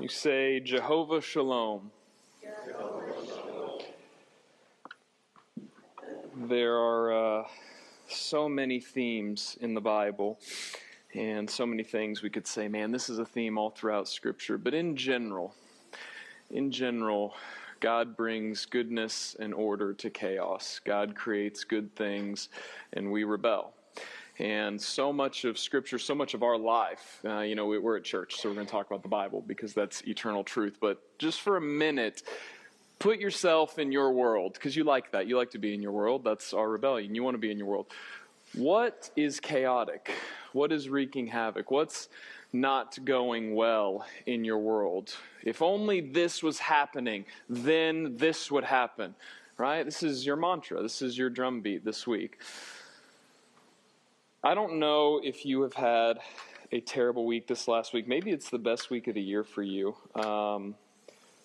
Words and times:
You 0.00 0.08
say 0.08 0.58
Jehovah 0.58 1.20
Shalom. 1.20 1.92
There 6.34 6.74
are 6.74 7.42
uh, 7.42 7.44
so 8.08 8.48
many 8.48 8.80
themes 8.80 9.56
in 9.60 9.72
the 9.72 9.80
Bible 9.80 10.40
and 11.14 11.48
so 11.48 11.64
many 11.64 11.84
things 11.84 12.22
we 12.22 12.28
could 12.28 12.46
say, 12.46 12.66
man, 12.66 12.90
this 12.90 13.08
is 13.08 13.20
a 13.20 13.24
theme 13.24 13.56
all 13.56 13.70
throughout 13.70 14.08
Scripture. 14.08 14.58
But 14.58 14.74
in 14.74 14.96
general, 14.96 15.54
in 16.50 16.72
general, 16.72 17.34
God 17.78 18.16
brings 18.16 18.66
goodness 18.66 19.36
and 19.38 19.54
order 19.54 19.94
to 19.94 20.10
chaos. 20.10 20.80
God 20.84 21.14
creates 21.14 21.62
good 21.62 21.94
things, 21.94 22.48
and 22.94 23.12
we 23.12 23.22
rebel. 23.22 23.74
And 24.38 24.80
so 24.80 25.12
much 25.12 25.44
of 25.44 25.58
Scripture, 25.58 25.98
so 25.98 26.14
much 26.14 26.34
of 26.34 26.42
our 26.42 26.58
life, 26.58 27.20
uh, 27.24 27.40
you 27.40 27.54
know, 27.54 27.66
we're 27.66 27.96
at 27.96 28.04
church, 28.04 28.36
so 28.36 28.48
we're 28.48 28.56
going 28.56 28.66
to 28.66 28.72
talk 28.72 28.86
about 28.86 29.02
the 29.02 29.08
Bible 29.08 29.44
because 29.46 29.74
that's 29.74 30.02
eternal 30.02 30.42
truth. 30.42 30.78
But 30.80 31.00
just 31.18 31.40
for 31.40 31.56
a 31.56 31.60
minute, 31.60 32.22
put 32.98 33.20
yourself 33.20 33.78
in 33.78 33.92
your 33.92 34.12
world 34.12 34.54
because 34.54 34.74
you 34.74 34.82
like 34.82 35.12
that. 35.12 35.28
You 35.28 35.36
like 35.36 35.50
to 35.52 35.58
be 35.58 35.72
in 35.72 35.82
your 35.82 35.92
world. 35.92 36.24
That's 36.24 36.52
our 36.52 36.68
rebellion. 36.68 37.14
You 37.14 37.22
want 37.22 37.34
to 37.34 37.38
be 37.38 37.52
in 37.52 37.58
your 37.58 37.68
world. 37.68 37.86
What 38.54 39.10
is 39.14 39.38
chaotic? 39.38 40.10
What 40.52 40.72
is 40.72 40.88
wreaking 40.88 41.28
havoc? 41.28 41.70
What's 41.70 42.08
not 42.52 42.98
going 43.04 43.54
well 43.54 44.06
in 44.26 44.44
your 44.44 44.58
world? 44.58 45.14
If 45.42 45.62
only 45.62 46.00
this 46.00 46.42
was 46.42 46.58
happening, 46.58 47.24
then 47.48 48.16
this 48.16 48.50
would 48.50 48.64
happen, 48.64 49.14
right? 49.58 49.84
This 49.84 50.02
is 50.02 50.24
your 50.24 50.36
mantra. 50.36 50.82
This 50.82 51.02
is 51.02 51.18
your 51.18 51.30
drumbeat 51.30 51.84
this 51.84 52.06
week. 52.06 52.40
I 54.46 54.52
don't 54.52 54.78
know 54.78 55.22
if 55.24 55.46
you 55.46 55.62
have 55.62 55.72
had 55.72 56.18
a 56.70 56.78
terrible 56.78 57.24
week 57.24 57.46
this 57.46 57.66
last 57.66 57.94
week. 57.94 58.06
Maybe 58.06 58.30
it's 58.30 58.50
the 58.50 58.58
best 58.58 58.90
week 58.90 59.08
of 59.08 59.14
the 59.14 59.22
year 59.22 59.42
for 59.42 59.62
you. 59.62 59.96
Um, 60.14 60.74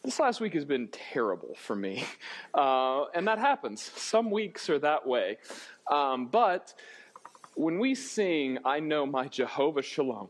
this 0.03 0.19
last 0.19 0.41
week 0.41 0.53
has 0.53 0.65
been 0.65 0.89
terrible 0.89 1.55
for 1.55 1.77
me. 1.77 2.03
Uh, 2.53 3.05
and 3.13 3.25
that 3.27 3.37
happens. 3.37 3.81
Some 3.95 4.31
weeks 4.31 4.69
are 4.69 4.79
that 4.79 5.07
way. 5.07 5.37
Um, 5.89 6.27
but 6.27 6.73
when 7.55 7.79
we 7.79 7.95
sing, 7.95 8.57
I 8.65 8.81
know 8.81 9.05
my 9.05 9.27
Jehovah 9.27 9.83
Shalom, 9.83 10.27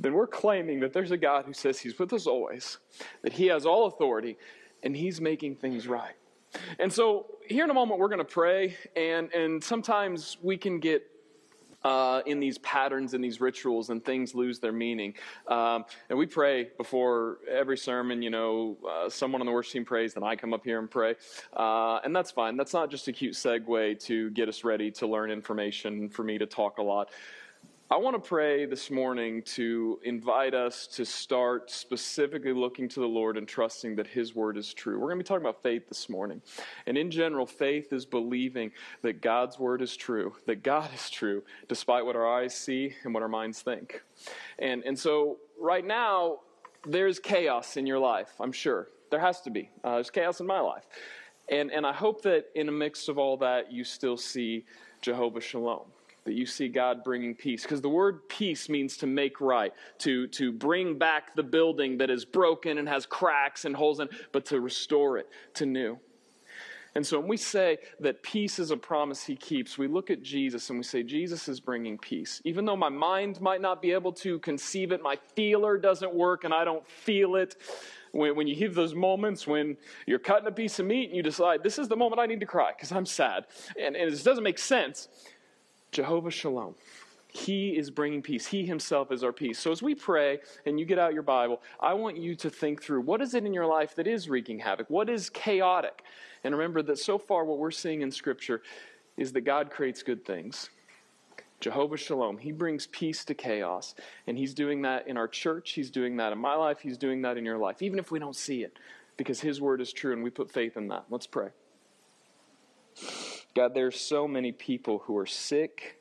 then 0.00 0.14
we're 0.14 0.26
claiming 0.26 0.80
that 0.80 0.92
there's 0.92 1.12
a 1.12 1.16
God 1.16 1.44
who 1.44 1.52
says 1.52 1.78
he's 1.78 1.98
with 1.98 2.12
us 2.12 2.26
always, 2.26 2.78
that 3.22 3.34
he 3.34 3.46
has 3.46 3.64
all 3.64 3.86
authority, 3.86 4.38
and 4.82 4.96
he's 4.96 5.20
making 5.20 5.56
things 5.56 5.86
right. 5.86 6.14
And 6.80 6.92
so, 6.92 7.26
here 7.46 7.64
in 7.64 7.70
a 7.70 7.74
moment, 7.74 8.00
we're 8.00 8.08
going 8.08 8.18
to 8.18 8.24
pray, 8.24 8.76
and, 8.96 9.30
and 9.32 9.62
sometimes 9.62 10.38
we 10.42 10.56
can 10.56 10.80
get 10.80 11.04
uh, 11.84 12.22
in 12.26 12.40
these 12.40 12.58
patterns 12.58 13.14
and 13.14 13.22
these 13.22 13.40
rituals, 13.40 13.90
and 13.90 14.04
things 14.04 14.34
lose 14.34 14.58
their 14.58 14.72
meaning. 14.72 15.14
Um, 15.48 15.84
and 16.08 16.18
we 16.18 16.26
pray 16.26 16.70
before 16.76 17.38
every 17.50 17.78
sermon. 17.78 18.22
You 18.22 18.30
know, 18.30 18.76
uh, 18.88 19.08
someone 19.08 19.40
on 19.40 19.46
the 19.46 19.52
worship 19.52 19.72
team 19.72 19.84
prays, 19.84 20.14
then 20.14 20.24
I 20.24 20.36
come 20.36 20.52
up 20.52 20.64
here 20.64 20.78
and 20.78 20.90
pray, 20.90 21.14
uh, 21.56 21.98
and 22.04 22.14
that's 22.14 22.30
fine. 22.30 22.56
That's 22.56 22.74
not 22.74 22.90
just 22.90 23.08
a 23.08 23.12
cute 23.12 23.34
segue 23.34 24.00
to 24.04 24.30
get 24.30 24.48
us 24.48 24.64
ready 24.64 24.90
to 24.92 25.06
learn 25.06 25.30
information 25.30 26.08
for 26.08 26.22
me 26.22 26.38
to 26.38 26.46
talk 26.46 26.78
a 26.78 26.82
lot. 26.82 27.10
I 27.88 27.98
want 27.98 28.20
to 28.20 28.28
pray 28.28 28.66
this 28.66 28.90
morning 28.90 29.42
to 29.42 30.00
invite 30.02 30.54
us 30.54 30.88
to 30.88 31.04
start 31.04 31.70
specifically 31.70 32.52
looking 32.52 32.88
to 32.88 32.98
the 32.98 33.06
Lord 33.06 33.36
and 33.36 33.46
trusting 33.46 33.94
that 33.94 34.08
His 34.08 34.34
word 34.34 34.56
is 34.56 34.74
true. 34.74 34.98
We're 34.98 35.06
going 35.06 35.20
to 35.20 35.22
be 35.22 35.28
talking 35.28 35.46
about 35.46 35.62
faith 35.62 35.86
this 35.86 36.08
morning. 36.08 36.42
And 36.88 36.98
in 36.98 37.12
general, 37.12 37.46
faith 37.46 37.92
is 37.92 38.04
believing 38.04 38.72
that 39.02 39.22
God's 39.22 39.60
word 39.60 39.82
is 39.82 39.96
true, 39.96 40.34
that 40.46 40.64
God 40.64 40.90
is 40.92 41.08
true, 41.08 41.44
despite 41.68 42.04
what 42.04 42.16
our 42.16 42.26
eyes 42.26 42.56
see 42.56 42.92
and 43.04 43.14
what 43.14 43.22
our 43.22 43.28
minds 43.28 43.62
think. 43.62 44.02
And, 44.58 44.82
and 44.82 44.98
so, 44.98 45.36
right 45.60 45.86
now, 45.86 46.40
there's 46.88 47.20
chaos 47.20 47.76
in 47.76 47.86
your 47.86 48.00
life, 48.00 48.32
I'm 48.40 48.50
sure. 48.50 48.88
There 49.12 49.20
has 49.20 49.42
to 49.42 49.50
be. 49.50 49.70
Uh, 49.84 49.94
there's 49.94 50.10
chaos 50.10 50.40
in 50.40 50.46
my 50.48 50.58
life. 50.58 50.88
And, 51.48 51.70
and 51.70 51.86
I 51.86 51.92
hope 51.92 52.22
that 52.22 52.46
in 52.56 52.66
the 52.66 52.72
midst 52.72 53.08
of 53.08 53.16
all 53.16 53.36
that, 53.36 53.70
you 53.70 53.84
still 53.84 54.16
see 54.16 54.64
Jehovah 55.02 55.40
Shalom 55.40 55.92
that 56.26 56.34
you 56.34 56.44
see 56.44 56.68
God 56.68 57.02
bringing 57.02 57.34
peace. 57.34 57.62
Because 57.62 57.80
the 57.80 57.88
word 57.88 58.28
peace 58.28 58.68
means 58.68 58.98
to 58.98 59.06
make 59.06 59.40
right, 59.40 59.72
to, 59.98 60.26
to 60.28 60.52
bring 60.52 60.98
back 60.98 61.34
the 61.34 61.42
building 61.42 61.98
that 61.98 62.10
is 62.10 62.24
broken 62.24 62.78
and 62.78 62.88
has 62.88 63.06
cracks 63.06 63.64
and 63.64 63.74
holes 63.74 64.00
in, 64.00 64.08
but 64.32 64.44
to 64.46 64.60
restore 64.60 65.16
it 65.18 65.28
to 65.54 65.66
new. 65.66 65.98
And 66.96 67.06
so 67.06 67.20
when 67.20 67.28
we 67.28 67.36
say 67.36 67.76
that 68.00 68.22
peace 68.22 68.58
is 68.58 68.70
a 68.70 68.76
promise 68.76 69.22
he 69.22 69.36
keeps, 69.36 69.76
we 69.76 69.86
look 69.86 70.10
at 70.10 70.22
Jesus 70.22 70.70
and 70.70 70.78
we 70.78 70.82
say, 70.82 71.02
Jesus 71.02 71.46
is 71.46 71.60
bringing 71.60 71.98
peace. 71.98 72.40
Even 72.44 72.64
though 72.64 72.74
my 72.74 72.88
mind 72.88 73.38
might 73.38 73.60
not 73.60 73.82
be 73.82 73.92
able 73.92 74.12
to 74.14 74.38
conceive 74.38 74.92
it, 74.92 75.02
my 75.02 75.18
feeler 75.34 75.76
doesn't 75.76 76.14
work 76.14 76.44
and 76.44 76.54
I 76.54 76.64
don't 76.64 76.86
feel 76.86 77.36
it. 77.36 77.56
When, 78.12 78.34
when 78.34 78.46
you 78.46 78.56
have 78.64 78.74
those 78.74 78.94
moments 78.94 79.46
when 79.46 79.76
you're 80.06 80.18
cutting 80.18 80.48
a 80.48 80.52
piece 80.52 80.78
of 80.78 80.86
meat 80.86 81.08
and 81.08 81.16
you 81.16 81.22
decide, 81.22 81.62
this 81.62 81.78
is 81.78 81.86
the 81.86 81.96
moment 81.96 82.18
I 82.18 82.24
need 82.24 82.40
to 82.40 82.46
cry 82.46 82.72
because 82.74 82.90
I'm 82.92 83.04
sad. 83.04 83.44
And, 83.78 83.94
and 83.94 84.10
it 84.10 84.24
doesn't 84.24 84.42
make 84.42 84.58
sense. 84.58 85.08
Jehovah 85.96 86.30
Shalom. 86.30 86.74
He 87.28 87.70
is 87.70 87.90
bringing 87.90 88.20
peace. 88.20 88.46
He 88.46 88.66
himself 88.66 89.10
is 89.10 89.24
our 89.24 89.32
peace. 89.32 89.58
So 89.58 89.72
as 89.72 89.82
we 89.82 89.94
pray 89.94 90.40
and 90.66 90.78
you 90.78 90.84
get 90.84 90.98
out 90.98 91.14
your 91.14 91.22
Bible, 91.22 91.62
I 91.80 91.94
want 91.94 92.18
you 92.18 92.34
to 92.36 92.50
think 92.50 92.82
through 92.82 93.00
what 93.00 93.22
is 93.22 93.32
it 93.32 93.46
in 93.46 93.54
your 93.54 93.64
life 93.64 93.94
that 93.94 94.06
is 94.06 94.28
wreaking 94.28 94.58
havoc? 94.58 94.90
What 94.90 95.08
is 95.08 95.30
chaotic? 95.30 96.02
And 96.44 96.54
remember 96.54 96.82
that 96.82 96.98
so 96.98 97.16
far 97.16 97.46
what 97.46 97.56
we're 97.56 97.70
seeing 97.70 98.02
in 98.02 98.10
Scripture 98.10 98.60
is 99.16 99.32
that 99.32 99.40
God 99.40 99.70
creates 99.70 100.02
good 100.02 100.22
things. 100.26 100.68
Jehovah 101.60 101.96
Shalom. 101.96 102.36
He 102.36 102.52
brings 102.52 102.88
peace 102.88 103.24
to 103.24 103.32
chaos. 103.32 103.94
And 104.26 104.36
He's 104.36 104.52
doing 104.52 104.82
that 104.82 105.08
in 105.08 105.16
our 105.16 105.28
church. 105.28 105.72
He's 105.72 105.90
doing 105.90 106.18
that 106.18 106.30
in 106.30 106.38
my 106.38 106.56
life. 106.56 106.80
He's 106.80 106.98
doing 106.98 107.22
that 107.22 107.38
in 107.38 107.44
your 107.46 107.56
life, 107.56 107.80
even 107.80 107.98
if 107.98 108.10
we 108.10 108.18
don't 108.18 108.36
see 108.36 108.62
it, 108.64 108.78
because 109.16 109.40
His 109.40 109.62
word 109.62 109.80
is 109.80 109.94
true 109.94 110.12
and 110.12 110.22
we 110.22 110.28
put 110.28 110.50
faith 110.50 110.76
in 110.76 110.88
that. 110.88 111.06
Let's 111.08 111.26
pray. 111.26 111.48
God, 113.56 113.72
there's 113.72 113.98
so 113.98 114.28
many 114.28 114.52
people 114.52 114.98
who 115.06 115.16
are 115.16 115.24
sick 115.24 115.98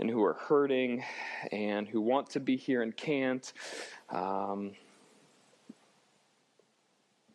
and 0.00 0.10
who 0.10 0.24
are 0.24 0.32
hurting 0.32 1.04
and 1.52 1.86
who 1.86 2.00
want 2.00 2.30
to 2.30 2.40
be 2.40 2.56
here 2.56 2.82
and 2.82 2.96
can't. 2.96 3.52
Um, 4.10 4.72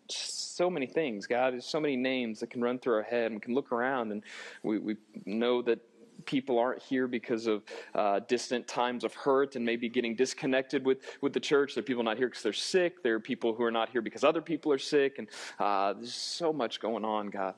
so 0.09 0.69
many 0.69 0.87
things, 0.87 1.25
God. 1.25 1.53
There's 1.53 1.65
so 1.65 1.79
many 1.79 1.95
names 1.95 2.41
that 2.41 2.49
can 2.49 2.61
run 2.61 2.79
through 2.79 2.95
our 2.95 3.03
head. 3.03 3.27
And 3.27 3.35
we 3.35 3.39
can 3.39 3.53
look 3.53 3.71
around 3.71 4.11
and 4.11 4.23
we, 4.61 4.77
we 4.77 4.97
know 5.25 5.61
that 5.61 5.79
people 6.25 6.59
aren't 6.59 6.83
here 6.83 7.07
because 7.07 7.47
of 7.47 7.63
uh, 7.93 8.19
distant 8.27 8.67
times 8.67 9.05
of 9.05 9.13
hurt 9.13 9.55
and 9.55 9.65
maybe 9.65 9.87
getting 9.87 10.17
disconnected 10.17 10.85
with, 10.85 10.97
with 11.21 11.31
the 11.31 11.39
church. 11.39 11.75
There 11.75 11.81
are 11.81 11.85
people 11.85 12.03
not 12.03 12.17
here 12.17 12.27
because 12.27 12.43
they're 12.43 12.51
sick. 12.51 13.03
There 13.03 13.15
are 13.15 13.21
people 13.21 13.53
who 13.53 13.63
are 13.63 13.71
not 13.71 13.87
here 13.87 14.01
because 14.01 14.25
other 14.25 14.41
people 14.41 14.73
are 14.73 14.77
sick. 14.77 15.17
And 15.17 15.29
uh, 15.59 15.93
there's 15.93 16.13
so 16.13 16.51
much 16.51 16.81
going 16.81 17.05
on, 17.05 17.29
God. 17.29 17.53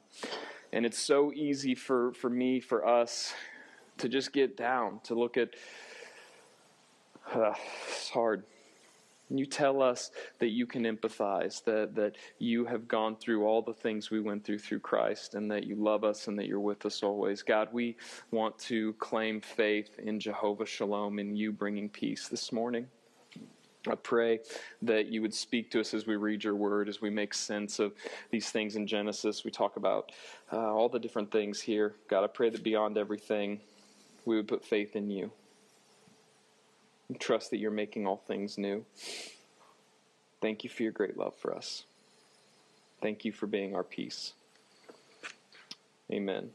And 0.73 0.85
it's 0.85 0.99
so 0.99 1.31
easy 1.33 1.75
for, 1.75 2.13
for 2.13 2.29
me, 2.29 2.59
for 2.59 2.85
us, 2.85 3.33
to 3.97 4.09
just 4.09 4.33
get 4.33 4.57
down, 4.57 4.99
to 5.03 5.15
look 5.15 5.37
at. 5.37 5.49
Uh, 7.33 7.53
it's 7.87 8.09
hard. 8.09 8.43
You 9.29 9.45
tell 9.45 9.81
us 9.81 10.11
that 10.39 10.49
you 10.49 10.65
can 10.65 10.83
empathize, 10.83 11.61
that, 11.65 11.95
that 11.95 12.15
you 12.39 12.63
have 12.65 12.87
gone 12.87 13.17
through 13.17 13.45
all 13.45 13.61
the 13.61 13.73
things 13.73 14.09
we 14.09 14.21
went 14.21 14.45
through 14.45 14.59
through 14.59 14.79
Christ, 14.79 15.35
and 15.35 15.51
that 15.51 15.65
you 15.65 15.75
love 15.75 16.05
us 16.05 16.29
and 16.29 16.39
that 16.39 16.45
you're 16.45 16.61
with 16.61 16.85
us 16.85 17.03
always. 17.03 17.43
God, 17.43 17.67
we 17.73 17.97
want 18.31 18.57
to 18.59 18.93
claim 18.93 19.41
faith 19.41 19.99
in 19.99 20.19
Jehovah 20.19 20.65
Shalom, 20.65 21.19
in 21.19 21.35
you 21.35 21.51
bringing 21.51 21.89
peace 21.89 22.29
this 22.29 22.53
morning. 22.53 22.87
I 23.89 23.95
pray 23.95 24.39
that 24.81 25.07
you 25.07 25.21
would 25.21 25.33
speak 25.33 25.71
to 25.71 25.79
us 25.79 25.93
as 25.93 26.05
we 26.05 26.15
read 26.15 26.43
your 26.43 26.55
word, 26.55 26.89
as 26.89 27.01
we 27.01 27.09
make 27.09 27.33
sense 27.33 27.79
of 27.79 27.93
these 28.31 28.49
things 28.49 28.75
in 28.75 28.87
Genesis. 28.87 29.43
We 29.43 29.51
talk 29.51 29.77
about 29.77 30.11
uh, 30.51 30.73
all 30.73 30.89
the 30.89 30.99
different 30.99 31.31
things 31.31 31.61
here. 31.61 31.95
God, 32.09 32.23
I 32.23 32.27
pray 32.27 32.49
that 32.49 32.63
beyond 32.63 32.97
everything, 32.97 33.59
we 34.25 34.35
would 34.35 34.47
put 34.47 34.65
faith 34.65 34.95
in 34.95 35.09
you 35.09 35.31
and 37.07 37.19
trust 37.19 37.51
that 37.51 37.57
you're 37.57 37.71
making 37.71 38.05
all 38.05 38.17
things 38.17 38.57
new. 38.57 38.83
Thank 40.41 40.63
you 40.63 40.69
for 40.69 40.83
your 40.83 40.91
great 40.91 41.17
love 41.17 41.35
for 41.35 41.55
us. 41.55 41.85
Thank 43.01 43.25
you 43.25 43.31
for 43.31 43.47
being 43.47 43.75
our 43.75 43.83
peace. 43.83 44.33
Amen. 46.11 46.49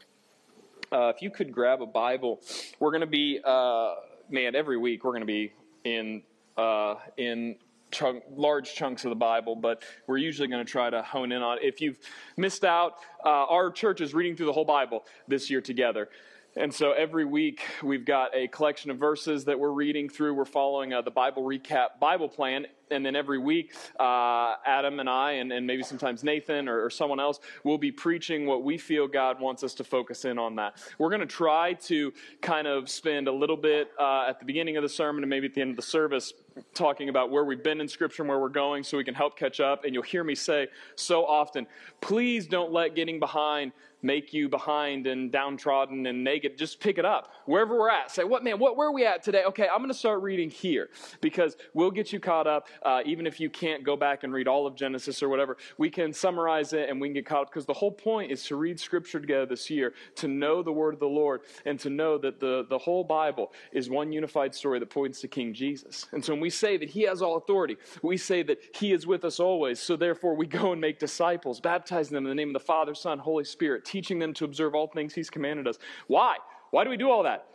Uh, 0.90 1.12
if 1.14 1.22
you 1.22 1.30
could 1.30 1.52
grab 1.52 1.80
a 1.80 1.86
Bible, 1.86 2.40
we're 2.78 2.90
going 2.90 3.00
to 3.00 3.06
be, 3.06 3.40
uh, 3.42 3.94
man, 4.28 4.54
every 4.54 4.76
week 4.76 5.04
we're 5.04 5.12
going 5.12 5.22
to 5.22 5.26
be 5.26 5.52
in 5.84 6.22
uh, 6.56 6.96
in 7.16 7.56
chunk, 7.90 8.25
large 8.34 8.75
chunks 8.75 9.04
of 9.04 9.10
the 9.10 9.16
Bible, 9.16 9.54
but 9.54 9.82
we're 10.06 10.16
usually 10.16 10.49
going 10.49 10.64
to 10.64 10.70
try 10.70 10.90
to 10.90 11.02
hone 11.02 11.31
in 11.31 11.43
on. 11.43 11.58
If 11.62 11.81
you've 11.81 11.99
missed 12.37 12.64
out, 12.64 12.94
uh, 13.25 13.28
our 13.28 13.70
church 13.70 14.00
is 14.00 14.14
reading 14.14 14.34
through 14.34 14.46
the 14.46 14.52
whole 14.52 14.64
Bible 14.64 15.04
this 15.28 15.50
year 15.50 15.60
together. 15.60 16.08
And 16.54 16.72
so 16.72 16.93
every 16.93 17.25
week 17.25 17.62
we've 17.82 18.04
got 18.04 18.37
a 18.37 18.46
collection 18.46 18.90
of 18.90 18.99
verses 18.99 19.46
that 19.46 19.58
we're 19.58 19.70
reading 19.70 20.10
through. 20.10 20.34
We're 20.34 20.44
following 20.44 20.93
uh, 20.93 21.00
the 21.00 21.10
Bible 21.10 21.44
Recap 21.44 21.99
Bible 21.99 22.28
Plan. 22.28 22.66
And 22.90 23.06
then 23.06 23.16
every 23.16 23.38
week, 23.38 23.75
uh, 23.99 24.56
Adam 24.66 25.00
and 25.00 25.08
I, 25.08 25.32
and, 25.32 25.50
and, 25.50 25.66
maybe 25.66 25.82
sometimes 25.82 26.22
Nathan 26.22 26.69
or, 26.69 26.84
or, 26.84 26.90
someone 26.90 27.20
else, 27.20 27.40
will 27.64 27.78
be 27.78 27.90
preaching 27.90 28.44
what 28.44 28.64
we 28.64 28.76
feel 28.76 29.08
God 29.08 29.40
wants 29.40 29.64
us 29.64 29.72
to 29.76 29.84
focus 29.84 30.26
in 30.26 30.38
on 30.38 30.56
that. 30.56 30.76
We're 30.99 31.08
going 31.08 31.20
to 31.20 31.26
try 31.26 31.72
to 31.84 32.12
kind 32.43 32.66
of 32.66 32.90
spend 32.90 33.28
a 33.28 33.32
little 33.32 33.56
bit 33.56 33.88
uh, 33.98 34.26
at 34.28 34.40
the 34.40 34.44
beginning 34.44 34.76
of 34.76 34.82
the 34.82 34.90
sermon 34.90 35.22
and 35.22 35.31
maybe 35.31 35.46
at 35.46 35.55
the 35.55 35.62
end 35.62 35.70
of 35.70 35.76
the 35.76 35.82
service 35.82 36.34
talking 36.75 37.08
about 37.08 37.31
where 37.31 37.46
we've 37.46 37.62
been 37.62 37.81
in 37.81 37.88
Scripture 37.88 38.25
and 38.25 38.28
where 38.28 38.38
we're 38.38 38.50
going 38.50 38.82
so 38.84 38.98
we 38.98 39.05
can 39.05 39.14
help 39.14 39.38
catch 39.38 39.58
up. 39.58 39.87
And 39.87 39.94
you'll 39.94 40.02
hear 40.02 40.22
me 40.22 40.34
say 40.34 40.69
so 40.96 41.25
often, 41.25 41.66
please 42.02 42.46
don't 42.46 42.72
let 42.72 42.94
getting 42.94 43.19
behind 43.19 43.72
make 44.02 44.32
you 44.32 44.49
behind 44.49 45.06
and 45.06 45.31
downtrodden 45.31 46.06
and 46.06 46.25
naked. 46.25 46.58
Just 46.58 46.81
pick 46.81 46.99
it 46.99 47.04
up 47.04 47.32
wherever 47.46 47.78
we're 47.78 47.90
at. 47.90 48.10
Say, 48.10 48.25
what 48.25 48.44
man, 48.44 48.58
what, 48.58 48.76
where 48.76 48.88
are 48.88 48.93
we 48.93 49.06
at 49.06 49.22
today? 49.22 49.44
Okay, 49.44 49.69
I'm 49.69 49.78
going 49.78 49.88
to 49.88 49.94
start 49.94 50.22
reading 50.22 50.50
here 50.50 50.90
because 51.20 51.56
we'll 51.75 51.90
get 51.90 52.12
you 52.12 52.20
caught 52.20 52.46
up. 52.46 52.69
Uh, 52.82 53.02
even 53.04 53.26
if 53.26 53.40
you 53.40 53.49
can't 53.49 53.84
go 53.84 53.96
back 53.96 54.25
and 54.25 54.32
read 54.32 54.49
all 54.49 54.66
of 54.66 54.75
Genesis 54.75 55.22
or 55.22 55.28
whatever, 55.28 55.56
we 55.78 55.90
can 55.90 56.12
summarize 56.12 56.72
it 56.72 56.88
and 56.88 57.00
we 57.00 57.08
can 57.08 57.14
get 57.14 57.26
caught 57.26 57.43
up 57.43 57.50
because 57.50 57.66
the 57.66 57.72
whole 57.72 57.93
point 57.93 58.31
is 58.31 58.44
to 58.44 58.56
read 58.56 58.78
Scripture 58.78 59.20
together 59.20 59.46
this 59.46 59.70
year, 59.70 59.94
to 60.16 60.28
know 60.28 60.62
the 60.62 60.72
Word 60.72 60.94
of 60.94 61.00
the 61.00 61.06
Lord, 61.06 61.43
and 61.64 61.78
to 61.81 61.90
know 61.90 62.19
that 62.19 62.40
the, 62.40 62.66
the 62.69 62.78
whole 62.78 63.05
Bible 63.05 63.52
is 63.72 63.88
one 63.88 64.12
unified 64.12 64.55
story 64.55 64.78
that 64.78 64.90
points 64.90 65.20
to 65.20 65.28
King 65.28 65.55
Jesus. 65.55 66.06
And 66.12 66.25
so 66.25 66.32
when 66.32 66.40
we 66.40 66.50
say 66.50 66.76
that 66.76 66.90
He 66.90 67.02
has 67.02 67.22
all 67.22 67.37
authority, 67.37 67.76
we 68.02 68.16
say 68.16 68.43
that 68.43 68.58
He 68.75 68.93
is 68.93 69.06
with 69.06 69.25
us 69.25 69.38
always. 69.40 69.81
So 69.81 69.96
therefore, 69.96 70.34
we 70.34 70.46
go 70.46 70.72
and 70.72 70.81
make 70.81 70.98
disciples, 70.98 71.60
baptizing 71.60 72.14
them 72.14 72.25
in 72.25 72.31
the 72.31 72.34
name 72.34 72.48
of 72.48 72.55
the 72.55 72.66
Father, 72.66 72.94
Son, 72.94 73.19
Holy 73.19 73.44
Spirit 73.44 73.84
teaching 73.92 74.18
them 74.18 74.32
to 74.34 74.44
observe 74.46 74.74
all 74.74 74.86
things 74.86 75.14
he's 75.14 75.30
commanded 75.30 75.68
us. 75.68 75.78
Why? 76.06 76.36
Why 76.70 76.84
do 76.84 76.90
we 76.90 76.96
do 76.96 77.10
all 77.10 77.22
that? 77.24 77.46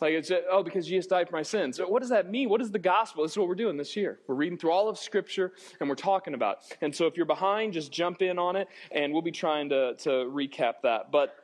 Like 0.00 0.12
it's 0.12 0.30
oh 0.50 0.62
because 0.62 0.86
Jesus 0.86 1.06
died 1.08 1.28
for 1.28 1.34
my 1.34 1.42
sins. 1.42 1.80
What 1.84 2.00
does 2.00 2.10
that 2.10 2.30
mean? 2.30 2.48
What 2.48 2.60
is 2.60 2.70
the 2.70 2.78
gospel? 2.78 3.24
This 3.24 3.32
is 3.32 3.38
what 3.38 3.48
we're 3.48 3.56
doing 3.56 3.76
this 3.76 3.96
year. 3.96 4.20
We're 4.28 4.36
reading 4.36 4.56
through 4.56 4.70
all 4.70 4.88
of 4.88 4.96
Scripture 4.96 5.52
and 5.80 5.88
we're 5.88 5.96
talking 5.96 6.34
about. 6.34 6.58
It. 6.70 6.78
And 6.82 6.94
so 6.94 7.06
if 7.06 7.16
you're 7.16 7.26
behind, 7.26 7.72
just 7.72 7.90
jump 7.90 8.22
in 8.22 8.38
on 8.38 8.54
it, 8.54 8.68
and 8.92 9.12
we'll 9.12 9.22
be 9.22 9.32
trying 9.32 9.70
to 9.70 9.94
to 9.94 10.10
recap 10.10 10.74
that. 10.82 11.10
But 11.10 11.34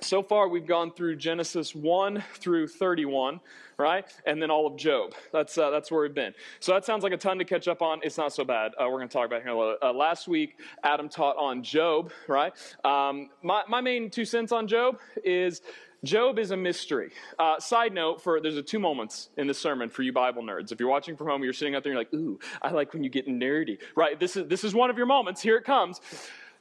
so 0.00 0.22
far 0.22 0.48
we've 0.48 0.66
gone 0.66 0.92
through 0.92 1.16
Genesis 1.16 1.74
1 1.74 2.22
through 2.34 2.68
31 2.68 3.40
right? 3.78 4.04
And 4.26 4.40
then 4.40 4.50
all 4.50 4.66
of 4.66 4.76
Job. 4.76 5.14
That's, 5.32 5.56
uh, 5.58 5.70
that's 5.70 5.90
where 5.90 6.02
we've 6.02 6.14
been. 6.14 6.34
So 6.60 6.72
that 6.72 6.84
sounds 6.84 7.02
like 7.02 7.12
a 7.12 7.16
ton 7.16 7.38
to 7.38 7.44
catch 7.44 7.68
up 7.68 7.82
on. 7.82 8.00
It's 8.02 8.18
not 8.18 8.32
so 8.32 8.44
bad. 8.44 8.72
Uh, 8.72 8.84
we're 8.84 8.98
going 8.98 9.08
to 9.08 9.12
talk 9.12 9.26
about 9.26 9.42
here 9.42 9.50
a 9.50 9.58
little. 9.58 9.76
Uh, 9.82 9.92
last 9.92 10.28
week, 10.28 10.58
Adam 10.82 11.08
taught 11.08 11.36
on 11.36 11.62
Job, 11.62 12.12
right? 12.28 12.52
Um, 12.84 13.30
my, 13.42 13.62
my 13.68 13.80
main 13.80 14.10
two 14.10 14.24
cents 14.24 14.52
on 14.52 14.68
Job 14.68 14.98
is 15.24 15.62
Job 16.02 16.38
is 16.38 16.50
a 16.50 16.56
mystery. 16.56 17.12
Uh, 17.38 17.58
side 17.58 17.94
note: 17.94 18.22
for 18.22 18.38
there's 18.38 18.58
a 18.58 18.62
two 18.62 18.78
moments 18.78 19.30
in 19.38 19.46
the 19.46 19.54
sermon 19.54 19.88
for 19.88 20.02
you 20.02 20.12
Bible 20.12 20.42
nerds. 20.42 20.70
If 20.70 20.78
you're 20.78 20.90
watching 20.90 21.16
from 21.16 21.28
home, 21.28 21.42
you're 21.42 21.54
sitting 21.54 21.74
out 21.74 21.82
there, 21.82 21.92
you're 21.92 22.00
like, 22.00 22.12
"Ooh, 22.12 22.38
I 22.60 22.72
like 22.72 22.92
when 22.92 23.02
you 23.02 23.08
get 23.08 23.26
nerdy." 23.26 23.78
Right? 23.96 24.20
This 24.20 24.36
is 24.36 24.46
this 24.46 24.64
is 24.64 24.74
one 24.74 24.90
of 24.90 24.98
your 24.98 25.06
moments. 25.06 25.40
Here 25.40 25.56
it 25.56 25.64
comes. 25.64 26.02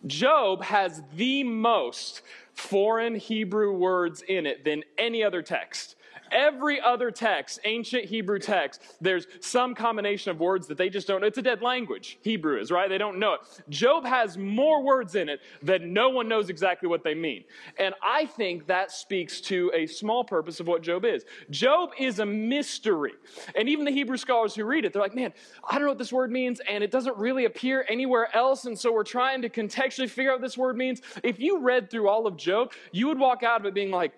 Job 0.06 0.64
has 0.64 1.02
the 1.16 1.44
most 1.44 2.22
foreign 2.54 3.16
Hebrew 3.16 3.74
words 3.74 4.22
in 4.22 4.46
it 4.46 4.64
than 4.64 4.84
any 4.98 5.24
other 5.24 5.42
text 5.42 5.96
every 6.34 6.82
other 6.82 7.12
text, 7.12 7.60
ancient 7.64 8.06
Hebrew 8.06 8.40
text, 8.40 8.82
there's 9.00 9.28
some 9.40 9.76
combination 9.76 10.32
of 10.32 10.40
words 10.40 10.68
that 10.68 10.78
they 10.78 10.90
just 10.90 11.08
don't 11.08 11.22
know. 11.22 11.28
It's 11.28 11.38
a 11.38 11.42
dead 11.44 11.62
language, 11.62 12.18
Hebrew 12.22 12.60
is, 12.60 12.72
right? 12.72 12.90
They 12.90 12.98
don't 12.98 13.20
know 13.20 13.36
it. 13.36 13.42
Job 13.70 14.06
has 14.06 14.38
more 14.38 14.84
words 14.84 15.16
in 15.16 15.30
it 15.30 15.40
that 15.62 15.82
no 15.82 16.10
one 16.10 16.28
knows 16.28 16.50
exactly 16.50 16.90
what 16.90 17.04
they 17.04 17.14
mean. 17.14 17.44
And 17.78 17.94
I 18.04 18.26
think 18.26 18.68
that 18.68 18.92
speaks 18.92 19.40
to 19.42 19.72
a 19.74 19.86
small 19.86 20.24
purpose 20.24 20.60
of 20.60 20.68
what 20.68 20.82
Job 20.82 21.06
is. 21.06 21.24
Job 21.50 21.92
is 21.98 22.20
a 22.20 22.26
mystery. 22.26 23.14
And 23.56 23.70
even 23.70 23.86
the 23.86 23.92
Hebrew 23.92 24.18
scholars 24.18 24.56
who 24.56 24.66
read 24.66 24.86
it, 24.86 24.94
they're 24.94 25.02
like, 25.02 25.16
man, 25.16 25.34
I 25.70 25.74
don't 25.74 25.84
know 25.84 25.90
what 25.90 25.98
this 25.98 26.14
word 26.14 26.32
means, 26.32 26.60
and 26.68 26.84
it 26.84 26.92
doesn't 26.92 27.18
really 27.18 27.46
appear 27.46 27.86
anywhere 27.88 28.36
else. 28.36 28.66
And 28.66 28.78
so 28.78 28.92
we're 28.92 29.04
trying 29.04 29.42
to 29.44 29.50
contextually 29.50 30.10
figure 30.10 30.32
out 30.32 30.36
what 30.36 30.42
this 30.42 30.58
word 30.58 30.76
means. 30.78 31.02
If 31.24 31.40
you 31.40 31.60
read 31.60 31.92
through 31.92 32.10
all 32.10 32.28
of 32.28 32.38
Job, 32.38 32.74
you 32.92 33.08
would 33.08 33.20
walk 33.20 33.44
out 33.44 33.60
of 33.60 33.66
it 33.66 33.74
being 33.74 33.92
like, 33.92 34.14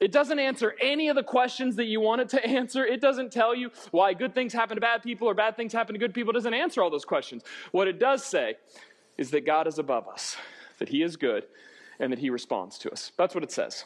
it 0.00 0.10
doesn't 0.10 0.38
answer 0.38 0.74
any 0.80 1.08
of 1.08 1.16
the 1.16 1.22
questions 1.22 1.76
that 1.76 1.84
you 1.84 2.00
want 2.00 2.22
it 2.22 2.28
to 2.30 2.44
answer. 2.46 2.84
It 2.84 3.00
doesn't 3.00 3.30
tell 3.32 3.54
you 3.54 3.70
why 3.90 4.14
good 4.14 4.34
things 4.34 4.52
happen 4.52 4.76
to 4.76 4.80
bad 4.80 5.02
people 5.02 5.28
or 5.28 5.34
bad 5.34 5.56
things 5.56 5.72
happen 5.72 5.92
to 5.94 5.98
good 5.98 6.14
people. 6.14 6.30
It 6.30 6.34
doesn't 6.34 6.54
answer 6.54 6.82
all 6.82 6.90
those 6.90 7.04
questions. 7.04 7.42
What 7.70 7.88
it 7.88 7.98
does 7.98 8.24
say 8.24 8.56
is 9.18 9.30
that 9.30 9.46
God 9.46 9.66
is 9.66 9.78
above 9.78 10.08
us, 10.08 10.36
that 10.78 10.88
He 10.88 11.02
is 11.02 11.16
good, 11.16 11.44
and 11.98 12.12
that 12.12 12.18
He 12.18 12.30
responds 12.30 12.78
to 12.78 12.90
us. 12.90 13.12
That's 13.16 13.34
what 13.34 13.44
it 13.44 13.52
says. 13.52 13.84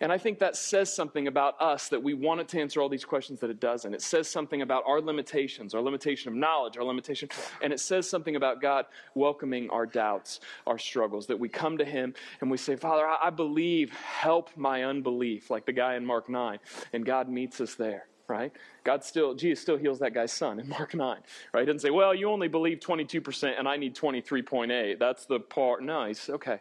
And 0.00 0.12
I 0.12 0.18
think 0.18 0.38
that 0.38 0.56
says 0.56 0.94
something 0.94 1.26
about 1.26 1.60
us 1.60 1.88
that 1.88 2.02
we 2.02 2.14
want 2.14 2.40
it 2.40 2.48
to 2.48 2.60
answer 2.60 2.80
all 2.80 2.88
these 2.88 3.04
questions 3.04 3.40
that 3.40 3.50
it 3.50 3.60
doesn't. 3.60 3.94
It 3.94 4.02
says 4.02 4.28
something 4.28 4.62
about 4.62 4.84
our 4.86 5.00
limitations, 5.00 5.74
our 5.74 5.82
limitation 5.82 6.30
of 6.30 6.36
knowledge, 6.36 6.76
our 6.76 6.84
limitation, 6.84 7.28
and 7.62 7.72
it 7.72 7.80
says 7.80 8.08
something 8.08 8.36
about 8.36 8.60
God 8.60 8.86
welcoming 9.14 9.68
our 9.70 9.86
doubts, 9.86 10.40
our 10.66 10.78
struggles, 10.78 11.26
that 11.26 11.38
we 11.38 11.48
come 11.48 11.78
to 11.78 11.84
Him 11.84 12.14
and 12.40 12.50
we 12.50 12.56
say, 12.56 12.76
Father, 12.76 13.06
I 13.06 13.30
believe, 13.30 13.92
help 13.92 14.50
my 14.56 14.84
unbelief, 14.84 15.50
like 15.50 15.66
the 15.66 15.72
guy 15.72 15.96
in 15.96 16.06
Mark 16.06 16.28
9. 16.28 16.58
And 16.92 17.04
God 17.04 17.28
meets 17.28 17.60
us 17.60 17.74
there 17.74 18.06
right? 18.28 18.52
God 18.84 19.04
still, 19.04 19.34
Jesus 19.34 19.62
still 19.62 19.76
heals 19.76 20.00
that 20.00 20.14
guy's 20.14 20.32
son 20.32 20.58
in 20.60 20.68
Mark 20.68 20.94
9, 20.94 21.16
right? 21.52 21.60
He 21.60 21.66
doesn't 21.66 21.80
say, 21.80 21.90
well, 21.90 22.14
you 22.14 22.28
only 22.28 22.48
believe 22.48 22.80
22% 22.80 23.58
and 23.58 23.68
I 23.68 23.76
need 23.76 23.94
23.8. 23.94 24.98
That's 24.98 25.26
the 25.26 25.40
part. 25.40 25.82
No, 25.82 26.12
okay, 26.30 26.60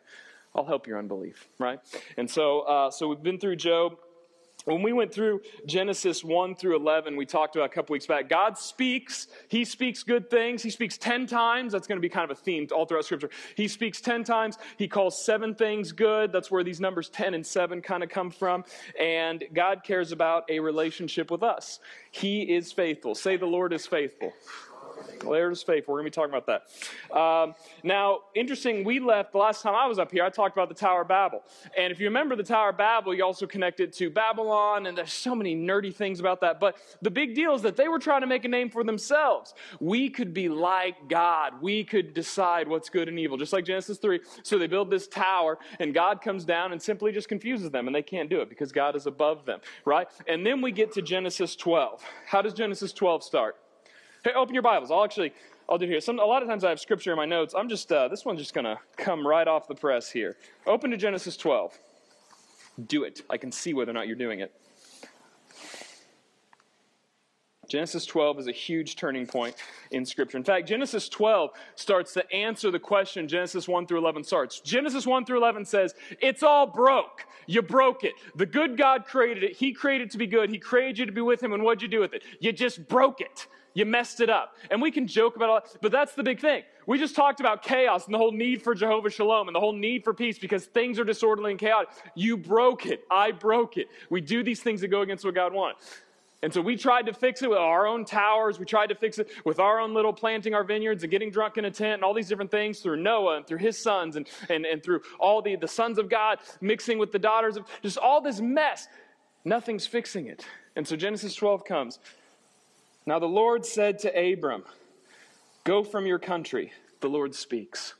I'll 0.55 0.65
help 0.65 0.87
your 0.87 0.97
unbelief, 0.97 1.47
right? 1.59 1.79
And 2.17 2.29
so, 2.29 2.61
uh, 2.61 2.89
so 2.89 3.09
we've 3.09 3.21
been 3.21 3.39
through 3.39 3.57
Job. 3.57 3.97
When 4.63 4.81
we 4.81 4.93
went 4.93 5.13
through 5.13 5.41
Genesis 5.67 6.23
1 6.23 6.55
through 6.55 6.77
11, 6.77 7.15
we 7.15 7.27
talked 7.27 7.55
about 7.55 7.65
a 7.65 7.73
couple 7.73 7.93
weeks 7.93 8.07
back. 8.07 8.29
God 8.29 8.57
speaks. 8.57 9.27
He 9.47 9.63
speaks 9.63 10.01
good 10.01 10.27
things. 10.31 10.63
He 10.63 10.71
speaks 10.71 10.97
10 10.97 11.27
times. 11.27 11.71
That's 11.71 11.85
going 11.85 11.97
to 11.97 12.01
be 12.01 12.09
kind 12.09 12.31
of 12.31 12.35
a 12.35 12.41
theme 12.41 12.67
all 12.73 12.87
throughout 12.87 13.05
Scripture. 13.05 13.29
He 13.55 13.67
speaks 13.67 14.01
10 14.01 14.23
times. 14.23 14.57
He 14.77 14.87
calls 14.87 15.23
seven 15.23 15.53
things 15.53 15.91
good. 15.91 16.31
That's 16.31 16.49
where 16.49 16.63
these 16.63 16.79
numbers 16.79 17.09
10 17.09 17.35
and 17.35 17.45
7 17.45 17.79
kind 17.81 18.01
of 18.01 18.09
come 18.09 18.31
from. 18.31 18.63
And 18.99 19.43
God 19.53 19.83
cares 19.83 20.11
about 20.11 20.49
a 20.49 20.59
relationship 20.59 21.29
with 21.29 21.43
us. 21.43 21.79
He 22.09 22.41
is 22.41 22.71
faithful. 22.71 23.13
Say, 23.13 23.37
The 23.37 23.45
Lord 23.45 23.71
is 23.71 23.85
faithful. 23.85 24.33
Lord 25.23 25.51
is 25.51 25.63
faithful. 25.63 25.93
We're 25.93 26.01
going 26.01 26.11
to 26.11 26.17
be 26.17 26.21
talking 26.21 26.35
about 26.35 26.47
that. 26.47 27.17
Um, 27.17 27.55
now, 27.83 28.19
interesting, 28.33 28.83
we 28.83 28.99
left 28.99 29.31
the 29.31 29.37
last 29.37 29.61
time 29.61 29.75
I 29.75 29.85
was 29.85 29.99
up 29.99 30.11
here, 30.11 30.23
I 30.23 30.29
talked 30.29 30.55
about 30.55 30.69
the 30.69 30.75
Tower 30.75 31.01
of 31.01 31.07
Babel. 31.07 31.43
And 31.77 31.91
if 31.91 31.99
you 31.99 32.07
remember 32.07 32.35
the 32.35 32.43
Tower 32.43 32.69
of 32.69 32.77
Babel, 32.77 33.13
you 33.13 33.23
also 33.23 33.47
connected 33.47 33.93
to 33.93 34.09
Babylon, 34.09 34.87
and 34.87 34.97
there's 34.97 35.13
so 35.13 35.35
many 35.35 35.55
nerdy 35.55 35.93
things 35.93 36.19
about 36.19 36.41
that. 36.41 36.59
But 36.59 36.77
the 37.01 37.11
big 37.11 37.35
deal 37.35 37.53
is 37.53 37.61
that 37.61 37.75
they 37.75 37.87
were 37.87 37.99
trying 37.99 38.21
to 38.21 38.27
make 38.27 38.45
a 38.45 38.47
name 38.47 38.69
for 38.69 38.83
themselves. 38.83 39.53
We 39.79 40.09
could 40.09 40.33
be 40.33 40.49
like 40.49 41.09
God, 41.09 41.61
we 41.61 41.83
could 41.83 42.13
decide 42.13 42.67
what's 42.67 42.89
good 42.89 43.07
and 43.07 43.19
evil, 43.19 43.37
just 43.37 43.53
like 43.53 43.65
Genesis 43.65 43.97
3. 43.97 44.19
So 44.43 44.57
they 44.57 44.67
build 44.67 44.89
this 44.89 45.07
tower, 45.07 45.57
and 45.79 45.93
God 45.93 46.21
comes 46.21 46.45
down 46.45 46.71
and 46.71 46.81
simply 46.81 47.11
just 47.11 47.27
confuses 47.27 47.71
them, 47.71 47.87
and 47.87 47.95
they 47.95 48.01
can't 48.01 48.29
do 48.29 48.41
it 48.41 48.49
because 48.49 48.71
God 48.71 48.95
is 48.95 49.05
above 49.05 49.45
them, 49.45 49.59
right? 49.85 50.07
And 50.27 50.45
then 50.45 50.61
we 50.61 50.71
get 50.71 50.91
to 50.93 51.01
Genesis 51.01 51.55
12. 51.55 52.03
How 52.27 52.41
does 52.41 52.53
Genesis 52.53 52.93
12 52.93 53.23
start? 53.23 53.57
Open 54.33 54.55
your 54.55 54.63
Bibles. 54.63 54.89
I'll 54.89 55.03
actually, 55.03 55.33
I'll 55.69 55.77
do 55.77 55.85
here. 55.85 56.01
Some, 56.01 56.19
a 56.19 56.25
lot 56.25 56.41
of 56.41 56.49
times 56.49 56.63
I 56.63 56.69
have 56.69 56.79
scripture 56.79 57.11
in 57.11 57.17
my 57.17 57.25
notes. 57.25 57.53
I'm 57.55 57.69
just, 57.69 57.91
uh, 57.91 58.07
this 58.07 58.25
one's 58.25 58.39
just 58.39 58.53
going 58.53 58.65
to 58.65 58.79
come 58.97 59.25
right 59.25 59.47
off 59.47 59.67
the 59.67 59.75
press 59.75 60.09
here. 60.09 60.37
Open 60.65 60.89
to 60.91 60.97
Genesis 60.97 61.37
12. 61.37 61.77
Do 62.87 63.03
it. 63.03 63.21
I 63.29 63.37
can 63.37 63.51
see 63.51 63.73
whether 63.73 63.91
or 63.91 63.93
not 63.93 64.07
you're 64.07 64.15
doing 64.15 64.39
it. 64.39 64.51
Genesis 67.67 68.05
12 68.05 68.39
is 68.39 68.47
a 68.47 68.51
huge 68.51 68.95
turning 68.95 69.25
point 69.25 69.55
in 69.91 70.05
Scripture. 70.05 70.37
In 70.37 70.43
fact, 70.43 70.67
Genesis 70.67 71.09
12 71.09 71.49
starts 71.75 72.13
to 72.13 72.31
answer 72.31 72.69
the 72.69 72.79
question 72.79 73.27
Genesis 73.27 73.67
1 73.67 73.87
through 73.87 73.97
11 73.97 74.23
starts. 74.23 74.59
Genesis 74.59 75.07
1 75.07 75.25
through 75.25 75.39
11 75.39 75.65
says, 75.65 75.95
It's 76.21 76.43
all 76.43 76.67
broke. 76.67 77.25
You 77.47 77.61
broke 77.61 78.03
it. 78.03 78.13
The 78.35 78.45
good 78.45 78.77
God 78.77 79.05
created 79.05 79.43
it. 79.43 79.55
He 79.55 79.73
created 79.73 80.09
it 80.09 80.11
to 80.11 80.17
be 80.17 80.27
good. 80.27 80.49
He 80.49 80.59
created 80.59 80.99
you 80.99 81.05
to 81.05 81.11
be 81.11 81.21
with 81.21 81.41
Him. 81.41 81.53
And 81.53 81.63
what'd 81.63 81.81
you 81.81 81.87
do 81.87 81.99
with 81.99 82.13
it? 82.13 82.23
You 82.39 82.51
just 82.51 82.87
broke 82.87 83.19
it. 83.19 83.47
You 83.75 83.85
messed 83.85 84.21
it 84.21 84.29
up. 84.29 84.55
And 84.71 84.81
we 84.81 84.89
can 84.89 85.05
joke 85.05 85.35
about 85.35 85.65
it, 85.65 85.77
but 85.81 85.91
that's 85.91 86.15
the 86.15 86.23
big 86.23 86.39
thing. 86.39 86.63
We 86.87 86.97
just 86.97 87.15
talked 87.15 87.41
about 87.41 87.61
chaos 87.61 88.05
and 88.05 88.13
the 88.13 88.17
whole 88.17 88.31
need 88.31 88.61
for 88.61 88.73
Jehovah 88.73 89.09
Shalom 89.09 89.47
and 89.47 89.55
the 89.55 89.59
whole 89.59 89.73
need 89.73 90.03
for 90.03 90.13
peace 90.13 90.39
because 90.39 90.65
things 90.65 90.97
are 90.97 91.03
disorderly 91.03 91.51
and 91.51 91.59
chaotic. 91.59 91.89
You 92.15 92.37
broke 92.37 92.85
it. 92.85 93.03
I 93.11 93.31
broke 93.31 93.77
it. 93.77 93.87
We 94.09 94.21
do 94.21 94.43
these 94.43 94.61
things 94.61 94.81
that 94.81 94.87
go 94.87 95.01
against 95.01 95.25
what 95.25 95.35
God 95.35 95.53
wants. 95.53 95.85
And 96.41 96.53
so 96.53 96.61
we 96.61 96.77
tried 96.77 97.07
to 97.07 97.13
fix 97.13 97.41
it 97.41 97.49
with 97.49 97.57
our 97.57 97.85
own 97.85 98.05
towers. 98.05 98.59
We 98.59 98.65
tried 98.65 98.87
to 98.87 98.95
fix 98.95 99.19
it 99.19 99.29
with 99.45 99.59
our 99.59 99.79
own 99.79 99.93
little 99.93 100.13
planting 100.13 100.53
our 100.53 100.63
vineyards 100.63 101.03
and 101.03 101.11
getting 101.11 101.31
drunk 101.31 101.57
in 101.57 101.65
a 101.65 101.71
tent 101.71 101.95
and 101.95 102.03
all 102.03 102.13
these 102.13 102.29
different 102.29 102.51
things 102.51 102.79
through 102.79 102.97
Noah 102.97 103.37
and 103.37 103.47
through 103.47 103.57
his 103.57 103.81
sons 103.81 104.15
and, 104.15 104.27
and, 104.49 104.65
and 104.65 104.81
through 104.81 105.01
all 105.19 105.41
the, 105.41 105.55
the 105.55 105.67
sons 105.67 105.97
of 105.97 106.09
God 106.09 106.37
mixing 106.61 106.97
with 106.97 107.11
the 107.11 107.19
daughters 107.19 107.57
of 107.57 107.65
just 107.81 107.97
all 107.97 108.21
this 108.21 108.39
mess. 108.39 108.87
Nothing's 109.43 109.87
fixing 109.87 110.27
it. 110.27 110.45
And 110.75 110.87
so 110.87 110.95
Genesis 110.95 111.35
12 111.35 111.65
comes. 111.65 111.99
Now 113.05 113.19
the 113.19 113.27
Lord 113.27 113.65
said 113.65 113.99
to 113.99 114.09
Abram, 114.09 114.63
Go 115.63 115.83
from 115.83 116.05
your 116.05 116.19
country. 116.19 116.71
The 117.01 117.09
Lord 117.09 117.35
speaks. 117.35 117.93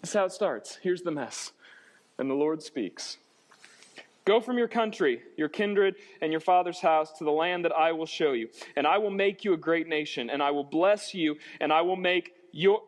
That's 0.00 0.12
how 0.12 0.24
it 0.24 0.32
starts. 0.32 0.78
Here's 0.82 1.02
the 1.02 1.10
mess. 1.10 1.52
And 2.18 2.28
the 2.28 2.34
Lord 2.34 2.62
speaks. 2.62 3.18
Go 4.26 4.40
from 4.40 4.58
your 4.58 4.68
country, 4.68 5.22
your 5.36 5.48
kindred, 5.48 5.96
and 6.20 6.30
your 6.30 6.40
father's 6.40 6.80
house 6.80 7.12
to 7.18 7.24
the 7.24 7.30
land 7.30 7.64
that 7.64 7.72
I 7.72 7.92
will 7.92 8.06
show 8.06 8.32
you. 8.32 8.48
And 8.76 8.86
I 8.86 8.98
will 8.98 9.10
make 9.10 9.44
you 9.44 9.54
a 9.54 9.56
great 9.56 9.88
nation, 9.88 10.30
and 10.30 10.42
I 10.42 10.50
will 10.50 10.64
bless 10.64 11.14
you, 11.14 11.36
and 11.60 11.72
I 11.72 11.80
will 11.82 11.96
make 11.96 12.34
your 12.52 12.82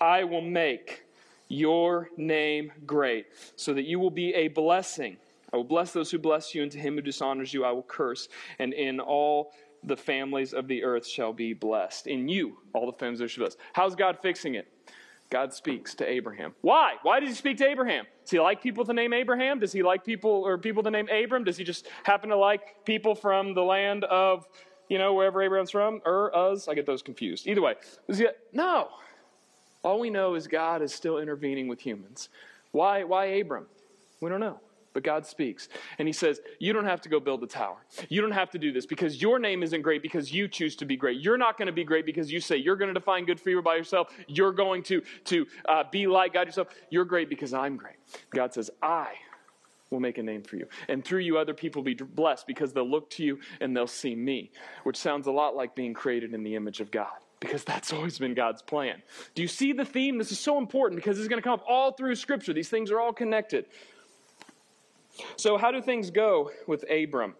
I 0.00 0.24
will 0.24 0.42
make 0.42 1.04
your 1.48 2.08
name 2.16 2.72
great, 2.86 3.26
so 3.56 3.74
that 3.74 3.84
you 3.84 3.98
will 3.98 4.10
be 4.10 4.32
a 4.34 4.48
blessing. 4.48 5.16
I 5.52 5.56
will 5.56 5.64
bless 5.64 5.92
those 5.92 6.10
who 6.10 6.18
bless 6.18 6.54
you, 6.54 6.62
and 6.62 6.72
to 6.72 6.78
him 6.78 6.94
who 6.94 7.02
dishonors 7.02 7.52
you 7.52 7.64
I 7.64 7.72
will 7.72 7.82
curse. 7.82 8.28
And 8.58 8.72
in 8.72 9.00
all 9.00 9.52
the 9.84 9.96
families 9.96 10.52
of 10.52 10.68
the 10.68 10.84
earth 10.84 11.06
shall 11.06 11.32
be 11.32 11.52
blessed. 11.52 12.06
In 12.06 12.28
you, 12.28 12.58
all 12.72 12.86
the 12.86 12.92
families 12.92 13.20
of 13.20 13.20
the 13.20 13.24
earth 13.24 13.30
shall 13.32 13.40
be 13.40 13.44
blessed. 13.46 13.58
How's 13.72 13.94
God 13.94 14.18
fixing 14.20 14.54
it? 14.54 14.68
God 15.30 15.52
speaks 15.52 15.94
to 15.96 16.08
Abraham. 16.08 16.54
Why? 16.62 16.94
Why 17.02 17.20
does 17.20 17.28
he 17.28 17.34
speak 17.34 17.58
to 17.58 17.66
Abraham? 17.66 18.06
Does 18.24 18.30
he 18.30 18.40
like 18.40 18.62
people 18.62 18.82
with 18.82 18.88
the 18.88 18.94
name 18.94 19.12
Abraham? 19.12 19.60
Does 19.60 19.72
he 19.72 19.82
like 19.82 20.04
people 20.04 20.30
or 20.30 20.56
people 20.56 20.82
with 20.82 20.84
the 20.84 20.90
name 20.90 21.08
Abram? 21.08 21.44
Does 21.44 21.56
he 21.56 21.64
just 21.64 21.86
happen 22.02 22.30
to 22.30 22.36
like 22.36 22.84
people 22.84 23.14
from 23.14 23.52
the 23.54 23.62
land 23.62 24.04
of, 24.04 24.46
you 24.88 24.96
know, 24.96 25.12
wherever 25.12 25.42
Abraham's 25.42 25.70
from? 25.70 26.00
Er, 26.06 26.30
Ur, 26.34 26.52
Uz? 26.52 26.66
I 26.66 26.74
get 26.74 26.86
those 26.86 27.02
confused. 27.02 27.46
Either 27.46 27.60
way. 27.60 27.74
He, 28.06 28.26
no. 28.52 28.88
All 29.82 30.00
we 30.00 30.08
know 30.08 30.34
is 30.34 30.46
God 30.46 30.80
is 30.82 30.94
still 30.94 31.18
intervening 31.18 31.68
with 31.68 31.80
humans. 31.80 32.30
Why, 32.72 33.04
why 33.04 33.26
Abram? 33.26 33.66
We 34.20 34.30
don't 34.30 34.40
know. 34.40 34.60
But 34.98 35.04
God 35.04 35.24
speaks. 35.24 35.68
And 36.00 36.08
He 36.08 36.12
says, 36.12 36.40
You 36.58 36.72
don't 36.72 36.84
have 36.84 37.00
to 37.02 37.08
go 37.08 37.20
build 37.20 37.44
a 37.44 37.46
tower. 37.46 37.76
You 38.08 38.20
don't 38.20 38.32
have 38.32 38.50
to 38.50 38.58
do 38.58 38.72
this 38.72 38.84
because 38.84 39.22
your 39.22 39.38
name 39.38 39.62
isn't 39.62 39.82
great 39.82 40.02
because 40.02 40.32
you 40.32 40.48
choose 40.48 40.74
to 40.74 40.84
be 40.84 40.96
great. 40.96 41.20
You're 41.20 41.38
not 41.38 41.56
going 41.56 41.66
to 41.66 41.72
be 41.72 41.84
great 41.84 42.04
because 42.04 42.32
you 42.32 42.40
say 42.40 42.56
you're 42.56 42.74
going 42.74 42.92
to 42.92 42.98
define 42.98 43.24
good 43.24 43.38
for 43.38 43.50
you 43.50 43.62
by 43.62 43.76
yourself. 43.76 44.08
You're 44.26 44.50
going 44.50 44.82
to, 44.82 45.00
to 45.26 45.46
uh, 45.68 45.84
be 45.92 46.08
like 46.08 46.32
God 46.32 46.48
yourself. 46.48 46.66
You're 46.90 47.04
great 47.04 47.28
because 47.28 47.54
I'm 47.54 47.76
great. 47.76 47.94
God 48.30 48.52
says, 48.52 48.72
I 48.82 49.12
will 49.90 50.00
make 50.00 50.18
a 50.18 50.22
name 50.24 50.42
for 50.42 50.56
you. 50.56 50.66
And 50.88 51.04
through 51.04 51.20
you, 51.20 51.38
other 51.38 51.54
people 51.54 51.82
will 51.82 51.94
be 51.94 51.94
blessed 51.94 52.48
because 52.48 52.72
they'll 52.72 52.90
look 52.90 53.08
to 53.10 53.22
you 53.22 53.38
and 53.60 53.76
they'll 53.76 53.86
see 53.86 54.16
me, 54.16 54.50
which 54.82 54.96
sounds 54.96 55.28
a 55.28 55.30
lot 55.30 55.54
like 55.54 55.76
being 55.76 55.94
created 55.94 56.34
in 56.34 56.42
the 56.42 56.56
image 56.56 56.80
of 56.80 56.90
God 56.90 57.18
because 57.40 57.64
that's 57.64 57.92
always 57.92 58.18
been 58.18 58.34
God's 58.34 58.62
plan. 58.62 59.02
Do 59.34 59.42
you 59.42 59.48
see 59.48 59.72
the 59.72 59.84
theme? 59.84 60.18
This 60.18 60.32
is 60.32 60.40
so 60.40 60.58
important 60.58 61.00
because 61.00 61.18
it's 61.18 61.28
going 61.28 61.40
to 61.40 61.44
come 61.44 61.54
up 61.54 61.64
all 61.68 61.92
through 61.92 62.16
Scripture. 62.16 62.52
These 62.52 62.68
things 62.68 62.90
are 62.90 63.00
all 63.00 63.12
connected. 63.12 63.66
So, 65.36 65.58
how 65.58 65.70
do 65.70 65.80
things 65.80 66.10
go 66.10 66.50
with 66.66 66.84
Abram? 66.90 67.34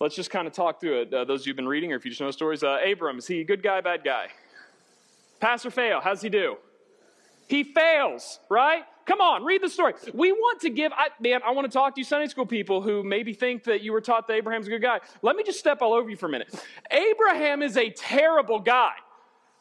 Let's 0.00 0.16
just 0.16 0.30
kind 0.30 0.46
of 0.46 0.52
talk 0.52 0.80
through 0.80 1.02
it. 1.02 1.14
Uh, 1.14 1.24
those 1.24 1.42
of 1.42 1.46
you 1.46 1.50
who've 1.50 1.56
been 1.56 1.68
reading, 1.68 1.92
or 1.92 1.96
if 1.96 2.04
you 2.04 2.10
just 2.10 2.20
know 2.20 2.30
stories, 2.30 2.62
uh, 2.62 2.78
Abram, 2.84 3.18
is 3.18 3.26
he 3.26 3.40
a 3.40 3.44
good 3.44 3.62
guy, 3.62 3.80
bad 3.80 4.04
guy? 4.04 4.28
Pass 5.40 5.64
or 5.64 5.70
fail? 5.70 6.00
How's 6.02 6.22
he 6.22 6.28
do? 6.28 6.56
He 7.46 7.64
fails, 7.64 8.40
right? 8.48 8.84
Come 9.06 9.20
on, 9.20 9.44
read 9.44 9.62
the 9.62 9.68
story. 9.68 9.92
We 10.14 10.32
want 10.32 10.62
to 10.62 10.70
give, 10.70 10.90
I, 10.92 11.08
man, 11.20 11.40
I 11.44 11.50
want 11.50 11.70
to 11.70 11.72
talk 11.72 11.94
to 11.94 12.00
you 12.00 12.04
Sunday 12.04 12.26
school 12.26 12.46
people 12.46 12.80
who 12.80 13.02
maybe 13.02 13.34
think 13.34 13.64
that 13.64 13.82
you 13.82 13.92
were 13.92 14.00
taught 14.00 14.26
that 14.28 14.34
Abraham's 14.34 14.66
a 14.66 14.70
good 14.70 14.80
guy. 14.80 15.00
Let 15.20 15.36
me 15.36 15.44
just 15.44 15.58
step 15.58 15.82
all 15.82 15.92
over 15.92 16.08
you 16.08 16.16
for 16.16 16.26
a 16.26 16.30
minute. 16.30 16.54
Abraham 16.90 17.62
is 17.62 17.76
a 17.76 17.90
terrible 17.90 18.60
guy. 18.60 18.92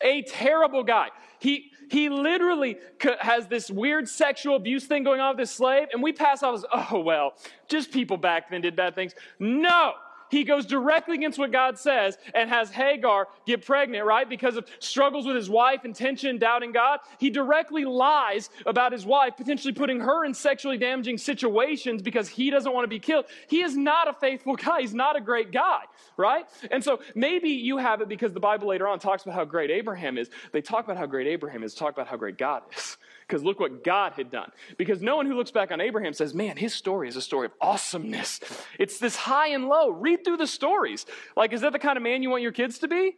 A 0.01 0.21
terrible 0.23 0.83
guy. 0.83 1.09
He, 1.39 1.71
he 1.93 2.09
literally 2.09 2.79
has 3.19 3.45
this 3.45 3.69
weird 3.69 4.09
sexual 4.09 4.55
abuse 4.55 4.85
thing 4.85 5.03
going 5.03 5.21
on 5.21 5.35
with 5.35 5.41
his 5.41 5.51
slave, 5.51 5.89
and 5.93 6.01
we 6.01 6.11
pass 6.11 6.41
off 6.41 6.55
as, 6.55 6.65
oh, 6.73 6.99
well, 7.01 7.35
just 7.67 7.91
people 7.91 8.17
back 8.17 8.49
then 8.49 8.61
did 8.61 8.75
bad 8.75 8.95
things. 8.95 9.13
No, 9.37 9.93
he 10.33 10.43
goes 10.43 10.65
directly 10.65 11.15
against 11.15 11.37
what 11.37 11.51
God 11.51 11.77
says 11.77 12.17
and 12.33 12.49
has 12.49 12.71
Hagar 12.71 13.27
get 13.45 13.65
pregnant, 13.65 14.05
right? 14.05 14.27
Because 14.27 14.57
of 14.57 14.67
struggles 14.79 15.25
with 15.25 15.35
his 15.35 15.49
wife 15.49 15.81
and 15.83 15.95
tension, 15.95 16.37
doubting 16.37 16.71
God. 16.71 16.99
He 17.19 17.29
directly 17.29 17.85
lies 17.85 18.49
about 18.65 18.91
his 18.91 19.05
wife, 19.05 19.37
potentially 19.37 19.73
putting 19.73 19.99
her 19.99 20.25
in 20.25 20.33
sexually 20.33 20.77
damaging 20.77 21.17
situations 21.17 22.01
because 22.01 22.27
he 22.27 22.49
doesn't 22.49 22.73
want 22.73 22.83
to 22.83 22.89
be 22.89 22.99
killed. 22.99 23.25
He 23.47 23.61
is 23.61 23.77
not 23.77 24.07
a 24.07 24.13
faithful 24.13 24.55
guy. 24.55 24.81
He's 24.81 24.93
not 24.93 25.15
a 25.15 25.21
great 25.21 25.51
guy, 25.51 25.81
right? 26.17 26.45
And 26.71 26.83
so 26.83 26.99
maybe 27.15 27.49
you 27.49 27.77
have 27.77 28.01
it 28.01 28.09
because 28.09 28.33
the 28.33 28.39
Bible 28.39 28.67
later 28.67 28.87
on 28.87 28.99
talks 28.99 29.23
about 29.23 29.35
how 29.35 29.45
great 29.45 29.69
Abraham 29.69 30.17
is. 30.17 30.29
They 30.51 30.61
talk 30.61 30.85
about 30.85 30.97
how 30.97 31.05
great 31.05 31.27
Abraham 31.27 31.63
is, 31.63 31.75
talk 31.75 31.93
about 31.93 32.07
how 32.07 32.17
great 32.17 32.37
God 32.37 32.63
is 32.75 32.97
because 33.27 33.43
look 33.43 33.59
what 33.59 33.83
God 33.83 34.13
had 34.13 34.29
done. 34.29 34.51
Because 34.77 35.01
no 35.01 35.15
one 35.15 35.25
who 35.25 35.35
looks 35.35 35.51
back 35.51 35.71
on 35.71 35.81
Abraham 35.81 36.13
says, 36.13 36.33
man, 36.33 36.57
his 36.57 36.73
story 36.73 37.07
is 37.07 37.15
a 37.15 37.21
story 37.21 37.45
of 37.45 37.53
awesomeness. 37.61 38.39
It's 38.79 38.99
this 38.99 39.15
high 39.15 39.49
and 39.49 39.67
low. 39.67 39.89
Read 39.89 40.23
through 40.23 40.37
the 40.37 40.47
stories. 40.47 41.05
Like, 41.35 41.53
is 41.53 41.61
that 41.61 41.73
the 41.73 41.79
kind 41.79 41.97
of 41.97 42.03
man 42.03 42.23
you 42.23 42.29
want 42.29 42.43
your 42.43 42.51
kids 42.51 42.79
to 42.79 42.87
be? 42.87 43.15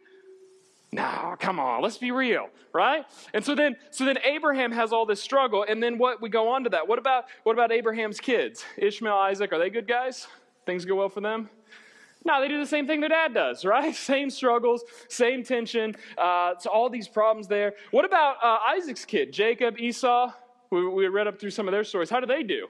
No, 0.92 1.34
come 1.38 1.58
on, 1.58 1.82
let's 1.82 1.98
be 1.98 2.12
real, 2.12 2.48
right? 2.72 3.04
And 3.34 3.44
so 3.44 3.54
then, 3.54 3.76
so 3.90 4.04
then 4.04 4.18
Abraham 4.24 4.70
has 4.72 4.92
all 4.92 5.04
this 5.04 5.20
struggle, 5.20 5.64
and 5.68 5.82
then 5.82 5.98
what 5.98 6.22
we 6.22 6.28
go 6.28 6.48
on 6.48 6.64
to 6.64 6.70
that. 6.70 6.86
What 6.86 6.98
about 6.98 7.24
what 7.42 7.52
about 7.52 7.72
Abraham's 7.72 8.20
kids? 8.20 8.64
Ishmael, 8.78 9.12
Isaac, 9.12 9.52
are 9.52 9.58
they 9.58 9.68
good 9.68 9.88
guys? 9.88 10.28
Things 10.64 10.84
go 10.84 10.94
well 10.94 11.08
for 11.08 11.20
them? 11.20 11.50
No, 12.26 12.40
they 12.40 12.48
do 12.48 12.58
the 12.58 12.66
same 12.66 12.86
thing 12.88 13.00
their 13.00 13.08
dad 13.08 13.32
does, 13.32 13.64
right? 13.74 13.94
Same 13.94 14.28
struggles, 14.28 14.84
same 15.08 15.44
tension. 15.44 15.94
Uh, 16.18 16.54
so 16.58 16.68
all 16.70 16.90
these 16.90 17.08
problems 17.08 17.46
there. 17.46 17.74
What 17.92 18.04
about 18.04 18.36
uh, 18.42 18.58
Isaac's 18.76 19.04
kid, 19.04 19.32
Jacob, 19.32 19.78
Esau? 19.78 20.32
We, 20.70 20.88
we 20.88 21.06
read 21.06 21.28
up 21.28 21.40
through 21.40 21.50
some 21.52 21.68
of 21.68 21.72
their 21.72 21.84
stories. 21.84 22.10
How 22.10 22.18
do 22.18 22.26
they 22.26 22.42
do? 22.42 22.66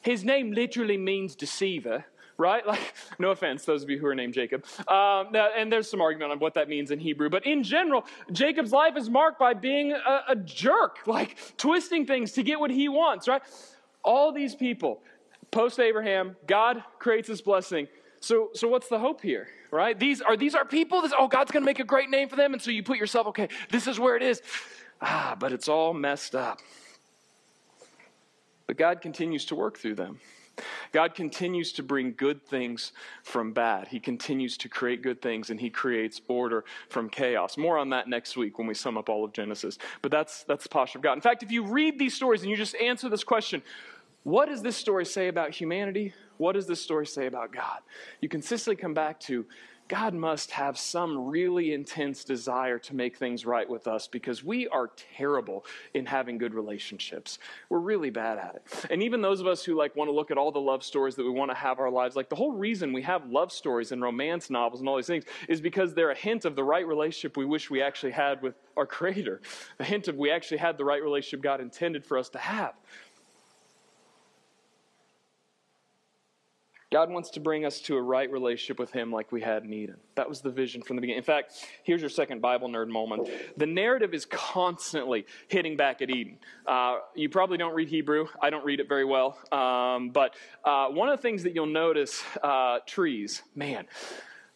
His 0.00 0.24
name 0.24 0.52
literally 0.52 0.96
means 0.96 1.34
deceiver 1.34 2.04
right? 2.38 2.64
Like, 2.68 2.94
no 3.18 3.30
offense, 3.30 3.64
those 3.64 3.82
of 3.82 3.90
you 3.90 3.98
who 3.98 4.06
are 4.06 4.14
named 4.14 4.34
Jacob. 4.34 4.64
Um, 4.86 5.32
now, 5.32 5.48
and 5.56 5.72
there's 5.72 5.90
some 5.90 6.00
argument 6.00 6.30
on 6.32 6.38
what 6.38 6.54
that 6.54 6.68
means 6.68 6.90
in 6.90 7.00
Hebrew, 7.00 7.28
but 7.28 7.44
in 7.46 7.62
general, 7.62 8.04
Jacob's 8.30 8.72
life 8.72 8.96
is 8.96 9.10
marked 9.10 9.38
by 9.38 9.54
being 9.54 9.92
a, 9.92 10.22
a 10.28 10.36
jerk, 10.36 10.98
like 11.06 11.36
twisting 11.56 12.06
things 12.06 12.32
to 12.32 12.42
get 12.42 12.60
what 12.60 12.70
he 12.70 12.88
wants, 12.88 13.26
right? 13.26 13.42
All 14.04 14.32
these 14.32 14.54
people, 14.54 15.02
post 15.50 15.80
Abraham, 15.80 16.36
God 16.46 16.84
creates 16.98 17.26
this 17.26 17.40
blessing. 17.40 17.88
So, 18.20 18.50
so 18.54 18.68
what's 18.68 18.88
the 18.88 18.98
hope 18.98 19.22
here, 19.22 19.48
right? 19.70 19.98
These 19.98 20.20
are 20.20 20.36
these 20.36 20.54
are 20.54 20.64
people. 20.64 21.02
This, 21.02 21.12
oh, 21.16 21.28
God's 21.28 21.50
going 21.50 21.62
to 21.62 21.66
make 21.66 21.78
a 21.78 21.84
great 21.84 22.10
name 22.10 22.28
for 22.28 22.36
them, 22.36 22.52
and 22.52 22.60
so 22.60 22.70
you 22.70 22.82
put 22.82 22.98
yourself, 22.98 23.26
okay, 23.28 23.48
this 23.70 23.86
is 23.86 23.98
where 23.98 24.16
it 24.16 24.22
is. 24.22 24.42
Ah, 25.00 25.36
but 25.38 25.52
it's 25.52 25.68
all 25.68 25.94
messed 25.94 26.34
up. 26.34 26.60
But 28.66 28.76
God 28.76 29.00
continues 29.00 29.44
to 29.46 29.54
work 29.54 29.78
through 29.78 29.94
them. 29.94 30.20
God 30.92 31.14
continues 31.14 31.72
to 31.72 31.82
bring 31.82 32.14
good 32.16 32.44
things 32.44 32.92
from 33.22 33.52
bad. 33.52 33.88
He 33.88 34.00
continues 34.00 34.56
to 34.58 34.68
create 34.68 35.02
good 35.02 35.22
things 35.22 35.50
and 35.50 35.60
he 35.60 35.70
creates 35.70 36.20
order 36.28 36.64
from 36.88 37.08
chaos. 37.08 37.56
More 37.56 37.78
on 37.78 37.90
that 37.90 38.08
next 38.08 38.36
week 38.36 38.58
when 38.58 38.66
we 38.66 38.74
sum 38.74 38.98
up 38.98 39.08
all 39.08 39.24
of 39.24 39.32
Genesis. 39.32 39.78
But 40.02 40.10
that's 40.10 40.44
that's 40.44 40.64
the 40.64 40.68
posture 40.68 40.98
of 40.98 41.02
God. 41.02 41.12
In 41.12 41.20
fact, 41.20 41.42
if 41.42 41.52
you 41.52 41.62
read 41.62 41.98
these 41.98 42.14
stories 42.14 42.42
and 42.42 42.50
you 42.50 42.56
just 42.56 42.74
answer 42.76 43.08
this 43.08 43.24
question, 43.24 43.62
what 44.24 44.48
does 44.48 44.62
this 44.62 44.76
story 44.76 45.06
say 45.06 45.28
about 45.28 45.50
humanity? 45.50 46.12
What 46.38 46.52
does 46.52 46.66
this 46.66 46.80
story 46.80 47.06
say 47.06 47.26
about 47.26 47.52
God? 47.52 47.80
You 48.20 48.28
consistently 48.28 48.80
come 48.80 48.94
back 48.94 49.20
to 49.20 49.46
God 49.88 50.12
must 50.12 50.50
have 50.50 50.78
some 50.78 51.28
really 51.28 51.72
intense 51.72 52.22
desire 52.22 52.78
to 52.80 52.94
make 52.94 53.16
things 53.16 53.46
right 53.46 53.68
with 53.68 53.88
us 53.88 54.06
because 54.06 54.44
we 54.44 54.68
are 54.68 54.90
terrible 55.16 55.64
in 55.94 56.04
having 56.04 56.36
good 56.36 56.52
relationships. 56.52 57.38
We're 57.70 57.78
really 57.78 58.10
bad 58.10 58.38
at 58.38 58.56
it. 58.56 58.86
And 58.90 59.02
even 59.02 59.22
those 59.22 59.40
of 59.40 59.46
us 59.46 59.64
who 59.64 59.74
like 59.74 59.96
want 59.96 60.08
to 60.08 60.12
look 60.12 60.30
at 60.30 60.36
all 60.36 60.52
the 60.52 60.60
love 60.60 60.84
stories 60.84 61.14
that 61.16 61.24
we 61.24 61.30
want 61.30 61.50
to 61.50 61.56
have 61.56 61.80
our 61.80 61.90
lives, 61.90 62.16
like 62.16 62.28
the 62.28 62.36
whole 62.36 62.52
reason 62.52 62.92
we 62.92 63.02
have 63.02 63.30
love 63.30 63.50
stories 63.50 63.90
and 63.90 64.02
romance 64.02 64.50
novels 64.50 64.80
and 64.80 64.88
all 64.88 64.96
these 64.96 65.06
things 65.06 65.24
is 65.48 65.60
because 65.60 65.94
they're 65.94 66.10
a 66.10 66.16
hint 66.16 66.44
of 66.44 66.54
the 66.54 66.64
right 66.64 66.86
relationship 66.86 67.36
we 67.38 67.46
wish 67.46 67.70
we 67.70 67.80
actually 67.80 68.12
had 68.12 68.42
with 68.42 68.54
our 68.76 68.86
creator. 68.98 69.40
A 69.80 69.84
hint 69.84 70.06
of 70.08 70.16
we 70.16 70.30
actually 70.30 70.58
had 70.58 70.76
the 70.76 70.84
right 70.84 71.02
relationship 71.02 71.40
God 71.40 71.60
intended 71.62 72.04
for 72.04 72.18
us 72.18 72.28
to 72.30 72.38
have. 72.38 72.74
God 76.90 77.10
wants 77.10 77.28
to 77.30 77.40
bring 77.40 77.66
us 77.66 77.80
to 77.82 77.96
a 77.96 78.02
right 78.02 78.30
relationship 78.30 78.78
with 78.78 78.90
Him 78.90 79.12
like 79.12 79.30
we 79.30 79.42
had 79.42 79.62
in 79.62 79.72
Eden. 79.74 79.96
That 80.14 80.26
was 80.26 80.40
the 80.40 80.50
vision 80.50 80.80
from 80.80 80.96
the 80.96 81.02
beginning. 81.02 81.18
In 81.18 81.24
fact, 81.24 81.52
here's 81.82 82.00
your 82.00 82.08
second 82.08 82.40
Bible 82.40 82.68
nerd 82.68 82.88
moment. 82.88 83.28
The 83.58 83.66
narrative 83.66 84.14
is 84.14 84.24
constantly 84.24 85.26
hitting 85.48 85.76
back 85.76 86.00
at 86.00 86.08
Eden. 86.08 86.38
Uh, 86.66 87.00
you 87.14 87.28
probably 87.28 87.58
don't 87.58 87.74
read 87.74 87.88
Hebrew. 87.88 88.26
I 88.40 88.48
don't 88.48 88.64
read 88.64 88.80
it 88.80 88.88
very 88.88 89.04
well. 89.04 89.38
Um, 89.52 90.10
but 90.10 90.34
uh, 90.64 90.88
one 90.88 91.10
of 91.10 91.18
the 91.18 91.22
things 91.22 91.42
that 91.42 91.54
you'll 91.54 91.66
notice 91.66 92.22
uh, 92.42 92.78
trees, 92.86 93.42
man, 93.54 93.86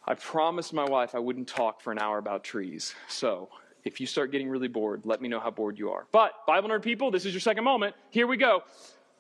I 0.07 0.15
promised 0.15 0.73
my 0.73 0.85
wife 0.85 1.15
I 1.15 1.19
wouldn't 1.19 1.49
talk 1.49 1.83
for 1.83 1.93
an 1.93 1.99
hour 1.99 2.17
about 2.17 2.45
trees. 2.45 2.95
So 3.09 3.51
if 3.85 4.01
you 4.01 4.07
start 4.07 4.33
getting 4.33 4.49
really 4.49 4.69
bored, 4.69 5.03
let 5.05 5.21
me 5.21 5.29
know 5.29 5.39
how 5.39 5.51
bored 5.51 5.79
you 5.79 5.91
are. 5.91 6.07
But, 6.13 6.33
Bible 6.47 6.71
nerd 6.71 6.83
people, 6.83 7.11
this 7.11 7.27
is 7.27 7.35
your 7.35 7.41
second 7.41 7.65
moment. 7.65 7.95
Here 8.11 8.27
we 8.27 8.39
go. 8.39 8.63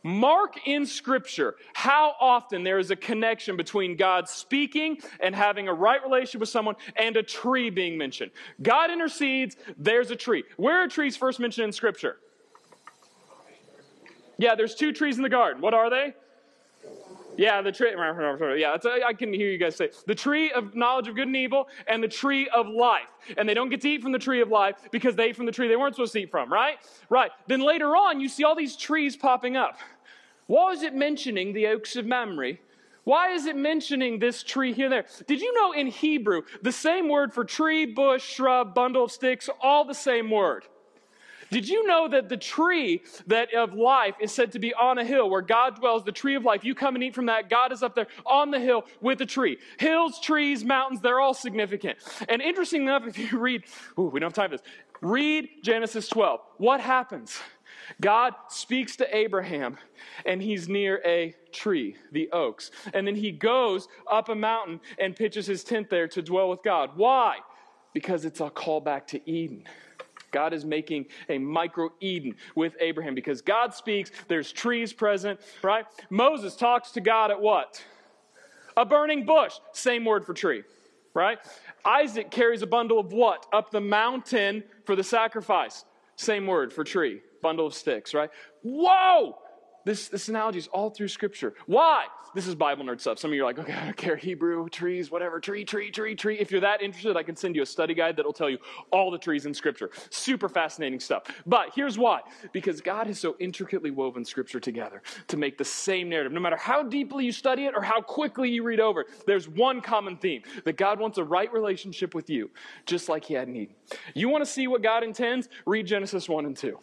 Mark 0.02 0.66
in 0.66 0.86
Scripture 0.86 1.56
how 1.74 2.14
often 2.20 2.64
there 2.64 2.78
is 2.78 2.90
a 2.90 2.96
connection 2.96 3.56
between 3.56 3.96
God 3.96 4.28
speaking 4.28 4.98
and 5.20 5.34
having 5.34 5.68
a 5.68 5.74
right 5.74 6.02
relationship 6.02 6.40
with 6.40 6.48
someone 6.48 6.76
and 6.96 7.16
a 7.16 7.22
tree 7.22 7.70
being 7.70 7.96
mentioned. 7.96 8.30
God 8.62 8.90
intercedes, 8.90 9.56
there's 9.78 10.10
a 10.10 10.16
tree. 10.16 10.44
Where 10.56 10.82
are 10.82 10.88
trees 10.88 11.16
first 11.16 11.40
mentioned 11.40 11.66
in 11.66 11.72
Scripture? 11.72 12.16
Yeah, 14.38 14.54
there's 14.54 14.74
two 14.74 14.92
trees 14.92 15.18
in 15.18 15.22
the 15.22 15.28
garden. 15.28 15.62
What 15.62 15.74
are 15.74 15.88
they? 15.88 16.14
Yeah, 17.36 17.62
the 17.62 17.72
tree. 17.72 17.92
Yeah, 18.58 18.76
I 19.06 19.12
can 19.14 19.32
hear 19.32 19.48
you 19.48 19.58
guys 19.58 19.76
say 19.76 19.90
the 20.06 20.14
tree 20.14 20.50
of 20.52 20.74
knowledge 20.74 21.08
of 21.08 21.14
good 21.14 21.28
and 21.28 21.36
evil 21.36 21.68
and 21.86 22.02
the 22.02 22.08
tree 22.08 22.48
of 22.48 22.68
life. 22.68 23.08
And 23.36 23.48
they 23.48 23.54
don't 23.54 23.70
get 23.70 23.80
to 23.82 23.88
eat 23.88 24.02
from 24.02 24.12
the 24.12 24.18
tree 24.18 24.40
of 24.42 24.48
life 24.48 24.76
because 24.90 25.16
they 25.16 25.26
ate 25.26 25.36
from 25.36 25.46
the 25.46 25.52
tree 25.52 25.68
they 25.68 25.76
weren't 25.76 25.94
supposed 25.94 26.12
to 26.12 26.20
eat 26.20 26.30
from, 26.30 26.52
right? 26.52 26.76
Right. 27.08 27.30
Then 27.46 27.60
later 27.60 27.96
on, 27.96 28.20
you 28.20 28.28
see 28.28 28.44
all 28.44 28.54
these 28.54 28.76
trees 28.76 29.16
popping 29.16 29.56
up. 29.56 29.78
Why 30.46 30.72
is 30.72 30.82
it 30.82 30.94
mentioning 30.94 31.52
the 31.52 31.68
oaks 31.68 31.96
of 31.96 32.06
Mamre? 32.06 32.58
Why 33.04 33.30
is 33.30 33.46
it 33.46 33.56
mentioning 33.56 34.18
this 34.18 34.42
tree 34.42 34.72
here 34.72 34.88
there? 34.88 35.06
Did 35.26 35.40
you 35.40 35.52
know 35.54 35.72
in 35.72 35.88
Hebrew, 35.88 36.42
the 36.62 36.72
same 36.72 37.08
word 37.08 37.34
for 37.34 37.44
tree, 37.44 37.84
bush, 37.84 38.22
shrub, 38.22 38.74
bundle 38.74 39.04
of 39.04 39.10
sticks, 39.10 39.48
all 39.60 39.84
the 39.84 39.94
same 39.94 40.30
word? 40.30 40.64
Did 41.50 41.68
you 41.68 41.86
know 41.86 42.08
that 42.08 42.30
the 42.30 42.38
tree 42.38 43.02
that 43.26 43.52
of 43.52 43.74
life 43.74 44.14
is 44.20 44.32
said 44.32 44.52
to 44.52 44.58
be 44.58 44.72
on 44.72 44.96
a 44.96 45.04
hill 45.04 45.28
where 45.28 45.42
God 45.42 45.76
dwells, 45.76 46.02
the 46.02 46.10
tree 46.10 46.34
of 46.34 46.44
life? 46.44 46.64
You 46.64 46.74
come 46.74 46.94
and 46.94 47.04
eat 47.04 47.14
from 47.14 47.26
that. 47.26 47.50
God 47.50 47.72
is 47.72 47.82
up 47.82 47.94
there 47.94 48.06
on 48.24 48.50
the 48.50 48.58
hill 48.58 48.84
with 49.02 49.18
the 49.18 49.26
tree. 49.26 49.58
Hills, 49.78 50.18
trees, 50.18 50.64
mountains, 50.64 51.02
they're 51.02 51.20
all 51.20 51.34
significant. 51.34 51.98
And 52.30 52.40
interesting 52.40 52.82
enough, 52.82 53.06
if 53.06 53.18
you 53.18 53.38
read, 53.38 53.64
ooh, 53.98 54.04
we 54.04 54.18
don't 54.18 54.28
have 54.28 54.32
time 54.32 54.50
for 54.50 54.56
this. 54.56 54.66
Read 55.02 55.50
Genesis 55.62 56.08
12. 56.08 56.40
What 56.56 56.80
happens? 56.80 57.38
God 58.00 58.34
speaks 58.48 58.96
to 58.96 59.16
Abraham, 59.16 59.78
and 60.24 60.42
he's 60.42 60.68
near 60.68 61.00
a 61.04 61.34
tree, 61.52 61.96
the 62.10 62.30
oaks. 62.32 62.70
And 62.94 63.06
then 63.06 63.16
he 63.16 63.30
goes 63.30 63.88
up 64.10 64.28
a 64.28 64.34
mountain 64.34 64.80
and 64.98 65.14
pitches 65.14 65.46
his 65.46 65.64
tent 65.64 65.90
there 65.90 66.08
to 66.08 66.22
dwell 66.22 66.48
with 66.50 66.62
God. 66.62 66.90
Why? 66.96 67.38
Because 67.92 68.24
it's 68.24 68.40
a 68.40 68.50
callback 68.50 69.06
to 69.08 69.30
Eden. 69.30 69.64
God 70.30 70.54
is 70.54 70.64
making 70.64 71.06
a 71.28 71.38
micro 71.38 71.90
Eden 72.00 72.34
with 72.56 72.74
Abraham 72.80 73.14
because 73.14 73.42
God 73.42 73.74
speaks, 73.74 74.10
there's 74.28 74.50
trees 74.50 74.92
present, 74.92 75.38
right? 75.62 75.84
Moses 76.10 76.56
talks 76.56 76.90
to 76.92 77.00
God 77.00 77.30
at 77.30 77.40
what? 77.40 77.84
A 78.76 78.86
burning 78.86 79.26
bush, 79.26 79.52
same 79.72 80.06
word 80.06 80.24
for 80.24 80.32
tree, 80.32 80.64
right? 81.12 81.38
Isaac 81.84 82.30
carries 82.30 82.62
a 82.62 82.66
bundle 82.66 82.98
of 82.98 83.12
what? 83.12 83.46
Up 83.52 83.70
the 83.70 83.80
mountain 83.80 84.64
for 84.86 84.96
the 84.96 85.04
sacrifice, 85.04 85.84
same 86.16 86.46
word 86.46 86.72
for 86.72 86.82
tree, 86.82 87.20
bundle 87.42 87.66
of 87.66 87.74
sticks, 87.74 88.14
right? 88.14 88.30
Whoa! 88.62 89.36
This, 89.84 90.08
this 90.08 90.28
analogy 90.28 90.58
is 90.58 90.68
all 90.68 90.90
through 90.90 91.08
Scripture. 91.08 91.54
Why? 91.66 92.06
This 92.34 92.46
is 92.46 92.54
Bible 92.54 92.84
nerd 92.84 93.00
stuff. 93.00 93.18
Some 93.18 93.30
of 93.30 93.34
you 93.34 93.42
are 93.42 93.46
like, 93.46 93.58
okay, 93.58 93.74
I 93.74 93.84
don't 93.84 93.96
care, 93.96 94.16
Hebrew, 94.16 94.66
trees, 94.70 95.10
whatever, 95.10 95.38
tree, 95.38 95.64
tree, 95.66 95.90
tree, 95.90 96.14
tree. 96.14 96.38
If 96.38 96.50
you're 96.50 96.62
that 96.62 96.80
interested, 96.80 97.14
I 97.14 97.22
can 97.22 97.36
send 97.36 97.54
you 97.54 97.62
a 97.62 97.66
study 97.66 97.92
guide 97.92 98.16
that'll 98.16 98.32
tell 98.32 98.48
you 98.48 98.58
all 98.90 99.10
the 99.10 99.18
trees 99.18 99.44
in 99.44 99.52
Scripture. 99.52 99.90
Super 100.08 100.48
fascinating 100.48 100.98
stuff. 100.98 101.24
But 101.44 101.72
here's 101.74 101.98
why 101.98 102.20
because 102.52 102.80
God 102.80 103.06
has 103.08 103.18
so 103.18 103.36
intricately 103.38 103.90
woven 103.90 104.24
Scripture 104.24 104.60
together 104.60 105.02
to 105.28 105.36
make 105.36 105.58
the 105.58 105.64
same 105.64 106.08
narrative. 106.08 106.32
No 106.32 106.40
matter 106.40 106.56
how 106.56 106.82
deeply 106.82 107.26
you 107.26 107.32
study 107.32 107.66
it 107.66 107.74
or 107.76 107.82
how 107.82 108.00
quickly 108.00 108.48
you 108.48 108.62
read 108.62 108.80
over 108.80 109.04
there's 109.26 109.48
one 109.48 109.80
common 109.82 110.16
theme 110.16 110.42
that 110.64 110.76
God 110.78 111.00
wants 111.00 111.18
a 111.18 111.24
right 111.24 111.52
relationship 111.52 112.14
with 112.14 112.30
you, 112.30 112.50
just 112.86 113.10
like 113.10 113.24
He 113.24 113.34
had 113.34 113.48
in 113.48 113.56
Eden. 113.56 113.74
You 114.14 114.30
want 114.30 114.42
to 114.42 114.50
see 114.50 114.68
what 114.68 114.82
God 114.82 115.04
intends? 115.04 115.48
Read 115.66 115.86
Genesis 115.86 116.28
1 116.28 116.46
and 116.46 116.56
2. 116.56 116.78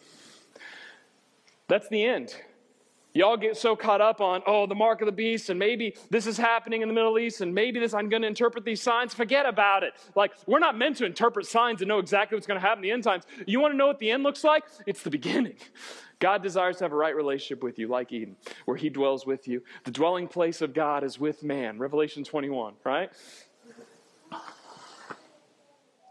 That's 1.70 1.88
the 1.88 2.04
end. 2.04 2.34
Y'all 3.12 3.36
get 3.36 3.56
so 3.56 3.76
caught 3.76 4.00
up 4.00 4.20
on, 4.20 4.42
oh, 4.44 4.66
the 4.66 4.74
mark 4.74 5.00
of 5.02 5.06
the 5.06 5.12
beast, 5.12 5.50
and 5.50 5.58
maybe 5.58 5.96
this 6.10 6.26
is 6.26 6.36
happening 6.36 6.82
in 6.82 6.88
the 6.88 6.94
Middle 6.94 7.18
East, 7.18 7.40
and 7.40 7.54
maybe 7.54 7.78
this, 7.78 7.94
I'm 7.94 8.08
going 8.08 8.22
to 8.22 8.28
interpret 8.28 8.64
these 8.64 8.82
signs. 8.82 9.14
Forget 9.14 9.46
about 9.46 9.84
it. 9.84 9.94
Like, 10.16 10.32
we're 10.46 10.58
not 10.58 10.76
meant 10.76 10.96
to 10.96 11.04
interpret 11.04 11.46
signs 11.46 11.80
and 11.80 11.88
know 11.88 11.98
exactly 11.98 12.36
what's 12.36 12.46
going 12.46 12.60
to 12.60 12.66
happen 12.66 12.84
in 12.84 12.88
the 12.88 12.90
end 12.90 13.04
times. 13.04 13.24
You 13.46 13.60
want 13.60 13.72
to 13.72 13.76
know 13.76 13.86
what 13.86 14.00
the 14.00 14.10
end 14.10 14.24
looks 14.24 14.42
like? 14.42 14.64
It's 14.86 15.02
the 15.02 15.10
beginning. 15.10 15.54
God 16.18 16.42
desires 16.42 16.78
to 16.78 16.84
have 16.84 16.92
a 16.92 16.96
right 16.96 17.14
relationship 17.14 17.62
with 17.62 17.78
you, 17.78 17.86
like 17.86 18.12
Eden, 18.12 18.36
where 18.64 18.76
He 18.76 18.88
dwells 18.88 19.24
with 19.24 19.46
you. 19.46 19.62
The 19.84 19.92
dwelling 19.92 20.26
place 20.26 20.60
of 20.62 20.74
God 20.74 21.04
is 21.04 21.20
with 21.20 21.42
man. 21.44 21.78
Revelation 21.78 22.24
21, 22.24 22.74
right? 22.84 23.10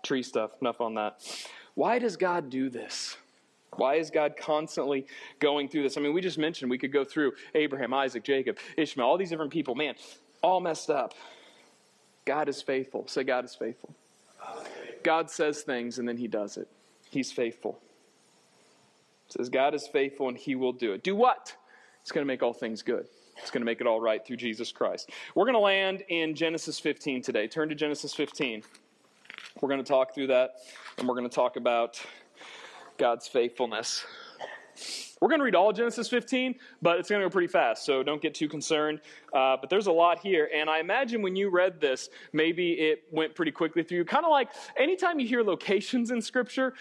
Tree 0.04 0.24
stuff, 0.24 0.52
enough 0.62 0.80
on 0.80 0.96
that. 0.96 1.22
Why 1.76 2.00
does 2.00 2.18
God 2.18 2.50
do 2.50 2.70
this? 2.70 3.18
Why 3.80 3.96
is 3.96 4.10
God 4.10 4.36
constantly 4.38 5.08
going 5.40 5.70
through 5.70 5.84
this? 5.84 5.98
I 5.98 6.02
mean, 6.02 6.14
we 6.14 6.22
just 6.22 6.38
mentioned 6.38 6.70
we 6.70 6.78
could 6.78 6.94
go 6.94 7.04
through 7.04 7.34
Abraham, 7.56 7.94
Isaac, 7.94 8.24
Jacob, 8.24 8.58
Ishmael, 8.78 9.08
all 9.08 9.18
these 9.18 9.30
different 9.30 9.52
people. 9.52 9.76
Man, 9.76 9.96
all 10.42 10.60
messed 10.60 10.90
up. 10.90 11.14
God 12.26 12.50
is 12.50 12.62
faithful. 12.62 13.08
Say, 13.08 13.24
God 13.24 13.46
is 13.46 13.56
faithful. 13.56 13.96
God 15.04 15.32
says 15.32 15.62
things 15.62 16.00
and 16.00 16.08
then 16.08 16.18
he 16.18 16.28
does 16.28 16.58
it. 16.58 16.68
He's 17.10 17.32
faithful. 17.32 17.80
It 19.28 19.34
says, 19.34 19.50
God 19.50 19.74
is 19.74 19.88
faithful 19.88 20.28
and 20.28 20.38
he 20.38 20.56
will 20.56 20.74
do 20.74 20.94
it. 20.94 21.04
Do 21.04 21.16
what? 21.16 21.56
It's 22.02 22.12
going 22.12 22.26
to 22.26 22.28
make 22.28 22.44
all 22.44 22.54
things 22.54 22.82
good. 22.82 23.08
It's 23.38 23.52
going 23.52 23.62
to 23.62 23.66
make 23.66 23.82
it 23.82 23.88
all 23.88 24.02
right 24.02 24.26
through 24.26 24.38
Jesus 24.38 24.72
Christ. 24.72 25.12
We're 25.34 25.46
going 25.46 25.54
to 25.54 25.60
land 25.60 26.04
in 26.10 26.36
Genesis 26.36 26.80
15 26.80 27.22
today. 27.22 27.48
Turn 27.48 27.70
to 27.70 27.76
Genesis 27.76 28.14
15. 28.14 28.64
We're 29.62 29.70
going 29.70 29.84
to 29.84 29.88
talk 29.88 30.14
through 30.14 30.28
that 30.28 30.56
and 30.98 31.08
we're 31.08 31.16
going 31.16 31.30
to 31.30 31.34
talk 31.34 31.56
about 31.56 32.04
God's 33.00 33.28
faithfulness. 33.28 34.06
We're 35.20 35.28
going 35.28 35.40
to 35.40 35.46
read 35.46 35.56
all 35.56 35.74
Genesis 35.74 36.08
15, 36.08 36.56
but 36.82 37.00
it's 37.00 37.10
going 37.10 37.22
to 37.22 37.28
go 37.28 37.32
pretty 37.32 37.48
fast, 37.48 37.86
so 37.86 38.04
don't 38.04 38.22
get 38.22 38.34
too 38.34 38.48
concerned. 38.48 39.02
Uh, 39.34 39.58
but 39.60 39.70
there's 39.70 39.88
a 39.88 39.92
lot 39.92 40.20
here, 40.20 40.50
and 40.54 40.70
I 40.70 40.80
imagine 40.80 41.22
when 41.22 41.36
you 41.36 41.50
read 41.50 41.82
this, 41.82 42.10
maybe 42.32 42.74
it 42.74 43.04
went 43.12 43.36
pretty 43.36 43.52
quickly 43.52 43.84
through. 43.84 44.06
Kind 44.06 44.26
of 44.26 44.32
like 44.32 44.50
anytime 44.78 45.20
you 45.20 45.28
hear 45.28 45.44
locations 45.44 46.12
in 46.12 46.22
Scripture, 46.22 46.74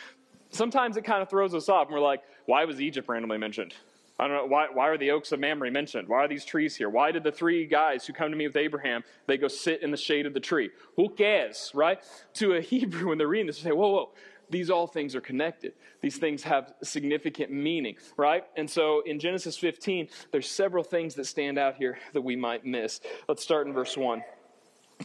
sometimes 0.50 0.96
it 0.96 1.02
kind 1.02 1.22
of 1.22 1.28
throws 1.28 1.54
us 1.54 1.68
off, 1.68 1.88
and 1.88 1.94
we're 1.94 2.00
like, 2.00 2.22
why 2.46 2.64
was 2.64 2.80
Egypt 2.80 3.08
randomly 3.08 3.38
mentioned? 3.38 3.74
I 4.20 4.26
don't 4.26 4.36
know 4.36 4.46
why, 4.46 4.66
why 4.72 4.88
are 4.88 4.98
the 4.98 5.12
oaks 5.12 5.30
of 5.30 5.38
Mamre 5.38 5.70
mentioned? 5.70 6.08
Why 6.08 6.18
are 6.18 6.28
these 6.28 6.44
trees 6.44 6.74
here? 6.74 6.90
Why 6.90 7.12
did 7.12 7.22
the 7.22 7.30
three 7.30 7.66
guys 7.66 8.04
who 8.04 8.12
come 8.12 8.30
to 8.30 8.36
me 8.36 8.48
with 8.48 8.56
Abraham, 8.56 9.04
they 9.26 9.36
go 9.36 9.46
sit 9.46 9.80
in 9.82 9.92
the 9.92 9.96
shade 9.96 10.26
of 10.26 10.34
the 10.34 10.40
tree? 10.40 10.70
Who 10.96 11.08
cares, 11.08 11.70
right? 11.72 12.00
To 12.34 12.54
a 12.54 12.60
Hebrew, 12.62 13.08
when 13.08 13.18
they're 13.18 13.28
reading 13.28 13.46
this, 13.46 13.62
they 13.62 13.70
say, 13.70 13.76
whoa, 13.76 13.90
whoa, 13.90 14.10
these 14.50 14.70
all 14.70 14.86
things 14.86 15.14
are 15.14 15.20
connected. 15.20 15.72
These 16.00 16.18
things 16.18 16.42
have 16.44 16.74
significant 16.82 17.50
meaning, 17.50 17.96
right? 18.16 18.44
And 18.56 18.68
so 18.68 19.02
in 19.06 19.18
Genesis 19.18 19.56
15, 19.56 20.08
there's 20.32 20.48
several 20.48 20.84
things 20.84 21.14
that 21.16 21.26
stand 21.26 21.58
out 21.58 21.76
here 21.76 21.98
that 22.12 22.22
we 22.22 22.36
might 22.36 22.64
miss. 22.64 23.00
Let's 23.28 23.42
start 23.42 23.66
in 23.66 23.72
verse 23.72 23.96
1. 23.96 24.22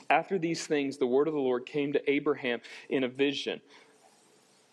After 0.10 0.40
these 0.40 0.66
things, 0.66 0.98
the 0.98 1.06
word 1.06 1.28
of 1.28 1.34
the 1.34 1.40
Lord 1.40 1.66
came 1.66 1.94
to 1.94 2.12
Abraham 2.12 2.62
in 2.90 3.04
a 3.04 3.08
vision. 3.08 3.62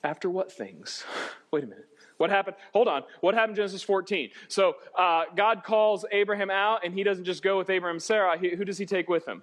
After 0.02 0.30
what 0.30 0.50
things? 0.50 1.04
Wait 1.50 1.64
a 1.64 1.66
minute. 1.66 1.86
What 2.16 2.30
happened? 2.30 2.56
Hold 2.74 2.88
on. 2.88 3.04
What 3.20 3.34
happened 3.34 3.56
Genesis 3.56 3.82
14? 3.82 4.30
So 4.48 4.76
uh, 4.96 5.24
God 5.36 5.62
calls 5.64 6.04
Abraham 6.12 6.50
out, 6.50 6.84
and 6.84 6.92
he 6.92 7.02
doesn't 7.02 7.24
just 7.24 7.42
go 7.42 7.56
with 7.56 7.70
Abraham 7.70 7.96
and 7.96 8.02
Sarah. 8.02 8.38
He, 8.38 8.54
who 8.54 8.64
does 8.64 8.76
he 8.76 8.84
take 8.84 9.08
with 9.08 9.26
him? 9.26 9.42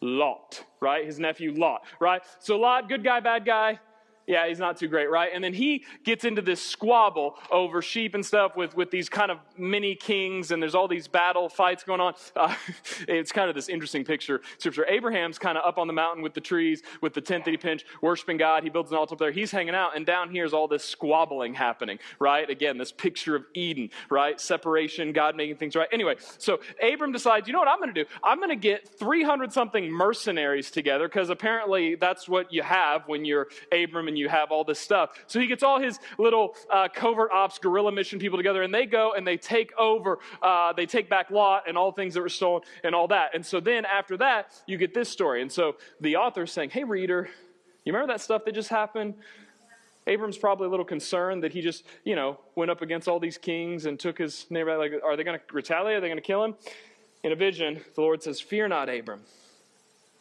Lot, 0.00 0.64
right? 0.80 1.04
His 1.04 1.18
nephew 1.18 1.52
Lot, 1.54 1.82
right? 2.00 2.22
So 2.38 2.56
Lot, 2.56 2.88
good 2.88 3.02
guy, 3.02 3.20
bad 3.20 3.44
guy, 3.44 3.80
yeah, 4.28 4.46
he's 4.46 4.58
not 4.58 4.76
too 4.76 4.88
great, 4.88 5.10
right? 5.10 5.30
And 5.34 5.42
then 5.42 5.54
he 5.54 5.84
gets 6.04 6.24
into 6.24 6.42
this 6.42 6.62
squabble 6.62 7.36
over 7.50 7.80
sheep 7.80 8.14
and 8.14 8.24
stuff 8.24 8.56
with, 8.56 8.76
with 8.76 8.90
these 8.90 9.08
kind 9.08 9.30
of 9.30 9.38
mini 9.56 9.94
kings, 9.94 10.50
and 10.50 10.62
there's 10.62 10.74
all 10.74 10.86
these 10.86 11.08
battle 11.08 11.48
fights 11.48 11.82
going 11.82 12.00
on. 12.00 12.14
Uh, 12.36 12.54
it's 13.08 13.32
kind 13.32 13.48
of 13.48 13.56
this 13.56 13.68
interesting 13.68 14.04
picture. 14.04 14.40
Scripture. 14.58 14.86
Abraham's 14.88 15.38
kind 15.38 15.58
of 15.58 15.64
up 15.64 15.78
on 15.78 15.86
the 15.86 15.92
mountain 15.92 16.22
with 16.22 16.34
the 16.34 16.40
trees, 16.40 16.82
with 17.00 17.14
the 17.14 17.20
tent 17.20 17.44
that 17.46 17.50
he 17.50 17.56
pinched, 17.56 17.86
worshiping 18.00 18.36
God. 18.36 18.62
He 18.62 18.70
builds 18.70 18.92
an 18.92 18.98
altar 18.98 19.14
up 19.14 19.18
there. 19.18 19.32
He's 19.32 19.50
hanging 19.50 19.74
out, 19.74 19.96
and 19.96 20.06
down 20.06 20.30
here 20.30 20.44
is 20.44 20.52
all 20.52 20.68
this 20.68 20.84
squabbling 20.84 21.54
happening, 21.54 21.98
right? 22.20 22.48
Again, 22.48 22.78
this 22.78 22.92
picture 22.92 23.34
of 23.34 23.44
Eden, 23.54 23.90
right? 24.10 24.40
Separation, 24.40 25.12
God 25.12 25.36
making 25.36 25.56
things 25.56 25.74
right. 25.74 25.88
Anyway, 25.90 26.16
so 26.38 26.60
Abram 26.80 27.12
decides, 27.12 27.48
you 27.48 27.52
know 27.52 27.58
what 27.58 27.68
I'm 27.68 27.78
going 27.78 27.94
to 27.94 28.04
do? 28.04 28.08
I'm 28.22 28.38
going 28.38 28.50
to 28.50 28.56
get 28.56 28.88
300 28.88 29.52
something 29.52 29.90
mercenaries 29.90 30.70
together, 30.70 31.08
because 31.08 31.30
apparently 31.30 31.94
that's 31.96 32.28
what 32.28 32.52
you 32.52 32.62
have 32.62 33.08
when 33.08 33.24
you're 33.24 33.48
Abram 33.72 34.06
and 34.06 34.17
you 34.18 34.28
have 34.28 34.50
all 34.50 34.64
this 34.64 34.78
stuff. 34.78 35.10
So 35.26 35.40
he 35.40 35.46
gets 35.46 35.62
all 35.62 35.80
his 35.80 35.98
little 36.18 36.54
uh, 36.70 36.88
covert 36.92 37.30
ops, 37.32 37.58
guerrilla 37.58 37.92
mission 37.92 38.18
people 38.18 38.38
together, 38.38 38.62
and 38.62 38.74
they 38.74 38.86
go 38.86 39.12
and 39.16 39.26
they 39.26 39.36
take 39.36 39.72
over, 39.78 40.18
uh, 40.42 40.72
they 40.72 40.86
take 40.86 41.08
back 41.08 41.30
Lot 41.30 41.64
and 41.68 41.78
all 41.78 41.92
things 41.92 42.14
that 42.14 42.20
were 42.20 42.28
stolen 42.28 42.62
and 42.84 42.94
all 42.94 43.08
that. 43.08 43.34
And 43.34 43.44
so 43.44 43.60
then 43.60 43.84
after 43.84 44.16
that, 44.18 44.52
you 44.66 44.76
get 44.76 44.94
this 44.94 45.08
story. 45.08 45.42
And 45.42 45.50
so 45.50 45.76
the 46.00 46.16
author's 46.16 46.52
saying, 46.52 46.70
hey, 46.70 46.84
reader, 46.84 47.28
you 47.84 47.92
remember 47.92 48.12
that 48.12 48.20
stuff 48.20 48.44
that 48.44 48.54
just 48.54 48.68
happened? 48.68 49.14
Abram's 50.06 50.38
probably 50.38 50.66
a 50.66 50.70
little 50.70 50.86
concerned 50.86 51.42
that 51.44 51.52
he 51.52 51.60
just, 51.60 51.84
you 52.04 52.16
know, 52.16 52.38
went 52.54 52.70
up 52.70 52.80
against 52.80 53.08
all 53.08 53.20
these 53.20 53.36
kings 53.36 53.84
and 53.84 54.00
took 54.00 54.18
his 54.18 54.46
neighbor. 54.48 54.76
Like, 54.78 54.92
are 55.04 55.16
they 55.16 55.24
going 55.24 55.38
to 55.38 55.54
retaliate? 55.54 55.98
Are 55.98 56.00
they 56.00 56.08
going 56.08 56.18
to 56.18 56.22
kill 56.22 56.42
him? 56.44 56.54
In 57.22 57.32
a 57.32 57.36
vision, 57.36 57.80
the 57.94 58.00
Lord 58.00 58.22
says, 58.22 58.40
Fear 58.40 58.68
not, 58.68 58.88
Abram. 58.88 59.20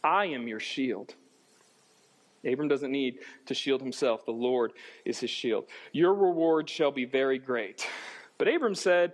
I 0.03 0.25
am 0.25 0.47
your 0.47 0.60
shield. 0.60 1.15
Abram 2.47 2.67
doesn't 2.67 2.91
need 2.91 3.19
to 3.45 3.53
shield 3.53 3.81
himself. 3.81 4.25
The 4.25 4.31
Lord 4.31 4.73
is 5.05 5.19
his 5.19 5.29
shield. 5.29 5.65
Your 5.91 6.13
reward 6.13 6.69
shall 6.69 6.91
be 6.91 7.05
very 7.05 7.38
great. 7.38 7.88
But 8.38 8.47
Abram 8.47 8.75
said, 8.75 9.13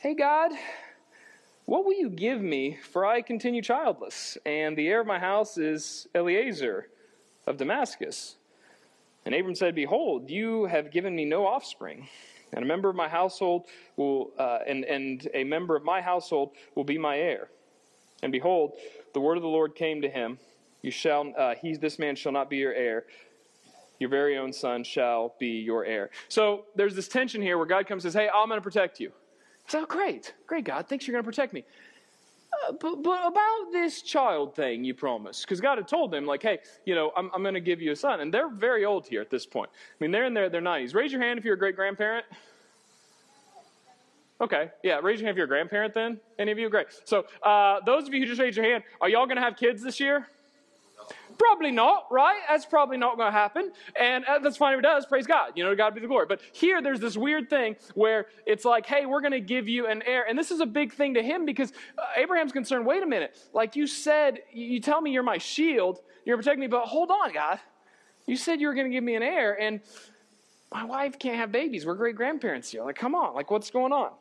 Hey, 0.00 0.14
God, 0.14 0.52
what 1.66 1.84
will 1.84 1.94
you 1.94 2.10
give 2.10 2.40
me? 2.40 2.78
For 2.92 3.06
I 3.06 3.22
continue 3.22 3.62
childless, 3.62 4.36
and 4.44 4.76
the 4.76 4.88
heir 4.88 5.00
of 5.00 5.06
my 5.06 5.18
house 5.18 5.56
is 5.56 6.06
Eliezer 6.14 6.88
of 7.46 7.56
Damascus. 7.56 8.36
And 9.24 9.34
Abram 9.34 9.54
said, 9.54 9.74
Behold, 9.74 10.28
you 10.28 10.66
have 10.66 10.90
given 10.90 11.16
me 11.16 11.24
no 11.24 11.46
offspring, 11.46 12.06
and 12.52 12.62
a 12.62 12.66
member 12.66 12.90
of 12.90 12.96
my 12.96 13.08
household 13.08 13.66
will, 13.96 14.32
uh, 14.38 14.58
and, 14.66 14.84
and 14.84 15.26
a 15.32 15.44
member 15.44 15.74
of 15.74 15.84
my 15.84 16.02
household 16.02 16.50
will 16.74 16.84
be 16.84 16.98
my 16.98 17.16
heir. 17.16 17.48
And 18.22 18.30
behold, 18.30 18.72
the 19.14 19.20
word 19.20 19.36
of 19.36 19.42
the 19.42 19.48
Lord 19.48 19.74
came 19.74 20.02
to 20.02 20.10
him. 20.10 20.38
You 20.84 20.90
shall, 20.90 21.32
uh, 21.38 21.54
he, 21.54 21.74
this 21.76 21.98
man 21.98 22.14
shall 22.14 22.30
not 22.30 22.50
be 22.50 22.58
your 22.58 22.74
heir. 22.74 23.04
Your 23.98 24.10
very 24.10 24.36
own 24.36 24.52
son 24.52 24.84
shall 24.84 25.34
be 25.40 25.60
your 25.60 25.86
heir. 25.86 26.10
So 26.28 26.66
there's 26.76 26.94
this 26.94 27.08
tension 27.08 27.40
here 27.40 27.56
where 27.56 27.66
God 27.66 27.86
comes 27.86 28.04
and 28.04 28.12
says, 28.12 28.20
Hey, 28.20 28.28
I'm 28.28 28.48
going 28.48 28.58
to 28.60 28.62
protect 28.62 29.00
you. 29.00 29.10
So, 29.66 29.86
great. 29.86 30.34
Great, 30.46 30.66
God. 30.66 30.86
Thanks 30.86 31.06
you're 31.06 31.14
going 31.14 31.24
to 31.24 31.26
protect 31.26 31.54
me. 31.54 31.64
uh, 32.68 32.72
but, 32.72 33.02
but 33.02 33.26
about 33.26 33.72
this 33.72 34.02
child 34.02 34.54
thing 34.54 34.84
you 34.84 34.92
promised, 34.92 35.46
because 35.46 35.58
God 35.58 35.78
had 35.78 35.88
told 35.88 36.10
them, 36.10 36.26
like, 36.26 36.42
hey, 36.42 36.58
you 36.84 36.94
know, 36.94 37.12
I'm, 37.16 37.30
I'm 37.34 37.40
going 37.40 37.54
to 37.54 37.62
give 37.62 37.80
you 37.80 37.92
a 37.92 37.96
son. 37.96 38.20
And 38.20 38.32
they're 38.32 38.50
very 38.50 38.84
old 38.84 39.06
here 39.06 39.22
at 39.22 39.30
this 39.30 39.46
point. 39.46 39.70
I 39.72 40.04
mean, 40.04 40.10
they're 40.10 40.26
in 40.26 40.34
their, 40.34 40.50
their 40.50 40.60
90s. 40.60 40.94
Raise 40.94 41.12
your 41.12 41.22
hand 41.22 41.38
if 41.38 41.46
you're 41.46 41.54
a 41.54 41.58
great 41.58 41.76
grandparent. 41.76 42.26
Okay, 44.38 44.68
yeah, 44.82 45.00
raise 45.02 45.18
your 45.18 45.28
hand 45.28 45.34
if 45.34 45.36
you're 45.38 45.46
a 45.46 45.48
grandparent 45.48 45.94
then. 45.94 46.20
Any 46.38 46.52
of 46.52 46.58
you? 46.58 46.68
Great. 46.68 46.88
So, 47.04 47.24
uh, 47.42 47.80
those 47.86 48.06
of 48.06 48.12
you 48.12 48.20
who 48.20 48.26
just 48.26 48.38
raised 48.38 48.58
your 48.58 48.66
hand, 48.66 48.84
are 49.00 49.08
y'all 49.08 49.24
going 49.24 49.36
to 49.36 49.42
have 49.42 49.56
kids 49.56 49.82
this 49.82 49.98
year? 49.98 50.28
Probably 51.38 51.70
not, 51.70 52.06
right? 52.10 52.40
That's 52.48 52.66
probably 52.66 52.96
not 52.96 53.16
going 53.16 53.28
to 53.28 53.36
happen. 53.36 53.72
And 53.98 54.24
uh, 54.24 54.38
that's 54.38 54.56
fine 54.56 54.74
if 54.74 54.78
it 54.78 54.82
does. 54.82 55.06
Praise 55.06 55.26
God. 55.26 55.52
You 55.54 55.64
know, 55.64 55.74
God 55.74 55.94
be 55.94 56.00
the 56.00 56.06
glory. 56.06 56.26
But 56.28 56.40
here, 56.52 56.80
there's 56.80 57.00
this 57.00 57.16
weird 57.16 57.50
thing 57.50 57.76
where 57.94 58.26
it's 58.46 58.64
like, 58.64 58.86
hey, 58.86 59.06
we're 59.06 59.20
going 59.20 59.32
to 59.32 59.40
give 59.40 59.68
you 59.68 59.86
an 59.86 60.02
heir. 60.06 60.24
And 60.28 60.38
this 60.38 60.50
is 60.50 60.60
a 60.60 60.66
big 60.66 60.92
thing 60.92 61.14
to 61.14 61.22
him 61.22 61.44
because 61.44 61.72
uh, 61.98 62.02
Abraham's 62.16 62.52
concerned 62.52 62.86
wait 62.86 63.02
a 63.02 63.06
minute. 63.06 63.36
Like 63.52 63.76
you 63.76 63.86
said, 63.86 64.40
you 64.52 64.80
tell 64.80 65.00
me 65.00 65.10
you're 65.10 65.22
my 65.22 65.38
shield, 65.38 66.00
you're 66.24 66.36
protecting 66.36 66.60
me, 66.60 66.66
but 66.66 66.84
hold 66.84 67.10
on, 67.10 67.32
God. 67.32 67.58
You 68.26 68.36
said 68.36 68.60
you 68.60 68.68
were 68.68 68.74
going 68.74 68.86
to 68.86 68.92
give 68.92 69.04
me 69.04 69.16
an 69.16 69.22
heir, 69.22 69.60
and 69.60 69.80
my 70.72 70.84
wife 70.84 71.18
can't 71.18 71.36
have 71.36 71.52
babies. 71.52 71.84
We're 71.84 71.94
great 71.94 72.16
grandparents 72.16 72.70
here. 72.70 72.82
Like, 72.82 72.96
come 72.96 73.14
on. 73.14 73.34
Like, 73.34 73.50
what's 73.50 73.70
going 73.70 73.92
on? 73.92 74.12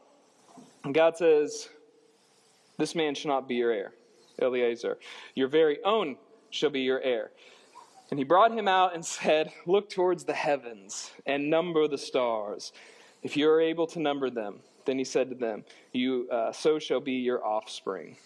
And 0.83 0.93
God 0.93 1.17
says, 1.17 1.69
This 2.77 2.95
man 2.95 3.15
should 3.15 3.29
not 3.29 3.47
be 3.47 3.55
your 3.55 3.71
heir, 3.71 3.93
Eliezer. 4.41 4.97
Your 5.35 5.47
very 5.47 5.81
own 5.83 6.17
shall 6.53 6.69
be 6.69 6.81
your 6.81 7.01
heir. 7.01 7.31
And 8.09 8.19
he 8.19 8.23
brought 8.23 8.51
him 8.51 8.67
out 8.67 8.93
and 8.93 9.05
said, 9.05 9.51
Look 9.65 9.89
towards 9.89 10.23
the 10.23 10.33
heavens 10.33 11.11
and 11.25 11.49
number 11.49 11.87
the 11.87 11.97
stars, 11.97 12.71
if 13.23 13.35
you 13.35 13.49
are 13.49 13.59
able 13.59 13.87
to 13.87 13.99
number 13.99 14.29
them. 14.29 14.59
Then 14.85 14.97
he 14.97 15.03
said 15.03 15.29
to 15.29 15.35
them, 15.35 15.63
You 15.93 16.29
uh, 16.29 16.51
so 16.51 16.79
shall 16.79 16.99
be 16.99 17.13
your 17.13 17.43
offspring. 17.43 18.17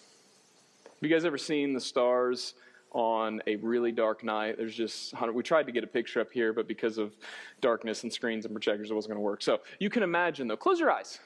Have 0.84 1.10
you 1.10 1.10
guys 1.10 1.26
ever 1.26 1.38
seen 1.38 1.74
the 1.74 1.80
stars 1.80 2.56
on 2.92 3.42
a 3.46 3.56
really 3.58 3.92
dark 3.92 4.24
night? 4.24 4.58
There's 4.58 4.76
just 4.76 5.14
we 5.34 5.44
tried 5.44 5.68
to 5.68 5.72
get 5.72 5.84
a 5.84 5.88
picture 5.88 6.20
up 6.20 6.32
here, 6.32 6.52
but 6.54 6.68
because 6.68 6.98
of 6.98 7.16
darkness 7.62 8.04
and 8.04 8.12
screens 8.12 8.46
and 8.46 8.54
projectors, 8.54 8.92
it 8.92 8.94
wasn't 8.94 9.12
going 9.12 9.20
to 9.20 9.26
work. 9.26 9.42
So 9.42 9.62
you 9.80 9.90
can 9.90 10.04
imagine 10.04 10.48
though. 10.48 10.58
Close 10.58 10.80
your 10.80 10.92
eyes. 10.92 11.20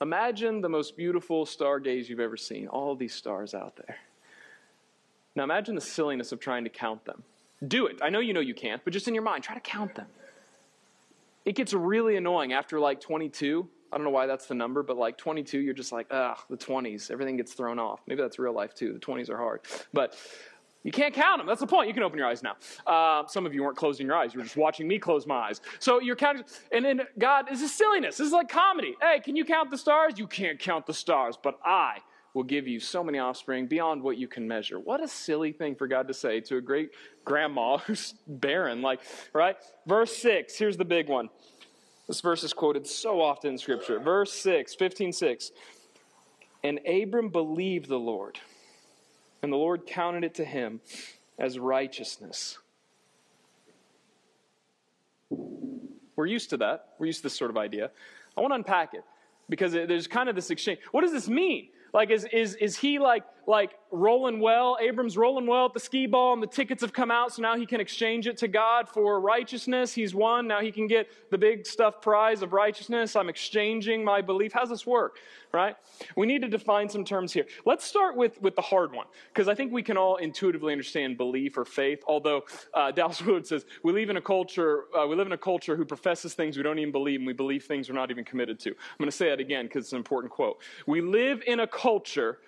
Imagine 0.00 0.62
the 0.62 0.68
most 0.68 0.96
beautiful 0.96 1.44
stargaze 1.44 2.08
you've 2.08 2.20
ever 2.20 2.38
seen. 2.38 2.68
All 2.68 2.96
these 2.96 3.14
stars 3.14 3.52
out 3.52 3.76
there. 3.76 3.96
Now 5.36 5.44
imagine 5.44 5.74
the 5.74 5.80
silliness 5.80 6.32
of 6.32 6.40
trying 6.40 6.64
to 6.64 6.70
count 6.70 7.04
them. 7.04 7.22
Do 7.66 7.86
it. 7.86 7.96
I 8.02 8.10
know 8.10 8.20
you 8.20 8.32
know 8.32 8.40
you 8.40 8.54
can't, 8.54 8.82
but 8.84 8.92
just 8.92 9.06
in 9.06 9.14
your 9.14 9.22
mind, 9.22 9.44
try 9.44 9.54
to 9.54 9.60
count 9.60 9.94
them. 9.94 10.06
It 11.44 11.54
gets 11.54 11.72
really 11.72 12.16
annoying 12.16 12.52
after 12.52 12.80
like 12.80 13.00
22. 13.00 13.68
I 13.92 13.96
don't 13.96 14.04
know 14.04 14.10
why 14.10 14.26
that's 14.26 14.46
the 14.46 14.54
number, 14.54 14.82
but 14.82 14.96
like 14.96 15.18
22, 15.18 15.58
you're 15.58 15.74
just 15.74 15.92
like, 15.92 16.06
ugh, 16.10 16.38
the 16.48 16.56
20s. 16.56 17.10
Everything 17.10 17.36
gets 17.36 17.54
thrown 17.54 17.78
off. 17.78 18.00
Maybe 18.06 18.22
that's 18.22 18.38
real 18.38 18.54
life 18.54 18.74
too. 18.74 18.92
The 18.92 18.98
20s 18.98 19.28
are 19.30 19.36
hard. 19.36 19.60
But 19.92 20.16
you 20.82 20.92
can't 20.92 21.12
count 21.12 21.40
them. 21.40 21.46
That's 21.46 21.60
the 21.60 21.66
point. 21.66 21.88
You 21.88 21.94
can 21.94 22.02
open 22.02 22.18
your 22.18 22.26
eyes 22.26 22.42
now. 22.42 22.56
Uh, 22.86 23.26
some 23.26 23.44
of 23.44 23.52
you 23.52 23.62
weren't 23.62 23.76
closing 23.76 24.06
your 24.06 24.16
eyes. 24.16 24.32
You 24.32 24.38
were 24.38 24.44
just 24.44 24.56
watching 24.56 24.88
me 24.88 24.98
close 24.98 25.26
my 25.26 25.48
eyes. 25.48 25.60
So 25.78 26.00
you're 26.00 26.16
counting. 26.16 26.44
And 26.72 26.84
then 26.84 27.02
God, 27.18 27.46
this 27.50 27.60
is 27.60 27.74
silliness. 27.74 28.16
This 28.16 28.28
is 28.28 28.32
like 28.32 28.48
comedy. 28.48 28.96
Hey, 29.00 29.20
can 29.20 29.36
you 29.36 29.44
count 29.44 29.70
the 29.70 29.78
stars? 29.78 30.14
You 30.18 30.26
can't 30.26 30.58
count 30.58 30.86
the 30.86 30.94
stars, 30.94 31.36
but 31.40 31.58
I 31.64 31.98
will 32.34 32.44
give 32.44 32.68
you 32.68 32.80
so 32.80 33.02
many 33.02 33.18
offspring 33.18 33.66
beyond 33.66 34.02
what 34.02 34.16
you 34.16 34.28
can 34.28 34.46
measure. 34.46 34.78
What 34.78 35.02
a 35.02 35.08
silly 35.08 35.52
thing 35.52 35.74
for 35.74 35.86
God 35.86 36.08
to 36.08 36.14
say 36.14 36.40
to 36.42 36.56
a 36.56 36.60
great 36.60 36.90
grandma 37.24 37.78
who's 37.86 38.14
barren. 38.26 38.82
Like, 38.82 39.00
right? 39.32 39.56
Verse 39.86 40.16
6, 40.16 40.56
here's 40.56 40.76
the 40.76 40.84
big 40.84 41.08
one. 41.08 41.28
This 42.06 42.20
verse 42.20 42.42
is 42.42 42.52
quoted 42.52 42.86
so 42.86 43.20
often 43.20 43.52
in 43.52 43.58
Scripture. 43.58 44.00
Verse 44.00 44.32
6, 44.32 44.74
15 44.74 45.12
6. 45.12 45.52
And 46.62 46.80
Abram 46.86 47.30
believed 47.30 47.88
the 47.88 47.98
Lord 47.98 48.38
and 49.42 49.52
the 49.52 49.56
Lord 49.56 49.86
counted 49.86 50.24
it 50.24 50.34
to 50.34 50.44
him 50.44 50.80
as 51.38 51.58
righteousness. 51.58 52.58
We're 55.30 56.26
used 56.26 56.50
to 56.50 56.58
that. 56.58 56.88
We're 56.98 57.06
used 57.06 57.20
to 57.20 57.22
this 57.24 57.36
sort 57.36 57.50
of 57.50 57.56
idea. 57.56 57.90
I 58.36 58.40
want 58.40 58.50
to 58.50 58.56
unpack 58.56 58.94
it 58.94 59.04
because 59.48 59.72
there's 59.72 60.06
kind 60.06 60.28
of 60.28 60.34
this 60.34 60.50
exchange. 60.50 60.80
What 60.92 61.02
does 61.02 61.12
this 61.12 61.28
mean? 61.28 61.68
Like, 61.92 62.10
is, 62.10 62.24
is, 62.32 62.54
is 62.54 62.76
he 62.76 62.98
like, 62.98 63.24
like 63.50 63.72
rolling 63.90 64.38
well? 64.38 64.78
Abram's 64.80 65.16
rolling 65.16 65.46
well 65.46 65.66
at 65.66 65.74
the 65.74 65.80
skee 65.80 66.06
ball, 66.06 66.32
and 66.32 66.42
the 66.42 66.46
tickets 66.46 66.80
have 66.80 66.92
come 66.92 67.10
out, 67.10 67.34
so 67.34 67.42
now 67.42 67.56
he 67.56 67.66
can 67.66 67.80
exchange 67.80 68.26
it 68.28 68.38
to 68.38 68.48
God 68.48 68.88
for 68.88 69.20
righteousness. 69.20 69.92
He's 69.92 70.14
won. 70.14 70.46
Now 70.46 70.60
he 70.60 70.70
can 70.70 70.86
get 70.86 71.08
the 71.30 71.36
big 71.36 71.66
stuff 71.66 72.00
prize 72.00 72.42
of 72.42 72.52
righteousness. 72.52 73.16
I'm 73.16 73.28
exchanging 73.28 74.04
my 74.04 74.22
belief. 74.22 74.52
How's 74.52 74.68
this 74.70 74.86
work? 74.86 75.18
Right? 75.52 75.74
We 76.16 76.26
need 76.26 76.42
to 76.42 76.48
define 76.48 76.88
some 76.88 77.04
terms 77.04 77.32
here. 77.32 77.44
Let's 77.66 77.84
start 77.84 78.16
with, 78.16 78.40
with 78.40 78.54
the 78.54 78.62
hard 78.62 78.92
one, 78.92 79.06
because 79.34 79.48
I 79.48 79.54
think 79.56 79.72
we 79.72 79.82
can 79.82 79.96
all 79.96 80.16
intuitively 80.16 80.72
understand 80.72 81.18
belief 81.18 81.58
or 81.58 81.64
faith. 81.64 82.04
Although 82.06 82.44
uh, 82.72 82.90
Dallas 82.92 83.20
Willard 83.20 83.46
says 83.46 83.66
we 83.82 83.92
live 83.92 84.10
in 84.10 84.16
a 84.16 84.22
culture, 84.22 84.84
uh, 84.96 85.06
we 85.08 85.16
live 85.16 85.26
in 85.26 85.32
a 85.32 85.38
culture 85.38 85.76
who 85.76 85.84
professes 85.84 86.34
things 86.34 86.56
we 86.56 86.62
don't 86.62 86.78
even 86.78 86.92
believe, 86.92 87.18
and 87.18 87.26
we 87.26 87.32
believe 87.32 87.64
things 87.64 87.88
we're 87.88 87.96
not 87.96 88.12
even 88.12 88.24
committed 88.24 88.60
to. 88.60 88.70
I'm 88.70 88.98
going 88.98 89.10
to 89.10 89.16
say 89.16 89.28
that 89.28 89.40
again 89.40 89.66
because 89.66 89.86
it's 89.86 89.92
an 89.92 89.98
important 89.98 90.32
quote. 90.32 90.62
We 90.86 91.00
live 91.00 91.42
in 91.48 91.60
a 91.60 91.66
culture 91.66 92.38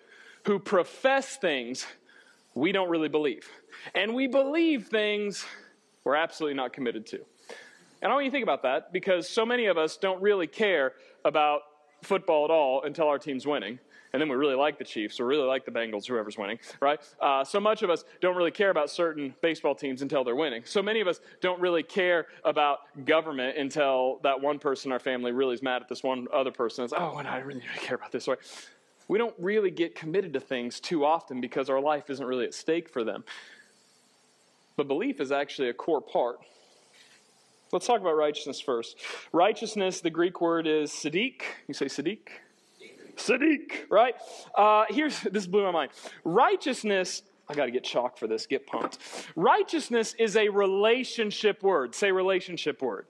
who 0.44 0.58
profess 0.58 1.36
things 1.36 1.86
we 2.54 2.72
don't 2.72 2.88
really 2.88 3.08
believe. 3.08 3.48
And 3.94 4.14
we 4.14 4.26
believe 4.26 4.88
things 4.88 5.44
we're 6.04 6.16
absolutely 6.16 6.56
not 6.56 6.72
committed 6.72 7.06
to. 7.06 7.20
And 8.02 8.10
I 8.10 8.14
want 8.14 8.24
you 8.24 8.30
to 8.30 8.34
think 8.34 8.42
about 8.42 8.62
that 8.64 8.92
because 8.92 9.28
so 9.28 9.46
many 9.46 9.66
of 9.66 9.78
us 9.78 9.96
don't 9.96 10.20
really 10.20 10.48
care 10.48 10.92
about 11.24 11.62
football 12.02 12.44
at 12.44 12.50
all 12.50 12.82
until 12.82 13.06
our 13.06 13.18
team's 13.18 13.46
winning. 13.46 13.78
And 14.12 14.20
then 14.20 14.28
we 14.28 14.36
really 14.36 14.56
like 14.56 14.76
the 14.76 14.84
Chiefs 14.84 15.20
or 15.20 15.26
really 15.26 15.46
like 15.46 15.64
the 15.64 15.70
Bengals, 15.70 16.06
whoever's 16.06 16.36
winning, 16.36 16.58
right? 16.80 17.00
Uh, 17.18 17.44
so 17.44 17.58
much 17.58 17.82
of 17.82 17.88
us 17.88 18.04
don't 18.20 18.36
really 18.36 18.50
care 18.50 18.68
about 18.68 18.90
certain 18.90 19.34
baseball 19.40 19.74
teams 19.74 20.02
until 20.02 20.22
they're 20.22 20.36
winning. 20.36 20.62
So 20.66 20.82
many 20.82 21.00
of 21.00 21.08
us 21.08 21.20
don't 21.40 21.58
really 21.60 21.82
care 21.82 22.26
about 22.44 22.80
government 23.06 23.56
until 23.56 24.20
that 24.22 24.38
one 24.38 24.58
person 24.58 24.90
in 24.90 24.92
our 24.92 24.98
family 24.98 25.32
really 25.32 25.54
is 25.54 25.62
mad 25.62 25.80
at 25.80 25.88
this 25.88 26.02
one 26.02 26.26
other 26.30 26.50
person. 26.50 26.84
It's, 26.84 26.92
oh, 26.94 27.16
and 27.16 27.26
I 27.26 27.38
really 27.38 27.62
care 27.76 27.94
about 27.94 28.12
this. 28.12 28.28
Right? 28.28 28.38
We 29.08 29.18
don't 29.18 29.34
really 29.38 29.70
get 29.70 29.94
committed 29.94 30.32
to 30.34 30.40
things 30.40 30.80
too 30.80 31.04
often 31.04 31.40
because 31.40 31.68
our 31.68 31.80
life 31.80 32.10
isn't 32.10 32.24
really 32.24 32.44
at 32.44 32.54
stake 32.54 32.88
for 32.88 33.04
them. 33.04 33.24
But 34.76 34.88
belief 34.88 35.20
is 35.20 35.32
actually 35.32 35.68
a 35.68 35.74
core 35.74 36.00
part. 36.00 36.40
Let's 37.72 37.86
talk 37.86 38.00
about 38.00 38.16
righteousness 38.16 38.60
first. 38.60 38.98
Righteousness, 39.32 40.00
the 40.00 40.10
Greek 40.10 40.40
word 40.40 40.66
is 40.66 40.90
sadiq. 40.90 41.42
You 41.68 41.74
say 41.74 41.86
sadiq? 41.86 42.18
Sadiq, 43.16 43.90
right? 43.90 44.14
Uh, 44.54 44.84
here's 44.88 45.20
this 45.22 45.46
blew 45.46 45.62
my 45.64 45.70
mind. 45.70 45.92
Righteousness, 46.24 47.22
I 47.48 47.54
got 47.54 47.66
to 47.66 47.70
get 47.70 47.84
chalk 47.84 48.18
for 48.18 48.26
this, 48.26 48.46
get 48.46 48.66
pumped. 48.66 48.98
Righteousness 49.36 50.14
is 50.18 50.36
a 50.36 50.48
relationship 50.48 51.62
word. 51.62 51.94
Say 51.94 52.12
relationship 52.12 52.82
word. 52.82 53.06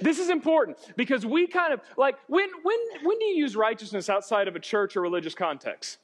This 0.00 0.18
is 0.18 0.28
important 0.28 0.78
because 0.96 1.24
we 1.24 1.46
kind 1.46 1.72
of 1.72 1.80
like 1.96 2.16
when 2.28 2.48
when 2.62 2.78
when 3.02 3.18
do 3.18 3.24
you 3.24 3.36
use 3.36 3.56
righteousness 3.56 4.08
outside 4.08 4.48
of 4.48 4.56
a 4.56 4.60
church 4.60 4.96
or 4.96 5.00
religious 5.00 5.34
context? 5.34 5.98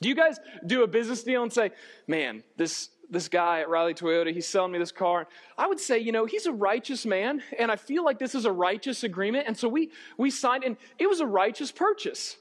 Do 0.00 0.08
you 0.08 0.14
guys 0.14 0.38
do 0.66 0.82
a 0.82 0.86
business 0.86 1.22
deal 1.22 1.42
and 1.42 1.52
say, 1.52 1.70
"Man, 2.06 2.42
this 2.56 2.90
this 3.08 3.28
guy 3.28 3.60
at 3.60 3.68
Riley 3.68 3.94
Toyota, 3.94 4.32
he's 4.32 4.48
selling 4.48 4.72
me 4.72 4.78
this 4.78 4.92
car." 4.92 5.28
I 5.56 5.66
would 5.66 5.78
say, 5.80 5.98
you 5.98 6.12
know, 6.12 6.26
he's 6.26 6.46
a 6.46 6.52
righteous 6.52 7.06
man, 7.06 7.42
and 7.58 7.70
I 7.70 7.76
feel 7.76 8.04
like 8.04 8.18
this 8.18 8.34
is 8.34 8.44
a 8.44 8.52
righteous 8.52 9.04
agreement, 9.04 9.46
and 9.46 9.56
so 9.56 9.68
we 9.68 9.90
we 10.16 10.30
signed, 10.30 10.64
and 10.64 10.76
it 10.98 11.08
was 11.08 11.20
a 11.20 11.26
righteous 11.26 11.70
purchase. 11.70 12.36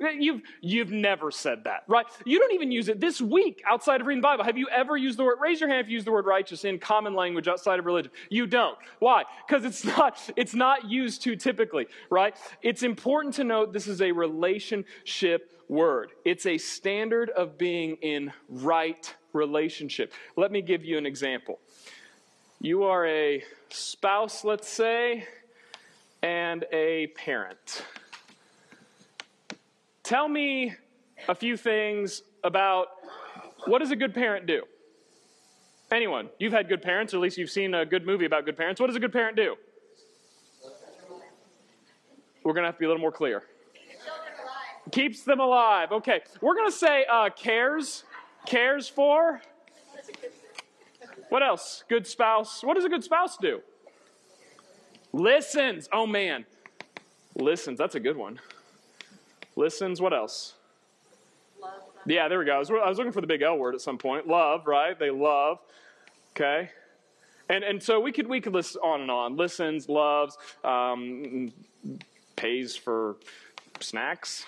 You've, 0.18 0.42
you've 0.60 0.90
never 0.90 1.30
said 1.30 1.64
that, 1.64 1.84
right? 1.88 2.06
You 2.24 2.38
don't 2.38 2.52
even 2.52 2.70
use 2.70 2.88
it 2.88 3.00
this 3.00 3.20
week 3.20 3.62
outside 3.66 4.00
of 4.00 4.06
reading 4.06 4.20
the 4.20 4.26
Bible. 4.26 4.44
Have 4.44 4.58
you 4.58 4.68
ever 4.68 4.96
used 4.96 5.18
the 5.18 5.24
word, 5.24 5.38
raise 5.40 5.60
your 5.60 5.68
hand 5.68 5.80
if 5.80 5.88
you 5.88 5.94
use 5.94 6.04
the 6.04 6.12
word 6.12 6.26
righteous 6.26 6.64
in 6.64 6.78
common 6.78 7.14
language 7.14 7.48
outside 7.48 7.78
of 7.78 7.86
religion. 7.86 8.12
You 8.28 8.46
don't. 8.46 8.76
Why? 8.98 9.24
Because 9.46 9.64
it's 9.64 9.84
not, 9.96 10.18
it's 10.36 10.54
not 10.54 10.90
used 10.90 11.22
too 11.22 11.36
typically, 11.36 11.86
right? 12.10 12.36
It's 12.62 12.82
important 12.82 13.34
to 13.34 13.44
note 13.44 13.72
this 13.72 13.86
is 13.86 14.00
a 14.00 14.12
relationship 14.12 15.50
word. 15.68 16.10
It's 16.24 16.46
a 16.46 16.58
standard 16.58 17.30
of 17.30 17.58
being 17.58 17.96
in 17.96 18.32
right 18.48 19.14
relationship. 19.32 20.12
Let 20.36 20.52
me 20.52 20.62
give 20.62 20.84
you 20.84 20.98
an 20.98 21.06
example. 21.06 21.58
You 22.60 22.84
are 22.84 23.06
a 23.06 23.44
spouse, 23.70 24.44
let's 24.44 24.68
say, 24.68 25.26
and 26.22 26.64
a 26.72 27.08
parent. 27.08 27.84
Tell 30.04 30.28
me 30.28 30.74
a 31.28 31.34
few 31.34 31.56
things 31.56 32.22
about 32.44 32.88
what 33.64 33.78
does 33.78 33.90
a 33.90 33.96
good 33.96 34.12
parent 34.12 34.44
do? 34.46 34.64
Anyone? 35.90 36.28
You've 36.38 36.52
had 36.52 36.68
good 36.68 36.82
parents, 36.82 37.14
or 37.14 37.16
at 37.16 37.22
least 37.22 37.38
you've 37.38 37.50
seen 37.50 37.72
a 37.72 37.86
good 37.86 38.04
movie 38.04 38.26
about 38.26 38.44
good 38.44 38.56
parents. 38.56 38.82
What 38.82 38.88
does 38.88 38.96
a 38.96 39.00
good 39.00 39.14
parent 39.14 39.34
do? 39.34 39.56
We're 42.42 42.52
going 42.52 42.64
to 42.64 42.68
have 42.68 42.74
to 42.74 42.78
be 42.78 42.84
a 42.84 42.88
little 42.88 43.00
more 43.00 43.12
clear. 43.12 43.44
Keeps 44.92 45.22
them 45.22 45.40
alive. 45.40 45.90
Okay. 45.90 46.20
We're 46.42 46.54
going 46.54 46.70
to 46.70 46.76
say 46.76 47.06
uh, 47.10 47.30
cares. 47.30 48.04
Cares 48.44 48.86
for. 48.86 49.40
What 51.30 51.42
else? 51.42 51.82
Good 51.88 52.06
spouse. 52.06 52.62
What 52.62 52.74
does 52.74 52.84
a 52.84 52.90
good 52.90 53.02
spouse 53.02 53.38
do? 53.38 53.62
Listens. 55.14 55.88
Oh, 55.90 56.06
man. 56.06 56.44
Listens. 57.34 57.78
That's 57.78 57.94
a 57.94 58.00
good 58.00 58.18
one. 58.18 58.38
Listens, 59.56 60.00
what 60.00 60.12
else? 60.12 60.54
Yeah, 62.06 62.28
there 62.28 62.38
we 62.38 62.44
go. 62.44 62.56
I 62.56 62.58
was, 62.58 62.70
I 62.70 62.88
was 62.88 62.98
looking 62.98 63.12
for 63.12 63.20
the 63.20 63.26
big 63.26 63.42
L 63.42 63.56
word 63.56 63.74
at 63.74 63.80
some 63.80 63.98
point. 63.98 64.26
Love, 64.26 64.66
right? 64.66 64.98
They 64.98 65.10
love. 65.10 65.58
Okay. 66.32 66.70
And, 67.48 67.64
and 67.64 67.82
so 67.82 68.00
we 68.00 68.12
could, 68.12 68.26
we 68.26 68.40
could 68.40 68.52
list 68.52 68.76
on 68.82 69.00
and 69.00 69.10
on. 69.10 69.36
Listens, 69.36 69.88
loves, 69.88 70.36
um, 70.64 71.52
pays 72.36 72.76
for 72.76 73.16
snacks. 73.80 74.44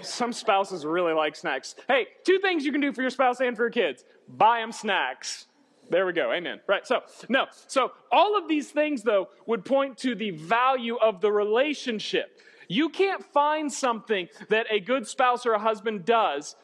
Some 0.00 0.32
spouses 0.32 0.84
really 0.84 1.12
like 1.12 1.36
snacks. 1.36 1.74
Hey, 1.88 2.08
two 2.24 2.38
things 2.38 2.64
you 2.64 2.72
can 2.72 2.80
do 2.80 2.92
for 2.92 3.02
your 3.02 3.10
spouse 3.10 3.40
and 3.40 3.56
for 3.56 3.64
your 3.64 3.70
kids 3.70 4.04
buy 4.28 4.60
them 4.60 4.72
snacks. 4.72 5.46
There 5.90 6.06
we 6.06 6.12
go. 6.12 6.32
Amen. 6.32 6.60
Right. 6.66 6.86
So, 6.86 7.02
no. 7.28 7.46
So, 7.66 7.92
all 8.10 8.38
of 8.38 8.48
these 8.48 8.70
things, 8.70 9.02
though, 9.02 9.28
would 9.46 9.64
point 9.64 9.98
to 9.98 10.14
the 10.14 10.30
value 10.30 10.96
of 10.96 11.20
the 11.20 11.30
relationship. 11.30 12.40
You 12.68 12.88
can't 12.88 13.24
find 13.32 13.72
something 13.72 14.28
that 14.48 14.66
a 14.70 14.80
good 14.80 15.06
spouse 15.06 15.46
or 15.46 15.52
a 15.52 15.58
husband 15.58 16.04
does 16.04 16.56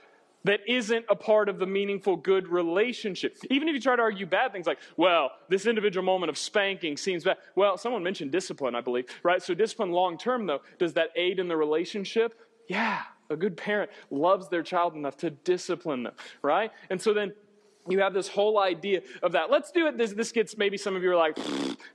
that 0.44 0.60
isn't 0.66 1.04
a 1.08 1.16
part 1.16 1.48
of 1.48 1.58
the 1.58 1.66
meaningful, 1.66 2.16
good 2.16 2.48
relationship. 2.48 3.36
Even 3.50 3.68
if 3.68 3.74
you 3.74 3.80
try 3.80 3.96
to 3.96 4.02
argue 4.02 4.24
bad 4.24 4.52
things 4.52 4.66
like, 4.66 4.78
well, 4.96 5.32
this 5.48 5.66
individual 5.66 6.04
moment 6.04 6.30
of 6.30 6.38
spanking 6.38 6.96
seems 6.96 7.24
bad. 7.24 7.38
Well, 7.56 7.76
someone 7.76 8.02
mentioned 8.02 8.32
discipline, 8.32 8.74
I 8.74 8.80
believe, 8.80 9.06
right? 9.22 9.42
So, 9.42 9.54
discipline 9.54 9.90
long 9.90 10.16
term, 10.16 10.46
though, 10.46 10.60
does 10.78 10.94
that 10.94 11.10
aid 11.16 11.38
in 11.38 11.48
the 11.48 11.56
relationship? 11.56 12.34
Yeah. 12.68 13.02
A 13.30 13.36
good 13.36 13.56
parent 13.56 13.90
loves 14.10 14.48
their 14.48 14.62
child 14.62 14.94
enough 14.94 15.16
to 15.18 15.30
discipline 15.30 16.04
them, 16.04 16.14
right? 16.40 16.70
And 16.88 17.00
so 17.00 17.12
then 17.12 17.32
you 17.88 18.00
have 18.00 18.14
this 18.14 18.28
whole 18.28 18.58
idea 18.58 19.02
of 19.22 19.32
that. 19.32 19.50
Let's 19.50 19.70
do 19.70 19.86
it. 19.86 19.96
This, 19.96 20.12
this 20.12 20.32
gets 20.32 20.56
maybe 20.56 20.76
some 20.76 20.96
of 20.96 21.02
you 21.02 21.10
are 21.10 21.16
like, 21.16 21.38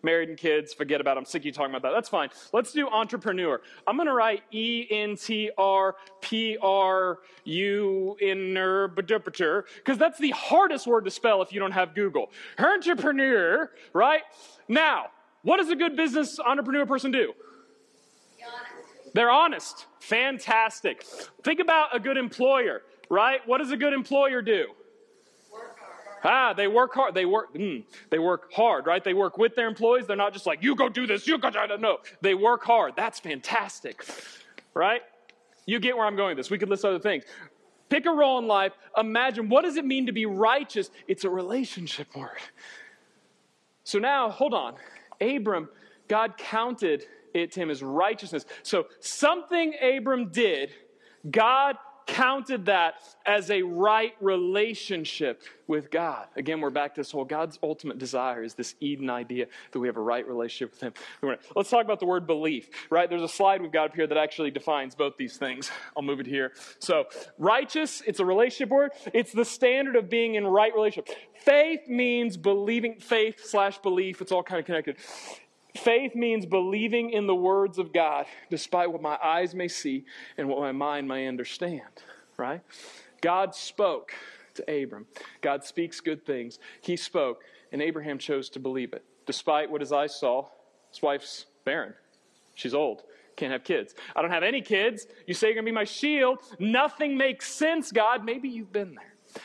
married 0.02 0.30
and 0.30 0.38
kids, 0.38 0.74
forget 0.74 1.02
about 1.02 1.18
it. 1.18 1.20
I'm 1.20 1.26
sick 1.26 1.42
of 1.42 1.46
you 1.46 1.52
talking 1.52 1.72
about 1.72 1.82
that. 1.84 1.94
That's 1.94 2.10
fine. 2.10 2.30
Let's 2.52 2.72
do 2.72 2.88
entrepreneur. 2.88 3.62
I'm 3.88 3.96
going 3.96 4.08
to 4.08 4.14
write 4.14 4.44
E 4.52 4.88
N 4.90 5.16
T 5.16 5.52
R 5.58 5.96
P 6.22 6.58
R 6.62 7.20
U 7.46 8.18
N 8.22 8.54
because 8.94 9.98
that's 9.98 10.20
the 10.20 10.32
hardest 10.32 10.88
word 10.88 11.06
to 11.06 11.12
spell 11.12 11.42
if 11.42 11.54
you 11.54 11.60
don't 11.60 11.72
have 11.72 11.96
Google. 11.96 12.32
Entrepreneur, 12.58 13.72
right? 13.94 14.22
Now, 14.68 15.08
what 15.42 15.58
does 15.58 15.70
a 15.70 15.76
good 15.76 15.96
business 15.96 16.40
entrepreneur 16.40 16.86
person 16.86 17.12
do? 17.12 17.34
They're 19.14 19.32
honest. 19.32 19.86
Fantastic. 20.00 21.04
Think 21.44 21.60
about 21.60 21.96
a 21.96 22.00
good 22.00 22.18
employer, 22.18 22.82
right? 23.10 23.40
What 23.46 23.60
does 23.60 23.72
a 23.72 23.78
good 23.78 23.94
employer 23.94 24.42
do? 24.42 24.68
Ah, 26.24 26.54
they 26.54 26.68
work 26.68 26.94
hard. 26.94 27.14
They 27.14 27.26
work. 27.26 27.54
Mm, 27.54 27.84
they 28.10 28.20
work 28.20 28.52
hard, 28.54 28.86
right? 28.88 29.04
They 29.04 29.14
work 29.14 29.38
with 29.38 29.56
their 29.56 29.68
employees. 29.68 30.08
They're 30.08 30.16
not 30.16 30.34
just 30.34 30.46
like 30.46 30.64
you 30.64 30.76
go 30.76 30.90
do 30.90 31.06
this. 31.06 31.28
You 31.28 31.38
go 31.38 31.50
do 31.50 31.60
that. 31.68 31.82
No, 31.82 31.98
they 32.22 32.34
work 32.34 32.64
hard. 32.64 32.94
That's 32.96 33.20
fantastic, 33.20 34.06
right? 34.74 35.02
You 35.66 35.80
get 35.80 35.98
where 35.98 36.06
I'm 36.06 36.16
going 36.16 36.30
with 36.30 36.38
this. 36.38 36.50
We 36.50 36.58
could 36.58 36.70
list 36.70 36.86
other 36.86 37.00
things. 37.00 37.24
Pick 37.90 38.06
a 38.06 38.12
role 38.12 38.40
in 38.40 38.48
life. 38.48 38.74
Imagine 38.98 39.50
what 39.50 39.64
does 39.64 39.78
it 39.78 39.86
mean 39.86 40.08
to 40.08 40.12
be 40.12 40.26
righteous? 40.26 40.90
It's 41.08 41.26
a 41.26 41.30
relationship 41.30 42.16
word. 42.16 42.40
So 43.84 44.00
now, 44.00 44.30
hold 44.30 44.54
on. 44.54 44.76
Abram, 45.22 45.70
God 46.08 46.38
counted 46.38 47.06
it 47.34 47.52
to 47.54 47.60
him 47.60 47.70
as 47.70 47.84
righteousness. 47.84 48.46
So 48.64 48.86
something 49.00 49.74
Abram 49.82 50.30
did, 50.30 50.72
God 51.30 51.76
counted 52.06 52.66
that 52.66 52.96
as 53.26 53.50
a 53.50 53.62
right 53.62 54.14
relationship 54.20 55.42
with 55.68 55.90
God. 55.90 56.28
Again, 56.36 56.62
we're 56.62 56.70
back 56.70 56.96
to 56.96 57.02
this 57.02 57.12
whole 57.12 57.26
God's 57.26 57.58
ultimate 57.64 57.98
desire 57.98 58.44
is 58.44 58.54
this 58.54 58.76
Eden 58.80 59.10
idea 59.10 59.48
that 59.72 59.80
we 59.80 59.88
have 59.88 59.98
a 59.98 60.02
right 60.02 60.28
relationship 60.28 60.72
with 60.72 60.82
Him. 60.82 61.38
Let's 61.56 61.70
talk 61.70 61.86
about 61.86 62.00
the 62.00 62.06
word 62.06 62.28
belief, 62.28 62.70
right? 62.90 63.10
There's 63.10 63.22
a 63.22 63.28
slide 63.28 63.62
we've 63.62 63.72
got 63.72 63.92
up 63.92 63.96
here 63.96 64.08
that 64.08 64.18
actually 64.18 64.52
defines 64.52 64.96
both 64.96 65.18
these 65.18 65.38
things. 65.38 65.72
I'll 65.96 66.04
move 66.04 66.20
it 66.20 66.28
here. 66.28 66.52
So, 66.80 67.06
righteous, 67.38 68.02
it's 68.06 68.20
a 68.20 68.26
relationship 68.26 68.70
word, 68.70 68.92
it's 69.14 69.32
the 69.32 69.46
standard 69.46 69.96
of 69.96 70.10
being 70.10 70.36
in 70.36 70.46
right 70.46 70.74
relationship. 70.74 71.16
Faith 71.44 71.88
means 71.88 72.38
believing, 72.38 73.00
faith 73.00 73.46
slash 73.46 73.78
belief, 73.80 74.22
it's 74.22 74.32
all 74.32 74.44
kind 74.44 74.60
of 74.60 74.66
connected. 74.66 74.98
Faith 75.76 76.16
means 76.16 76.46
believing 76.46 77.10
in 77.10 77.26
the 77.26 77.36
words 77.36 77.80
of 77.80 77.92
God 77.92 78.26
despite 78.50 78.92
what 78.92 79.02
my 79.02 79.18
eyes 79.24 79.56
may 79.56 79.68
see 79.68 80.06
and 80.38 80.48
what 80.48 80.60
my 80.60 80.72
mind 80.72 81.08
may 81.08 81.28
understand, 81.28 81.82
right? 82.38 82.62
God 83.22 83.56
spoke 83.56 84.14
to 84.56 84.84
Abram. 84.84 85.08
God 85.42 85.64
speaks 85.64 86.00
good 86.00 86.26
things. 86.26 86.60
He 86.82 86.96
spoke, 86.96 87.44
and 87.72 87.82
Abraham 87.82 88.20
chose 88.20 88.50
to 88.50 88.60
believe 88.60 88.94
it. 88.94 89.04
Despite 89.26 89.72
what 89.72 89.82
his 89.82 89.92
eyes 89.92 90.14
saw, 90.16 90.48
his 90.92 91.02
wife's 91.02 91.46
barren. 91.66 91.94
She's 92.54 92.74
old. 92.74 93.04
Can't 93.36 93.52
have 93.52 93.64
kids. 93.64 93.96
I 94.16 94.22
don't 94.22 94.30
have 94.30 94.44
any 94.44 94.62
kids. 94.62 95.08
You 95.26 95.34
say 95.34 95.48
you're 95.48 95.56
going 95.56 95.66
to 95.66 95.72
be 95.72 95.76
my 95.76 95.86
shield. 95.86 96.40
Nothing 96.60 97.18
makes 97.18 97.52
sense, 97.52 97.92
God. 97.92 98.24
Maybe 98.24 98.48
you've 98.48 98.72
been 98.72 98.94
there. 98.94 99.42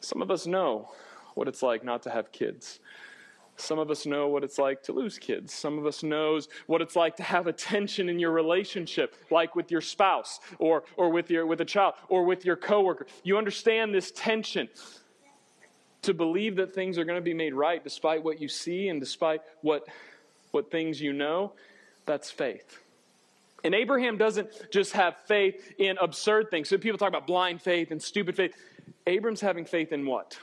Some 0.00 0.22
of 0.22 0.30
us 0.30 0.46
know 0.46 0.90
what 1.34 1.48
it's 1.48 1.62
like 1.62 1.84
not 1.84 2.02
to 2.04 2.10
have 2.10 2.32
kids. 2.32 2.80
Some 3.60 3.78
of 3.78 3.90
us 3.90 4.06
know 4.06 4.28
what 4.28 4.44
it's 4.44 4.58
like 4.58 4.82
to 4.84 4.92
lose 4.92 5.18
kids. 5.18 5.52
Some 5.52 5.78
of 5.78 5.86
us 5.86 6.02
knows 6.02 6.48
what 6.66 6.80
it's 6.80 6.94
like 6.94 7.16
to 7.16 7.22
have 7.22 7.46
a 7.46 7.52
tension 7.52 8.08
in 8.08 8.18
your 8.18 8.30
relationship, 8.30 9.16
like 9.30 9.56
with 9.56 9.70
your 9.70 9.80
spouse 9.80 10.38
or, 10.58 10.84
or 10.96 11.10
with, 11.10 11.30
your, 11.30 11.44
with 11.44 11.60
a 11.60 11.64
child 11.64 11.94
or 12.08 12.24
with 12.24 12.44
your 12.44 12.56
coworker. 12.56 13.06
You 13.24 13.36
understand 13.36 13.94
this 13.94 14.12
tension. 14.12 14.68
To 16.02 16.14
believe 16.14 16.56
that 16.56 16.72
things 16.72 16.96
are 16.96 17.04
going 17.04 17.18
to 17.18 17.24
be 17.24 17.34
made 17.34 17.54
right 17.54 17.82
despite 17.82 18.22
what 18.22 18.40
you 18.40 18.46
see 18.46 18.88
and 18.88 19.00
despite 19.00 19.42
what, 19.62 19.84
what 20.52 20.70
things 20.70 21.00
you 21.00 21.12
know, 21.12 21.52
that's 22.06 22.30
faith. 22.30 22.78
And 23.64 23.74
Abraham 23.74 24.16
doesn't 24.16 24.48
just 24.70 24.92
have 24.92 25.16
faith 25.26 25.74
in 25.76 25.98
absurd 25.98 26.50
things. 26.50 26.68
So 26.68 26.78
people 26.78 26.98
talk 26.98 27.08
about 27.08 27.26
blind 27.26 27.60
faith 27.60 27.90
and 27.90 28.00
stupid 28.00 28.36
faith. 28.36 28.54
Abram's 29.08 29.40
having 29.40 29.64
faith 29.64 29.92
in 29.92 30.06
what? 30.06 30.38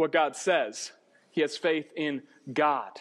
What 0.00 0.12
God 0.12 0.34
says. 0.34 0.92
He 1.30 1.42
has 1.42 1.56
faith 1.56 1.92
in 1.94 2.22
God. 2.52 3.00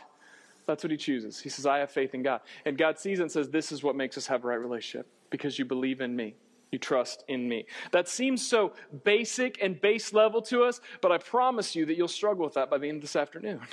That's 0.67 0.83
what 0.83 0.91
he 0.91 0.97
chooses. 0.97 1.39
He 1.39 1.49
says, 1.49 1.65
I 1.65 1.79
have 1.79 1.89
faith 1.89 2.13
in 2.13 2.21
God. 2.21 2.41
And 2.65 2.77
God 2.77 2.99
sees 2.99 3.19
and 3.19 3.31
says, 3.31 3.49
This 3.49 3.71
is 3.71 3.81
what 3.81 3.95
makes 3.95 4.17
us 4.17 4.27
have 4.27 4.43
a 4.43 4.47
right 4.47 4.59
relationship 4.59 5.07
because 5.31 5.57
you 5.57 5.65
believe 5.65 6.01
in 6.01 6.15
me. 6.15 6.35
You 6.71 6.77
trust 6.77 7.23
in 7.27 7.49
me. 7.49 7.65
That 7.91 8.07
seems 8.07 8.47
so 8.47 8.73
basic 9.03 9.57
and 9.63 9.81
base 9.81 10.13
level 10.13 10.41
to 10.43 10.63
us, 10.63 10.79
but 11.01 11.11
I 11.11 11.17
promise 11.17 11.75
you 11.75 11.87
that 11.87 11.97
you'll 11.97 12.07
struggle 12.07 12.45
with 12.45 12.53
that 12.53 12.69
by 12.69 12.77
the 12.77 12.87
end 12.87 12.97
of 12.97 13.01
this 13.01 13.15
afternoon. 13.15 13.61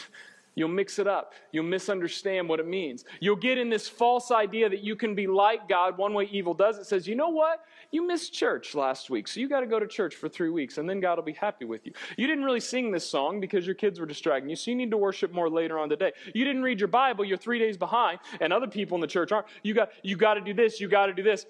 You'll 0.57 0.69
mix 0.69 0.99
it 0.99 1.07
up. 1.07 1.35
You'll 1.53 1.64
misunderstand 1.64 2.49
what 2.49 2.61
it 2.61 2.66
means. 2.66 3.05
You'll 3.21 3.37
get 3.37 3.59
in 3.59 3.69
this 3.69 3.88
false 3.88 4.31
idea 4.31 4.71
that 4.71 4.83
you 4.83 4.97
can 4.97 5.14
be 5.14 5.27
like 5.27 5.69
God 5.69 5.99
one 5.99 6.14
way 6.14 6.29
evil 6.33 6.55
does. 6.55 6.79
It 6.79 6.87
says, 6.87 7.07
you 7.07 7.14
know 7.14 7.29
what? 7.29 7.61
You 7.92 8.07
missed 8.07 8.33
church 8.33 8.75
last 8.75 9.11
week, 9.11 9.29
so 9.29 9.38
you 9.38 9.51
got 9.51 9.61
to 9.61 9.66
go 9.66 9.79
to 9.79 9.87
church 9.87 10.14
for 10.14 10.31
three 10.31 10.49
weeks, 10.49 10.79
and 10.79 10.88
then 10.88 10.99
God 10.99 11.19
will 11.19 11.25
be 11.25 11.35
happy 11.35 11.66
with 11.66 11.87
you. 11.87 11.92
You 12.16 12.27
didn't 12.27 12.45
really 12.45 12.61
sing 12.61 12.90
this 12.90 13.09
song 13.09 13.38
because 13.38 13.66
your 13.66 13.75
kids 13.75 14.01
were 14.01 14.07
distracting 14.07 14.49
you, 14.49 14.57
so 14.57 14.71
you 14.71 14.77
need 14.77 14.90
to 14.90 14.97
worship 14.97 15.31
more 15.31 15.51
later 15.51 15.79
on 15.79 15.90
today. 15.90 16.12
You 16.35 16.45
didn't 16.47 16.62
read 16.62 16.81
your 16.81 16.88
Bible, 16.88 17.25
you're 17.25 17.37
three 17.37 17.59
days 17.59 17.77
behind, 17.77 18.19
and 18.40 18.51
other 18.51 18.66
people 18.66 18.95
in 18.97 19.03
the 19.03 19.07
church 19.07 19.33
aren't. 19.33 19.47
You 19.62 19.75
got, 19.75 19.90
you 20.03 20.16
got 20.16 20.35
to 20.35 20.40
do 20.40 20.55
this, 20.55 20.81
you 20.81 20.88
got 20.88 21.07
to 21.07 21.12
do 21.12 21.23
this. 21.23 21.45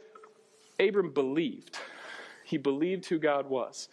Abram 0.80 1.12
believed. 1.12 1.78
He 2.44 2.58
believed 2.58 3.06
who 3.06 3.18
God 3.18 3.48
was. 3.48 3.88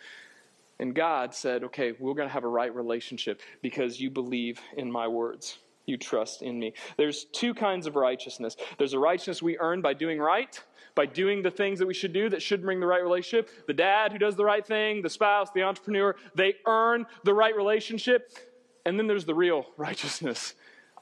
And 0.80 0.96
God 0.96 1.34
said, 1.34 1.64
okay, 1.66 1.94
we're 2.00 2.14
going 2.14 2.28
to 2.28 2.34
have 2.34 2.44
a 2.44 2.50
right 2.50 2.74
relationship 2.74 3.42
because 3.62 4.00
you 4.00 4.10
believe 4.10 4.60
in 4.76 4.92
my 4.92 5.08
words. 5.08 5.60
You 5.86 5.98
trust 5.98 6.42
in 6.42 6.60
me. 6.60 6.74
There's 6.98 7.26
two 7.26 7.54
kinds 7.54 7.88
of 7.88 7.96
righteousness. 7.96 8.56
There's 8.78 8.94
a 8.94 9.00
righteousness 9.00 9.42
we 9.42 9.58
earn 9.60 9.82
by 9.82 9.94
doing 9.94 10.20
right, 10.20 10.62
by 10.96 11.06
doing 11.06 11.42
the 11.42 11.52
things 11.52 11.80
that 11.80 11.88
we 11.88 11.94
should 11.94 12.14
do 12.14 12.30
that 12.30 12.42
should 12.42 12.62
bring 12.62 12.80
the 12.80 12.88
right 12.88 13.04
relationship. 13.04 13.50
The 13.68 13.74
dad 13.74 14.12
who 14.12 14.18
does 14.18 14.36
the 14.36 14.46
right 14.46 14.66
thing, 14.66 15.02
the 15.02 15.10
spouse, 15.10 15.50
the 15.54 15.64
entrepreneur, 15.64 16.16
they 16.36 16.56
earn 16.66 17.06
the 17.24 17.34
right 17.34 17.56
relationship. 17.56 18.32
And 18.86 18.98
then 18.98 19.08
there's 19.08 19.26
the 19.26 19.36
real 19.36 19.66
righteousness, 19.78 20.56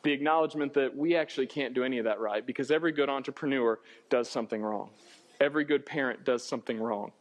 the 0.04 0.12
acknowledgement 0.12 0.74
that 0.74 0.96
we 0.96 1.16
actually 1.16 1.48
can't 1.48 1.74
do 1.74 1.84
any 1.84 2.00
of 2.00 2.06
that 2.06 2.20
right 2.20 2.46
because 2.46 2.72
every 2.72 2.92
good 2.92 3.10
entrepreneur 3.10 3.80
does 4.10 4.30
something 4.30 4.62
wrong. 4.62 4.90
Every 5.40 5.64
good 5.64 5.86
parent 5.86 6.24
does 6.24 6.44
something 6.44 6.80
wrong. 6.80 7.12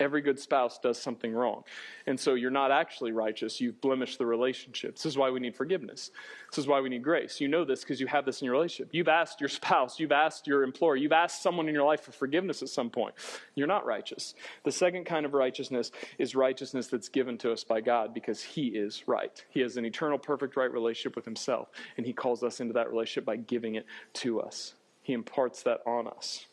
Every 0.00 0.20
good 0.20 0.38
spouse 0.38 0.78
does 0.78 1.00
something 1.00 1.32
wrong. 1.32 1.64
And 2.06 2.18
so 2.18 2.34
you're 2.34 2.50
not 2.50 2.70
actually 2.70 3.12
righteous. 3.12 3.60
You've 3.60 3.80
blemished 3.80 4.18
the 4.18 4.26
relationship. 4.26 4.96
This 4.96 5.06
is 5.06 5.18
why 5.18 5.30
we 5.30 5.40
need 5.40 5.56
forgiveness. 5.56 6.10
This 6.50 6.58
is 6.58 6.66
why 6.66 6.80
we 6.80 6.88
need 6.88 7.02
grace. 7.02 7.40
You 7.40 7.48
know 7.48 7.64
this 7.64 7.80
because 7.80 8.00
you 8.00 8.06
have 8.06 8.24
this 8.24 8.40
in 8.40 8.46
your 8.46 8.54
relationship. 8.54 8.90
You've 8.92 9.08
asked 9.08 9.40
your 9.40 9.48
spouse, 9.48 9.98
you've 9.98 10.12
asked 10.12 10.46
your 10.46 10.62
employer, 10.62 10.96
you've 10.96 11.12
asked 11.12 11.42
someone 11.42 11.68
in 11.68 11.74
your 11.74 11.84
life 11.84 12.02
for 12.02 12.12
forgiveness 12.12 12.62
at 12.62 12.68
some 12.68 12.90
point. 12.90 13.14
You're 13.54 13.66
not 13.66 13.86
righteous. 13.86 14.34
The 14.64 14.72
second 14.72 15.04
kind 15.04 15.26
of 15.26 15.34
righteousness 15.34 15.90
is 16.18 16.34
righteousness 16.34 16.86
that's 16.86 17.08
given 17.08 17.38
to 17.38 17.52
us 17.52 17.64
by 17.64 17.80
God 17.80 18.14
because 18.14 18.42
He 18.42 18.68
is 18.68 19.04
right. 19.06 19.44
He 19.50 19.60
has 19.60 19.76
an 19.76 19.84
eternal, 19.84 20.18
perfect, 20.18 20.56
right 20.56 20.72
relationship 20.72 21.16
with 21.16 21.24
Himself, 21.24 21.68
and 21.96 22.06
He 22.06 22.12
calls 22.12 22.42
us 22.42 22.60
into 22.60 22.74
that 22.74 22.90
relationship 22.90 23.24
by 23.24 23.36
giving 23.36 23.74
it 23.74 23.86
to 24.14 24.40
us. 24.40 24.74
He 25.02 25.12
imparts 25.12 25.62
that 25.62 25.80
on 25.86 26.06
us. 26.06 26.46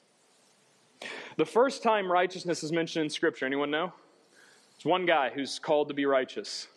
The 1.38 1.46
first 1.46 1.84
time 1.84 2.12
righteousness 2.12 2.64
is 2.64 2.72
mentioned 2.72 3.06
in 3.06 3.10
Scripture, 3.10 3.46
anyone 3.46 3.72
know? 3.72 3.92
It's 4.76 4.86
one 4.86 5.06
guy 5.06 5.30
who's 5.30 5.60
called 5.60 5.88
to 5.90 5.94
be 5.94 6.06
righteous. 6.06 6.68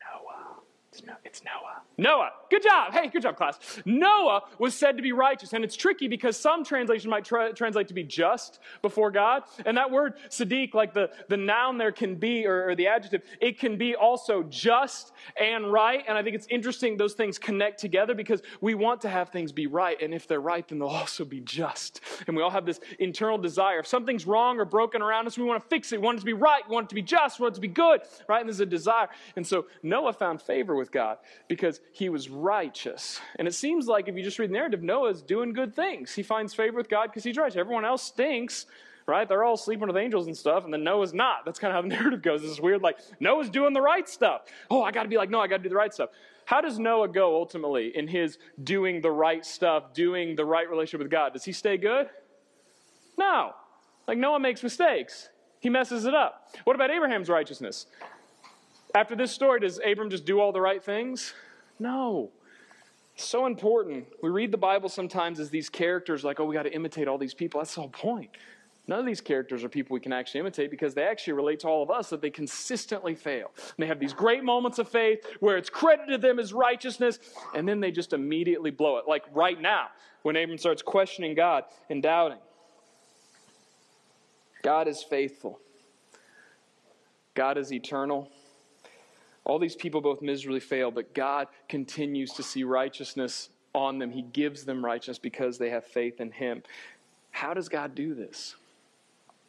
Noah. 0.00 0.56
It's, 0.92 1.02
no, 1.02 1.14
Noah. 1.44 1.63
Noah. 1.96 2.30
Good 2.50 2.62
job. 2.62 2.92
Hey, 2.92 3.08
good 3.08 3.22
job, 3.22 3.36
class. 3.36 3.58
Noah 3.84 4.42
was 4.58 4.74
said 4.74 4.96
to 4.96 5.02
be 5.02 5.12
righteous. 5.12 5.52
And 5.52 5.64
it's 5.64 5.76
tricky 5.76 6.08
because 6.08 6.36
some 6.36 6.64
translation 6.64 7.10
might 7.10 7.24
tra- 7.24 7.52
translate 7.52 7.88
to 7.88 7.94
be 7.94 8.04
just 8.04 8.60
before 8.82 9.10
God. 9.10 9.42
And 9.66 9.76
that 9.76 9.90
word 9.90 10.14
Sadiq, 10.28 10.74
like 10.74 10.94
the, 10.94 11.10
the 11.28 11.36
noun 11.36 11.78
there 11.78 11.92
can 11.92 12.16
be, 12.16 12.46
or, 12.46 12.70
or 12.70 12.74
the 12.74 12.86
adjective, 12.86 13.22
it 13.40 13.58
can 13.58 13.76
be 13.76 13.94
also 13.94 14.42
just 14.44 15.12
and 15.40 15.72
right. 15.72 16.04
And 16.06 16.16
I 16.16 16.22
think 16.22 16.36
it's 16.36 16.46
interesting 16.48 16.96
those 16.96 17.14
things 17.14 17.38
connect 17.38 17.80
together 17.80 18.14
because 18.14 18.42
we 18.60 18.74
want 18.74 19.00
to 19.02 19.08
have 19.08 19.30
things 19.30 19.52
be 19.52 19.66
right. 19.66 20.00
And 20.00 20.14
if 20.14 20.26
they're 20.28 20.40
right, 20.40 20.66
then 20.66 20.78
they'll 20.78 20.88
also 20.88 21.24
be 21.24 21.40
just. 21.40 22.00
And 22.26 22.36
we 22.36 22.42
all 22.42 22.50
have 22.50 22.66
this 22.66 22.80
internal 22.98 23.38
desire. 23.38 23.80
If 23.80 23.86
something's 23.86 24.26
wrong 24.26 24.58
or 24.58 24.64
broken 24.64 25.02
around 25.02 25.26
us, 25.26 25.38
we 25.38 25.44
want 25.44 25.62
to 25.62 25.68
fix 25.68 25.92
it. 25.92 26.00
We 26.00 26.06
want 26.06 26.18
it 26.18 26.20
to 26.20 26.26
be 26.26 26.32
right. 26.32 26.62
We 26.68 26.74
want 26.74 26.86
it 26.86 26.88
to 26.90 26.94
be 26.94 27.02
just. 27.02 27.38
We 27.38 27.44
want 27.44 27.54
it 27.54 27.56
to 27.56 27.60
be 27.60 27.68
good, 27.68 28.02
right? 28.28 28.40
And 28.40 28.48
there's 28.48 28.60
a 28.60 28.66
desire. 28.66 29.08
And 29.36 29.46
so 29.46 29.66
Noah 29.82 30.12
found 30.12 30.40
favor 30.40 30.76
with 30.76 30.92
God 30.92 31.18
because 31.48 31.80
he 31.92 32.08
was 32.08 32.28
righteous. 32.28 33.20
And 33.36 33.46
it 33.46 33.54
seems 33.54 33.86
like 33.86 34.08
if 34.08 34.16
you 34.16 34.22
just 34.22 34.38
read 34.38 34.50
the 34.50 34.54
narrative, 34.54 34.82
Noah's 34.82 35.22
doing 35.22 35.52
good 35.52 35.74
things. 35.74 36.12
He 36.14 36.22
finds 36.22 36.52
favor 36.52 36.76
with 36.76 36.88
God 36.88 37.06
because 37.06 37.24
he's 37.24 37.36
righteous. 37.36 37.56
Everyone 37.56 37.84
else 37.84 38.02
stinks, 38.02 38.66
right? 39.06 39.28
They're 39.28 39.44
all 39.44 39.56
sleeping 39.56 39.86
with 39.86 39.96
angels 39.96 40.26
and 40.26 40.36
stuff, 40.36 40.64
and 40.64 40.72
then 40.72 40.82
Noah's 40.82 41.14
not. 41.14 41.44
That's 41.44 41.58
kind 41.58 41.70
of 41.70 41.76
how 41.76 41.82
the 41.82 41.88
narrative 42.00 42.22
goes. 42.22 42.42
This 42.42 42.50
is 42.50 42.60
weird, 42.60 42.82
like, 42.82 42.98
Noah's 43.20 43.48
doing 43.48 43.72
the 43.72 43.80
right 43.80 44.08
stuff. 44.08 44.42
Oh, 44.70 44.82
I 44.82 44.90
got 44.90 45.04
to 45.04 45.08
be 45.08 45.16
like, 45.16 45.30
no, 45.30 45.40
I 45.40 45.46
got 45.46 45.58
to 45.58 45.62
do 45.62 45.68
the 45.68 45.76
right 45.76 45.92
stuff. 45.92 46.10
How 46.46 46.60
does 46.60 46.78
Noah 46.78 47.08
go 47.08 47.36
ultimately 47.36 47.96
in 47.96 48.06
his 48.06 48.38
doing 48.62 49.00
the 49.00 49.10
right 49.10 49.44
stuff, 49.44 49.94
doing 49.94 50.36
the 50.36 50.44
right 50.44 50.68
relationship 50.68 51.00
with 51.00 51.10
God? 51.10 51.32
Does 51.32 51.44
he 51.44 51.52
stay 51.52 51.76
good? 51.76 52.08
No. 53.16 53.52
Like, 54.06 54.18
Noah 54.18 54.40
makes 54.40 54.62
mistakes. 54.62 55.28
He 55.60 55.70
messes 55.70 56.04
it 56.04 56.14
up. 56.14 56.50
What 56.64 56.76
about 56.76 56.90
Abraham's 56.90 57.30
righteousness? 57.30 57.86
After 58.94 59.16
this 59.16 59.32
story, 59.32 59.60
does 59.60 59.80
Abram 59.84 60.10
just 60.10 60.24
do 60.24 60.38
all 60.38 60.52
the 60.52 60.60
right 60.60 60.82
things? 60.82 61.32
No. 61.78 62.30
So 63.16 63.46
important. 63.46 64.06
We 64.22 64.30
read 64.30 64.50
the 64.50 64.58
Bible 64.58 64.88
sometimes 64.88 65.38
as 65.38 65.50
these 65.50 65.68
characters, 65.68 66.24
like, 66.24 66.40
oh, 66.40 66.44
we 66.44 66.54
got 66.54 66.64
to 66.64 66.74
imitate 66.74 67.06
all 67.08 67.18
these 67.18 67.34
people. 67.34 67.60
That's 67.60 67.74
the 67.74 67.82
whole 67.82 67.90
point. 67.90 68.30
None 68.86 68.98
of 68.98 69.06
these 69.06 69.20
characters 69.20 69.64
are 69.64 69.68
people 69.68 69.94
we 69.94 70.00
can 70.00 70.12
actually 70.12 70.40
imitate 70.40 70.70
because 70.70 70.92
they 70.94 71.04
actually 71.04 71.32
relate 71.32 71.60
to 71.60 71.68
all 71.68 71.82
of 71.82 71.90
us 71.90 72.10
that 72.10 72.20
they 72.20 72.28
consistently 72.28 73.14
fail. 73.14 73.50
And 73.56 73.76
they 73.78 73.86
have 73.86 73.98
these 73.98 74.12
great 74.12 74.44
moments 74.44 74.78
of 74.78 74.88
faith 74.88 75.24
where 75.40 75.56
it's 75.56 75.70
credited 75.70 76.20
them 76.20 76.38
as 76.38 76.52
righteousness, 76.52 77.18
and 77.54 77.66
then 77.66 77.80
they 77.80 77.90
just 77.90 78.12
immediately 78.12 78.70
blow 78.70 78.98
it. 78.98 79.04
Like 79.08 79.24
right 79.32 79.58
now, 79.58 79.86
when 80.22 80.36
Abram 80.36 80.58
starts 80.58 80.82
questioning 80.82 81.34
God 81.34 81.64
and 81.88 82.02
doubting. 82.02 82.38
God 84.62 84.88
is 84.88 85.02
faithful, 85.02 85.60
God 87.34 87.58
is 87.58 87.72
eternal. 87.72 88.30
All 89.44 89.58
these 89.58 89.76
people 89.76 90.00
both 90.00 90.22
miserably 90.22 90.60
fail, 90.60 90.90
but 90.90 91.14
God 91.14 91.48
continues 91.68 92.32
to 92.32 92.42
see 92.42 92.64
righteousness 92.64 93.50
on 93.74 93.98
them. 93.98 94.10
He 94.10 94.22
gives 94.22 94.64
them 94.64 94.84
righteousness 94.84 95.18
because 95.18 95.58
they 95.58 95.70
have 95.70 95.84
faith 95.84 96.20
in 96.20 96.30
Him. 96.30 96.62
How 97.30 97.52
does 97.52 97.68
God 97.68 97.94
do 97.94 98.14
this? 98.14 98.54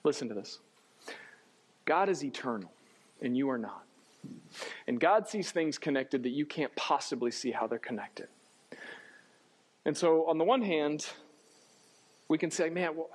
Listen 0.04 0.28
to 0.30 0.36
this 0.36 0.60
God 1.86 2.10
is 2.10 2.24
eternal, 2.24 2.72
and 3.22 3.38
you 3.38 3.50
are 3.50 3.58
not. 3.58 3.84
And 4.88 5.00
God 5.00 5.28
sees 5.28 5.52
things 5.52 5.78
connected 5.78 6.24
that 6.24 6.30
you 6.30 6.46
can't 6.46 6.76
possibly 6.76 7.32
see 7.32 7.52
how 7.52 7.68
they're 7.68 7.78
connected. 7.80 8.28
And 9.86 9.96
so, 9.96 10.28
on 10.28 10.40
the 10.40 10.44
one 10.44 10.64
hand, 10.64 11.08
we 12.28 12.38
can 12.38 12.50
say, 12.50 12.70
man, 12.70 12.96
well, 12.96 13.10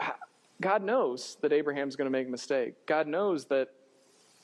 God 0.60 0.82
knows 0.82 1.36
that 1.40 1.52
Abraham's 1.52 1.96
going 1.96 2.06
to 2.06 2.12
make 2.12 2.28
a 2.28 2.30
mistake. 2.30 2.74
God 2.86 3.08
knows 3.08 3.46
that 3.46 3.70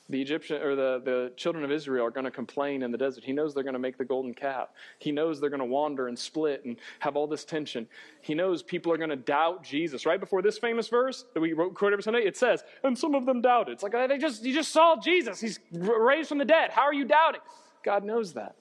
the 0.09 0.23
Egyptian 0.23 0.63
or 0.63 0.77
the, 0.77 1.03
the 1.05 1.33
children 1.37 1.65
of 1.65 1.73
Israel 1.73 2.07
are 2.07 2.11
going 2.11 2.25
to 2.25 2.31
complain 2.31 2.83
in 2.83 2.93
the 2.93 2.99
desert. 2.99 3.25
He 3.25 3.33
knows 3.33 3.55
they're 3.55 3.65
going 3.65 3.73
to 3.73 3.81
make 3.81 3.99
the 3.99 4.05
golden 4.05 4.35
calf. 4.35 4.69
He 5.01 5.11
knows 5.11 5.41
they're 5.41 5.51
going 5.51 5.59
to 5.59 5.65
wander 5.65 6.07
and 6.07 6.17
split 6.17 6.65
and 6.65 6.77
have 7.01 7.17
all 7.17 7.27
this 7.27 7.45
tension. 7.45 7.89
He 8.21 8.33
knows 8.33 8.63
people 8.63 8.93
are 8.93 8.99
going 8.99 9.11
to 9.11 9.17
doubt 9.17 9.65
Jesus. 9.65 10.07
Right 10.07 10.21
before 10.21 10.43
this 10.43 10.59
famous 10.59 10.89
verse 10.89 11.25
that 11.35 11.41
we 11.41 11.55
quote 11.55 11.93
every 11.93 12.05
Sunday, 12.05 12.21
it 12.21 12.37
says, 12.37 12.63
"And 12.85 12.97
some 12.97 13.17
of 13.17 13.27
them 13.27 13.41
doubted." 13.41 13.73
It's 13.73 13.83
like 13.83 13.95
uh, 13.95 14.07
they 14.07 14.19
just 14.19 14.45
you 14.45 14.55
just 14.55 14.73
saw 14.73 14.97
Jesus. 14.97 15.41
He's 15.41 15.59
raised 15.73 16.29
from 16.29 16.39
the 16.39 16.45
dead. 16.45 16.71
How 16.71 16.83
are 16.83 16.95
you 16.95 17.05
doubting? 17.05 17.41
God 17.83 18.05
knows 18.05 18.35
that. 18.35 18.55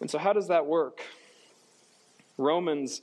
And 0.00 0.10
so, 0.10 0.18
how 0.18 0.32
does 0.32 0.48
that 0.48 0.66
work? 0.66 1.00
Romans 2.38 3.02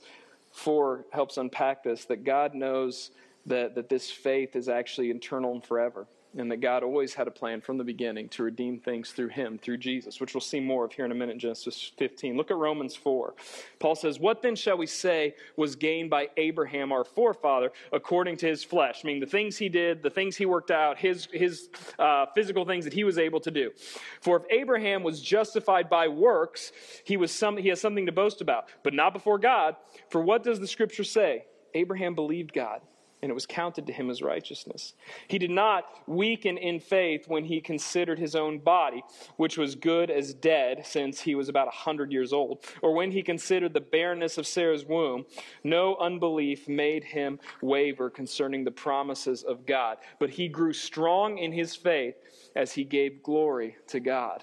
four 0.52 1.06
helps 1.12 1.38
unpack 1.38 1.82
this. 1.82 2.04
That 2.04 2.24
God 2.24 2.54
knows 2.54 3.10
that 3.46 3.74
that 3.74 3.88
this 3.88 4.10
faith 4.10 4.54
is 4.54 4.68
actually 4.68 5.10
eternal 5.10 5.52
and 5.52 5.64
forever 5.64 6.06
and 6.36 6.50
that 6.50 6.60
God 6.60 6.82
always 6.82 7.14
had 7.14 7.26
a 7.26 7.30
plan 7.30 7.60
from 7.60 7.76
the 7.76 7.84
beginning 7.84 8.28
to 8.30 8.44
redeem 8.44 8.78
things 8.78 9.10
through 9.10 9.28
him, 9.28 9.58
through 9.58 9.78
Jesus, 9.78 10.20
which 10.20 10.32
we'll 10.32 10.40
see 10.40 10.60
more 10.60 10.84
of 10.84 10.92
here 10.92 11.04
in 11.04 11.10
a 11.10 11.14
minute, 11.14 11.38
Genesis 11.38 11.92
15. 11.96 12.36
Look 12.36 12.50
at 12.50 12.56
Romans 12.56 12.94
4. 12.94 13.34
Paul 13.80 13.96
says, 13.96 14.20
What 14.20 14.40
then 14.40 14.54
shall 14.54 14.78
we 14.78 14.86
say 14.86 15.34
was 15.56 15.74
gained 15.74 16.08
by 16.08 16.28
Abraham, 16.36 16.92
our 16.92 17.04
forefather, 17.04 17.72
according 17.92 18.36
to 18.38 18.46
his 18.46 18.62
flesh? 18.62 19.00
I 19.02 19.06
mean, 19.06 19.18
the 19.18 19.26
things 19.26 19.56
he 19.56 19.68
did, 19.68 20.02
the 20.02 20.10
things 20.10 20.36
he 20.36 20.46
worked 20.46 20.70
out, 20.70 20.98
his, 20.98 21.26
his 21.32 21.68
uh, 21.98 22.26
physical 22.34 22.64
things 22.64 22.84
that 22.84 22.94
he 22.94 23.02
was 23.02 23.18
able 23.18 23.40
to 23.40 23.50
do. 23.50 23.72
For 24.20 24.36
if 24.36 24.44
Abraham 24.50 25.02
was 25.02 25.20
justified 25.20 25.90
by 25.90 26.06
works, 26.06 26.70
he, 27.04 27.16
was 27.16 27.32
some, 27.32 27.56
he 27.56 27.68
has 27.70 27.80
something 27.80 28.06
to 28.06 28.12
boast 28.12 28.40
about, 28.40 28.66
but 28.84 28.94
not 28.94 29.12
before 29.12 29.38
God. 29.38 29.74
For 30.10 30.20
what 30.20 30.44
does 30.44 30.60
the 30.60 30.68
scripture 30.68 31.04
say? 31.04 31.46
Abraham 31.74 32.14
believed 32.14 32.52
God 32.52 32.80
and 33.22 33.30
it 33.30 33.34
was 33.34 33.46
counted 33.46 33.86
to 33.86 33.92
him 33.92 34.08
as 34.08 34.22
righteousness. 34.22 34.94
He 35.28 35.38
did 35.38 35.50
not 35.50 35.84
weaken 36.06 36.56
in 36.56 36.80
faith 36.80 37.28
when 37.28 37.44
he 37.44 37.60
considered 37.60 38.18
his 38.18 38.34
own 38.34 38.58
body, 38.58 39.02
which 39.36 39.58
was 39.58 39.74
good 39.74 40.10
as 40.10 40.32
dead 40.32 40.86
since 40.86 41.20
he 41.20 41.34
was 41.34 41.48
about 41.48 41.68
a 41.68 41.72
hundred 41.72 42.12
years 42.12 42.32
old, 42.32 42.64
or 42.82 42.94
when 42.94 43.12
he 43.12 43.22
considered 43.22 43.74
the 43.74 43.80
barrenness 43.80 44.38
of 44.38 44.46
Sarah's 44.46 44.84
womb. 44.84 45.26
No 45.64 45.96
unbelief 45.96 46.68
made 46.68 47.04
him 47.04 47.38
waver 47.60 48.08
concerning 48.08 48.64
the 48.64 48.70
promises 48.70 49.42
of 49.42 49.66
God, 49.66 49.98
but 50.18 50.30
he 50.30 50.48
grew 50.48 50.72
strong 50.72 51.38
in 51.38 51.52
his 51.52 51.76
faith 51.76 52.14
as 52.56 52.72
he 52.72 52.84
gave 52.84 53.22
glory 53.22 53.76
to 53.88 54.00
God, 54.00 54.42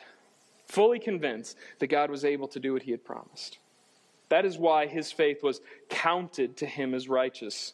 fully 0.68 1.00
convinced 1.00 1.58
that 1.80 1.88
God 1.88 2.10
was 2.10 2.24
able 2.24 2.48
to 2.50 2.60
do 2.60 2.74
what 2.74 2.84
he 2.84 2.92
had 2.92 3.04
promised. 3.04 3.58
That 4.30 4.46
is 4.46 4.58
why 4.58 4.88
his 4.88 5.12
faith 5.12 5.42
was 5.42 5.62
counted 5.90 6.58
to 6.58 6.66
him 6.66 6.94
as 6.94 7.08
righteous. 7.08 7.74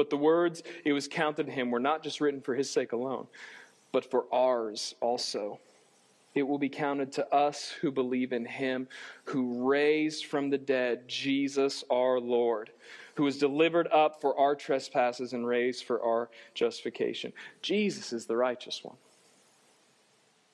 But 0.00 0.08
the 0.08 0.16
words 0.16 0.62
it 0.86 0.94
was 0.94 1.06
counted 1.06 1.44
to 1.44 1.52
him 1.52 1.70
were 1.70 1.78
not 1.78 2.02
just 2.02 2.22
written 2.22 2.40
for 2.40 2.54
his 2.54 2.70
sake 2.70 2.92
alone, 2.92 3.26
but 3.92 4.10
for 4.10 4.24
ours 4.32 4.94
also. 5.02 5.60
It 6.34 6.44
will 6.44 6.56
be 6.56 6.70
counted 6.70 7.12
to 7.12 7.34
us 7.34 7.68
who 7.68 7.90
believe 7.92 8.32
in 8.32 8.46
him 8.46 8.88
who 9.24 9.68
raised 9.68 10.24
from 10.24 10.48
the 10.48 10.56
dead 10.56 11.06
Jesus 11.06 11.84
our 11.90 12.18
Lord, 12.18 12.70
who 13.16 13.24
was 13.24 13.36
delivered 13.36 13.88
up 13.92 14.22
for 14.22 14.40
our 14.40 14.54
trespasses 14.54 15.34
and 15.34 15.46
raised 15.46 15.84
for 15.84 16.02
our 16.02 16.30
justification. 16.54 17.34
Jesus 17.60 18.14
is 18.14 18.24
the 18.24 18.38
righteous 18.38 18.82
one. 18.82 18.96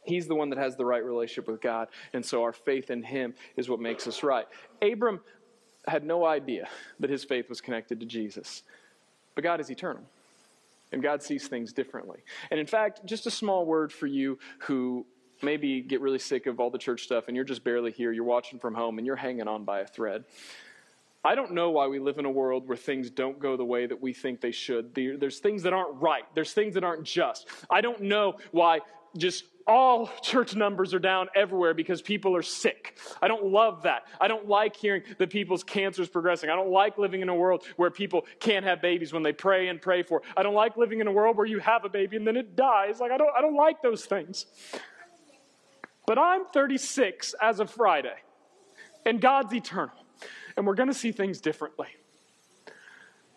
He's 0.02 0.26
the 0.26 0.34
one 0.34 0.50
that 0.50 0.58
has 0.58 0.74
the 0.74 0.84
right 0.84 1.04
relationship 1.04 1.46
with 1.46 1.60
God, 1.60 1.86
and 2.12 2.26
so 2.26 2.42
our 2.42 2.52
faith 2.52 2.90
in 2.90 3.04
him 3.04 3.32
is 3.56 3.68
what 3.68 3.78
makes 3.78 4.08
us 4.08 4.24
right. 4.24 4.48
Abram 4.82 5.20
had 5.86 6.02
no 6.02 6.26
idea 6.26 6.68
that 6.98 7.10
his 7.10 7.22
faith 7.22 7.48
was 7.48 7.60
connected 7.60 8.00
to 8.00 8.06
Jesus. 8.06 8.64
But 9.36 9.44
God 9.44 9.60
is 9.60 9.70
eternal, 9.70 10.02
and 10.90 11.00
God 11.00 11.22
sees 11.22 11.46
things 11.46 11.72
differently. 11.72 12.18
And 12.50 12.58
in 12.58 12.66
fact, 12.66 13.04
just 13.04 13.26
a 13.26 13.30
small 13.30 13.64
word 13.64 13.92
for 13.92 14.08
you 14.08 14.40
who 14.60 15.06
maybe 15.42 15.82
get 15.82 16.00
really 16.00 16.18
sick 16.18 16.46
of 16.46 16.58
all 16.58 16.70
the 16.70 16.78
church 16.78 17.02
stuff 17.02 17.24
and 17.28 17.36
you're 17.36 17.44
just 17.44 17.62
barely 17.62 17.92
here, 17.92 18.10
you're 18.10 18.24
watching 18.24 18.58
from 18.58 18.74
home, 18.74 18.96
and 18.96 19.06
you're 19.06 19.14
hanging 19.14 19.46
on 19.46 19.64
by 19.64 19.80
a 19.80 19.86
thread. 19.86 20.24
I 21.22 21.34
don't 21.34 21.52
know 21.52 21.70
why 21.70 21.88
we 21.88 21.98
live 21.98 22.18
in 22.18 22.24
a 22.24 22.30
world 22.30 22.66
where 22.66 22.76
things 22.76 23.10
don't 23.10 23.38
go 23.38 23.56
the 23.56 23.64
way 23.64 23.84
that 23.84 24.00
we 24.00 24.12
think 24.12 24.40
they 24.40 24.52
should. 24.52 24.94
There's 24.94 25.40
things 25.40 25.64
that 25.64 25.72
aren't 25.72 26.00
right. 26.00 26.22
There's 26.34 26.52
things 26.52 26.74
that 26.74 26.84
aren't 26.84 27.04
just. 27.04 27.46
I 27.68 27.80
don't 27.80 28.02
know 28.02 28.36
why 28.52 28.80
just 29.16 29.44
all 29.66 30.08
church 30.22 30.54
numbers 30.54 30.94
are 30.94 30.98
down 30.98 31.28
everywhere 31.34 31.74
because 31.74 32.02
people 32.02 32.36
are 32.36 32.42
sick. 32.42 32.98
I 33.20 33.28
don't 33.28 33.46
love 33.46 33.82
that. 33.82 34.04
I 34.20 34.28
don't 34.28 34.48
like 34.48 34.76
hearing 34.76 35.02
that 35.18 35.30
people's 35.30 35.64
cancer 35.64 36.02
is 36.02 36.08
progressing. 36.08 36.50
I 36.50 36.54
don't 36.54 36.70
like 36.70 36.98
living 36.98 37.20
in 37.20 37.28
a 37.28 37.34
world 37.34 37.64
where 37.76 37.90
people 37.90 38.26
can't 38.40 38.64
have 38.64 38.80
babies 38.80 39.12
when 39.12 39.22
they 39.22 39.32
pray 39.32 39.68
and 39.68 39.80
pray 39.80 40.02
for. 40.02 40.22
I 40.36 40.42
don't 40.42 40.54
like 40.54 40.76
living 40.76 41.00
in 41.00 41.06
a 41.06 41.12
world 41.12 41.36
where 41.36 41.46
you 41.46 41.58
have 41.58 41.84
a 41.84 41.88
baby 41.88 42.16
and 42.16 42.26
then 42.26 42.36
it 42.36 42.56
dies. 42.56 43.00
Like 43.00 43.12
I 43.12 43.18
don't 43.18 43.30
I 43.36 43.40
don't 43.40 43.56
like 43.56 43.82
those 43.82 44.04
things. 44.04 44.46
But 46.06 46.18
I'm 46.18 46.46
36 46.46 47.34
as 47.42 47.58
of 47.60 47.70
Friday. 47.70 48.14
And 49.04 49.20
God's 49.20 49.52
eternal. 49.52 49.94
And 50.56 50.66
we're 50.66 50.74
going 50.74 50.88
to 50.88 50.94
see 50.94 51.12
things 51.12 51.40
differently. 51.40 51.88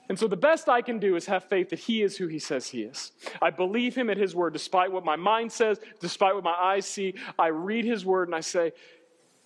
And 0.10 0.18
so 0.18 0.28
the 0.28 0.36
best 0.36 0.68
I 0.68 0.82
can 0.82 0.98
do 0.98 1.16
is 1.16 1.28
have 1.28 1.44
faith 1.44 1.70
that 1.70 1.80
He 1.80 2.02
is 2.02 2.18
who 2.18 2.28
He 2.28 2.40
says 2.40 2.68
He 2.68 2.82
is. 2.82 3.12
I 3.42 3.52
believe 3.52 3.96
Him 3.96 4.10
at 4.10 4.18
His 4.18 4.36
word, 4.36 4.54
despite 4.54 4.92
what 4.92 5.06
my 5.06 5.16
mind 5.16 5.52
says, 5.52 5.80
despite 6.00 6.34
what 6.34 6.44
my 6.44 6.56
eyes 6.60 6.88
see. 6.88 7.14
I 7.38 7.48
read 7.48 7.86
His 7.86 8.06
word 8.06 8.28
and 8.28 8.36
I 8.36 8.42
say, 8.42 8.74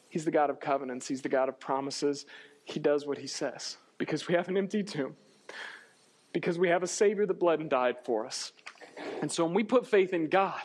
He's 0.09 0.26
the 0.26 0.32
God 0.32 0.49
of 0.49 0.59
covenants, 0.59 1.07
He's 1.07 1.22
the 1.22 1.30
God 1.30 1.49
of 1.49 1.59
promises. 1.59 2.26
He 2.64 2.80
does 2.80 3.05
what 3.05 3.18
He 3.18 3.28
says 3.28 3.78
because 3.97 4.28
we 4.28 4.34
have 4.36 4.47
an 4.47 4.57
empty 4.57 4.84
tomb, 4.84 5.16
because 6.32 6.57
we 6.57 6.70
have 6.70 6.82
a 6.82 6.88
Savior 6.88 7.26
that 7.26 7.39
bled 7.39 7.59
and 7.59 7.70
died 7.70 7.97
for 8.03 8.26
us. 8.26 8.53
And 9.22 9.32
so 9.32 9.45
when 9.45 9.53
we 9.53 9.64
put 9.64 9.86
faith 9.86 10.14
in 10.14 10.28
God, 10.28 10.61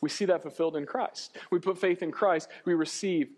we 0.00 0.08
see 0.08 0.24
that 0.26 0.42
fulfilled 0.42 0.76
in 0.76 0.86
Christ. 0.86 1.36
We 1.50 1.58
put 1.58 1.78
faith 1.78 2.02
in 2.02 2.10
Christ, 2.10 2.48
we 2.64 2.74
receive 2.74 3.30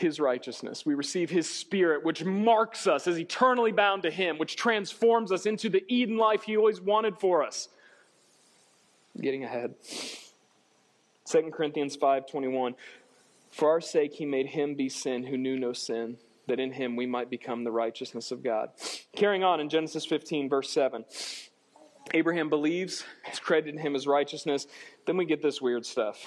his 0.00 0.18
righteousness. 0.18 0.86
We 0.86 0.94
receive 0.94 1.30
his 1.30 1.48
spirit, 1.48 2.04
which 2.04 2.24
marks 2.24 2.86
us 2.86 3.06
as 3.06 3.18
eternally 3.18 3.72
bound 3.72 4.02
to 4.02 4.10
him, 4.10 4.38
which 4.38 4.56
transforms 4.56 5.30
us 5.30 5.46
into 5.46 5.68
the 5.68 5.84
Eden 5.88 6.16
life 6.16 6.42
he 6.42 6.56
always 6.56 6.80
wanted 6.80 7.18
for 7.18 7.44
us. 7.44 7.68
getting 9.20 9.44
ahead. 9.44 9.74
2 11.26 11.50
Corinthians 11.52 11.96
5:21 11.96 12.74
For 13.50 13.68
our 13.68 13.80
sake 13.80 14.14
he 14.14 14.24
made 14.24 14.46
him 14.46 14.74
be 14.74 14.88
sin 14.88 15.24
who 15.24 15.36
knew 15.36 15.58
no 15.58 15.72
sin, 15.72 16.16
that 16.46 16.60
in 16.60 16.72
him 16.72 16.96
we 16.96 17.06
might 17.06 17.28
become 17.28 17.64
the 17.64 17.72
righteousness 17.72 18.30
of 18.30 18.42
God. 18.42 18.70
Carrying 19.14 19.44
on 19.44 19.60
in 19.60 19.68
Genesis 19.68 20.06
15 20.06 20.48
verse 20.48 20.70
7. 20.70 21.04
Abraham 22.12 22.48
believes, 22.48 23.04
it's 23.26 23.38
credited 23.38 23.80
him 23.80 23.94
as 23.94 24.06
righteousness. 24.06 24.66
Then 25.06 25.16
we 25.16 25.24
get 25.24 25.42
this 25.42 25.60
weird 25.60 25.86
stuff. 25.86 26.26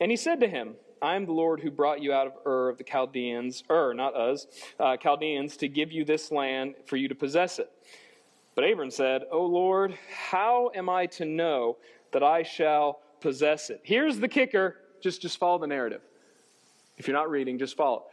And 0.00 0.10
he 0.10 0.16
said 0.16 0.40
to 0.40 0.48
him, 0.48 0.74
I 1.02 1.16
am 1.16 1.24
the 1.26 1.32
Lord 1.32 1.60
who 1.60 1.70
brought 1.70 2.02
you 2.02 2.12
out 2.12 2.26
of 2.26 2.32
Ur 2.46 2.68
of 2.68 2.78
the 2.78 2.84
Chaldeans, 2.84 3.64
Ur, 3.70 3.94
not 3.94 4.14
Uz, 4.16 4.46
uh, 4.78 4.96
Chaldeans, 4.96 5.56
to 5.58 5.68
give 5.68 5.90
you 5.90 6.04
this 6.04 6.30
land 6.30 6.74
for 6.86 6.96
you 6.96 7.08
to 7.08 7.14
possess 7.14 7.58
it. 7.58 7.70
But 8.54 8.70
Abram 8.70 8.90
said, 8.90 9.22
O 9.30 9.44
Lord, 9.44 9.96
how 10.10 10.70
am 10.74 10.88
I 10.88 11.06
to 11.06 11.24
know 11.24 11.78
that 12.12 12.22
I 12.22 12.42
shall 12.42 13.00
possess 13.20 13.70
it? 13.70 13.80
Here's 13.82 14.18
the 14.18 14.28
kicker. 14.28 14.76
Just, 15.02 15.22
just 15.22 15.38
follow 15.38 15.58
the 15.58 15.66
narrative. 15.66 16.02
If 16.98 17.08
you're 17.08 17.16
not 17.16 17.30
reading, 17.30 17.58
just 17.58 17.76
follow. 17.76 18.04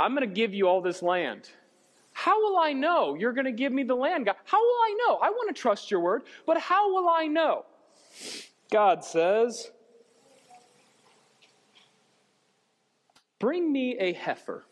I'm 0.00 0.14
going 0.14 0.28
to 0.28 0.34
give 0.34 0.52
you 0.52 0.66
all 0.66 0.80
this 0.80 1.02
land. 1.02 1.48
How 2.12 2.42
will 2.42 2.58
I 2.58 2.72
know 2.72 3.14
you're 3.14 3.32
going 3.32 3.44
to 3.44 3.52
give 3.52 3.72
me 3.72 3.84
the 3.84 3.94
land, 3.94 4.24
God? 4.24 4.36
How 4.44 4.58
will 4.58 4.66
I 4.66 4.96
know? 5.06 5.16
I 5.16 5.30
want 5.30 5.54
to 5.54 5.60
trust 5.60 5.90
your 5.90 6.00
word, 6.00 6.22
but 6.46 6.58
how 6.58 6.92
will 6.92 7.08
I 7.08 7.26
know? 7.26 7.66
God 8.72 9.04
says, 9.04 9.70
Bring 13.38 13.72
me 13.72 13.96
a 13.98 14.12
heifer. 14.12 14.64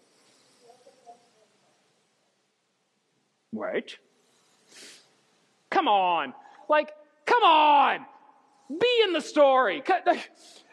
Wait. 3.53 3.99
Come 5.71 5.89
on. 5.89 6.35
Like, 6.69 6.93
come 7.27 7.43
on. 7.43 8.07
Be 8.69 9.03
in 9.05 9.13
the 9.13 9.21
story. 9.21 9.83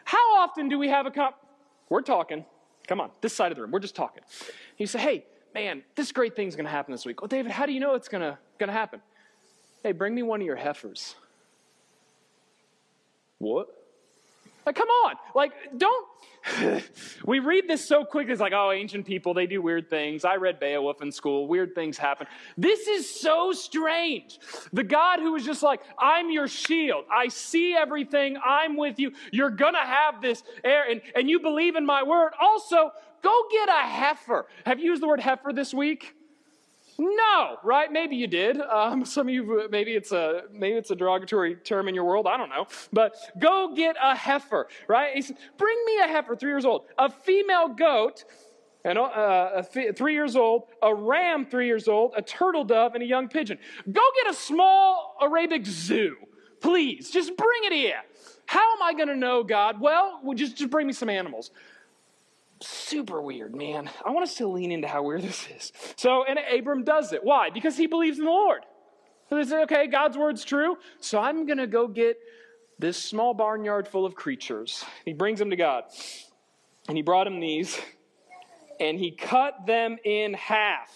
How 0.04 0.36
often 0.38 0.68
do 0.68 0.78
we 0.78 0.88
have 0.88 1.06
a 1.06 1.10
comp? 1.10 1.36
We're 1.88 2.00
talking. 2.00 2.44
Come 2.88 3.00
on, 3.00 3.10
this 3.20 3.34
side 3.34 3.52
of 3.52 3.56
the 3.56 3.62
room. 3.62 3.70
We're 3.70 3.78
just 3.78 3.94
talking. 3.94 4.24
You 4.78 4.86
say, 4.86 4.98
hey, 4.98 5.24
man, 5.54 5.82
this 5.94 6.10
great 6.10 6.34
thing's 6.34 6.56
going 6.56 6.64
to 6.64 6.70
happen 6.70 6.90
this 6.90 7.04
week. 7.06 7.20
Well, 7.20 7.28
David, 7.28 7.52
how 7.52 7.66
do 7.66 7.72
you 7.72 7.80
know 7.80 7.94
it's 7.94 8.08
going 8.08 8.22
to 8.22 8.72
happen? 8.72 9.00
Hey, 9.82 9.92
bring 9.92 10.14
me 10.14 10.22
one 10.22 10.40
of 10.40 10.46
your 10.46 10.56
heifers. 10.56 11.14
What? 13.38 13.68
Like, 14.64 14.76
come 14.76 14.88
on. 14.88 15.14
Like, 15.34 15.52
don't. 15.76 16.06
we 17.26 17.38
read 17.38 17.68
this 17.68 17.86
so 17.86 18.04
quickly. 18.04 18.32
It's 18.32 18.40
like, 18.40 18.52
oh, 18.52 18.72
ancient 18.72 19.06
people, 19.06 19.34
they 19.34 19.46
do 19.46 19.62
weird 19.62 19.88
things. 19.90 20.24
I 20.24 20.36
read 20.36 20.60
Beowulf 20.60 21.02
in 21.02 21.12
school. 21.12 21.46
Weird 21.46 21.74
things 21.74 21.98
happen. 21.98 22.26
This 22.56 22.86
is 22.88 23.08
so 23.08 23.52
strange. 23.52 24.38
The 24.72 24.84
God 24.84 25.20
who 25.20 25.34
is 25.36 25.44
just 25.44 25.62
like, 25.62 25.80
I'm 25.98 26.30
your 26.30 26.48
shield. 26.48 27.04
I 27.10 27.28
see 27.28 27.74
everything. 27.74 28.36
I'm 28.44 28.76
with 28.76 28.98
you. 28.98 29.12
You're 29.32 29.50
going 29.50 29.74
to 29.74 29.80
have 29.80 30.20
this 30.20 30.42
heir, 30.64 30.84
and, 30.90 31.00
and 31.14 31.28
you 31.28 31.40
believe 31.40 31.76
in 31.76 31.86
my 31.86 32.02
word. 32.02 32.32
Also, 32.40 32.90
go 33.22 33.42
get 33.50 33.68
a 33.68 33.86
heifer. 33.86 34.46
Have 34.66 34.78
you 34.78 34.86
used 34.86 35.02
the 35.02 35.08
word 35.08 35.20
heifer 35.20 35.52
this 35.52 35.72
week? 35.72 36.14
No, 36.98 37.56
right? 37.62 37.90
Maybe 37.90 38.16
you 38.16 38.26
did. 38.26 38.60
Um, 38.60 39.04
some 39.04 39.28
of 39.28 39.34
you, 39.34 39.68
maybe 39.70 39.92
it's 39.92 40.12
a 40.12 40.42
maybe 40.52 40.76
it's 40.76 40.90
a 40.90 40.96
derogatory 40.96 41.56
term 41.56 41.88
in 41.88 41.94
your 41.94 42.04
world. 42.04 42.26
I 42.26 42.36
don't 42.36 42.50
know. 42.50 42.66
But 42.92 43.16
go 43.38 43.74
get 43.74 43.96
a 44.02 44.14
heifer, 44.14 44.68
right? 44.88 45.14
He 45.14 45.22
said, 45.22 45.36
Bring 45.58 45.76
me 45.86 45.98
a 46.00 46.06
heifer, 46.08 46.36
three 46.36 46.50
years 46.50 46.64
old, 46.64 46.86
a 46.98 47.10
female 47.10 47.68
goat, 47.68 48.24
and 48.84 48.98
uh, 48.98 49.62
three 49.62 50.14
years 50.14 50.36
old, 50.36 50.64
a 50.82 50.94
ram, 50.94 51.46
three 51.46 51.66
years 51.66 51.88
old, 51.88 52.14
a 52.16 52.22
turtle 52.22 52.64
dove, 52.64 52.94
and 52.94 53.02
a 53.02 53.06
young 53.06 53.28
pigeon. 53.28 53.58
Go 53.90 54.02
get 54.22 54.30
a 54.30 54.34
small 54.34 55.16
Arabic 55.22 55.64
zoo, 55.66 56.16
please. 56.60 57.10
Just 57.10 57.36
bring 57.36 57.64
it 57.64 57.72
here. 57.72 58.02
How 58.46 58.72
am 58.76 58.82
I 58.82 58.92
going 58.92 59.08
to 59.08 59.16
know, 59.16 59.44
God? 59.44 59.80
Well, 59.80 60.20
just 60.34 60.56
just 60.56 60.70
bring 60.70 60.86
me 60.86 60.92
some 60.92 61.08
animals 61.08 61.52
super 62.66 63.20
weird, 63.20 63.54
man. 63.54 63.90
I 64.04 64.10
want 64.10 64.24
us 64.24 64.36
to 64.36 64.46
lean 64.46 64.72
into 64.72 64.88
how 64.88 65.02
weird 65.02 65.22
this 65.22 65.46
is. 65.54 65.72
So, 65.96 66.24
and 66.24 66.38
Abram 66.38 66.84
does 66.84 67.12
it. 67.12 67.24
Why? 67.24 67.50
Because 67.50 67.76
he 67.76 67.86
believes 67.86 68.18
in 68.18 68.24
the 68.24 68.30
Lord. 68.30 68.62
So 69.28 69.36
they 69.36 69.44
say, 69.44 69.62
okay, 69.62 69.86
God's 69.86 70.16
word's 70.18 70.44
true, 70.44 70.76
so 71.00 71.18
I'm 71.18 71.46
going 71.46 71.58
to 71.58 71.66
go 71.66 71.88
get 71.88 72.18
this 72.78 73.02
small 73.02 73.32
barnyard 73.32 73.88
full 73.88 74.04
of 74.04 74.14
creatures. 74.14 74.84
He 75.04 75.12
brings 75.12 75.38
them 75.38 75.50
to 75.50 75.56
God. 75.56 75.84
And 76.88 76.96
he 76.96 77.02
brought 77.02 77.26
him 77.26 77.38
these, 77.38 77.80
and 78.80 78.98
he 78.98 79.12
cut 79.12 79.66
them 79.66 79.98
in 80.04 80.34
half. 80.34 80.92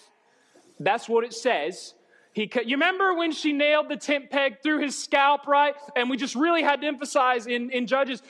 That's 0.80 1.08
what 1.08 1.24
it 1.24 1.32
says. 1.32 1.94
He 2.32 2.48
cut, 2.48 2.66
you 2.66 2.76
remember 2.76 3.14
when 3.14 3.32
she 3.32 3.52
nailed 3.52 3.88
the 3.88 3.96
tent 3.96 4.30
peg 4.30 4.62
through 4.62 4.82
his 4.82 4.98
scalp, 4.98 5.46
right? 5.46 5.74
And 5.94 6.10
we 6.10 6.16
just 6.16 6.34
really 6.34 6.62
had 6.62 6.80
to 6.82 6.86
emphasize 6.86 7.46
in, 7.46 7.70
in 7.70 7.86
Judges 7.86 8.22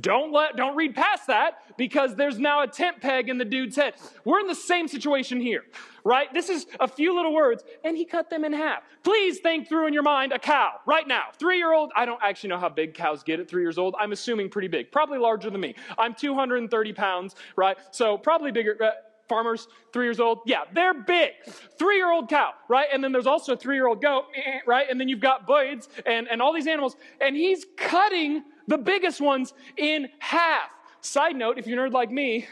don't 0.00 0.32
let 0.32 0.56
don't 0.56 0.76
read 0.76 0.94
past 0.94 1.26
that 1.28 1.76
because 1.76 2.14
there's 2.14 2.38
now 2.38 2.62
a 2.62 2.66
tent 2.66 3.00
peg 3.00 3.28
in 3.28 3.38
the 3.38 3.44
dude's 3.44 3.76
head. 3.76 3.94
We're 4.24 4.40
in 4.40 4.46
the 4.46 4.54
same 4.54 4.88
situation 4.88 5.40
here, 5.40 5.64
right? 6.04 6.32
This 6.32 6.48
is 6.48 6.66
a 6.80 6.88
few 6.88 7.14
little 7.14 7.32
words, 7.32 7.64
and 7.84 7.96
he 7.96 8.04
cut 8.04 8.28
them 8.30 8.44
in 8.44 8.52
half. 8.52 8.82
Please 9.02 9.38
think 9.38 9.68
through 9.68 9.86
in 9.86 9.94
your 9.94 10.02
mind 10.02 10.32
a 10.32 10.38
cow 10.38 10.72
right 10.86 11.06
now. 11.06 11.24
Three 11.38 11.58
year 11.58 11.72
old, 11.72 11.92
I 11.96 12.04
don't 12.04 12.20
actually 12.22 12.50
know 12.50 12.58
how 12.58 12.68
big 12.68 12.94
cows 12.94 13.22
get 13.22 13.40
at 13.40 13.48
three 13.48 13.62
years 13.62 13.78
old. 13.78 13.94
I'm 13.98 14.12
assuming 14.12 14.50
pretty 14.50 14.68
big, 14.68 14.90
probably 14.92 15.18
larger 15.18 15.50
than 15.50 15.60
me. 15.60 15.74
I'm 15.98 16.14
230 16.14 16.92
pounds, 16.92 17.34
right? 17.56 17.76
So 17.90 18.18
probably 18.18 18.52
bigger. 18.52 18.76
Uh, 18.82 18.90
farmers, 19.28 19.66
three 19.92 20.06
years 20.06 20.20
old, 20.20 20.40
yeah, 20.46 20.60
they're 20.72 20.94
big. 20.94 21.32
Three 21.78 21.96
year 21.96 22.10
old 22.10 22.28
cow, 22.28 22.52
right? 22.68 22.86
And 22.92 23.02
then 23.02 23.12
there's 23.12 23.26
also 23.26 23.54
a 23.54 23.56
three 23.56 23.74
year 23.74 23.86
old 23.86 24.00
goat, 24.00 24.24
right? 24.66 24.86
And 24.88 25.00
then 25.00 25.08
you've 25.08 25.20
got 25.20 25.46
birds 25.46 25.88
and, 26.04 26.28
and 26.28 26.40
all 26.40 26.52
these 26.52 26.66
animals, 26.66 26.96
and 27.20 27.34
he's 27.34 27.66
cutting 27.76 28.44
the 28.66 28.78
biggest 28.78 29.20
ones 29.20 29.54
in 29.76 30.08
half. 30.18 30.70
Side 31.00 31.36
note, 31.36 31.58
if 31.58 31.66
you're 31.66 31.78
nerd 31.78 31.92
like 31.92 32.10
me, 32.10 32.46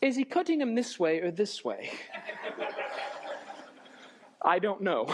is 0.00 0.16
he 0.16 0.24
cutting 0.24 0.58
them 0.58 0.74
this 0.74 0.98
way 0.98 1.20
or 1.20 1.30
this 1.30 1.64
way? 1.64 1.90
I 4.44 4.58
don't 4.58 4.80
know. 4.80 5.06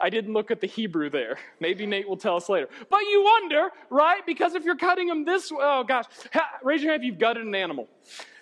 I 0.00 0.08
didn't 0.08 0.32
look 0.32 0.50
at 0.50 0.60
the 0.60 0.66
Hebrew 0.66 1.10
there. 1.10 1.36
Maybe 1.60 1.84
Nate 1.84 2.08
will 2.08 2.16
tell 2.16 2.36
us 2.36 2.48
later. 2.48 2.68
But 2.88 3.00
you 3.00 3.22
wonder, 3.22 3.68
right? 3.90 4.24
Because 4.24 4.54
if 4.54 4.64
you're 4.64 4.76
cutting 4.76 5.06
them 5.06 5.24
this 5.24 5.52
way, 5.52 5.58
oh 5.60 5.84
gosh, 5.84 6.06
raise 6.62 6.82
your 6.82 6.92
hand 6.92 7.02
if 7.02 7.06
you've 7.06 7.18
gutted 7.18 7.44
an 7.46 7.54
animal 7.54 7.88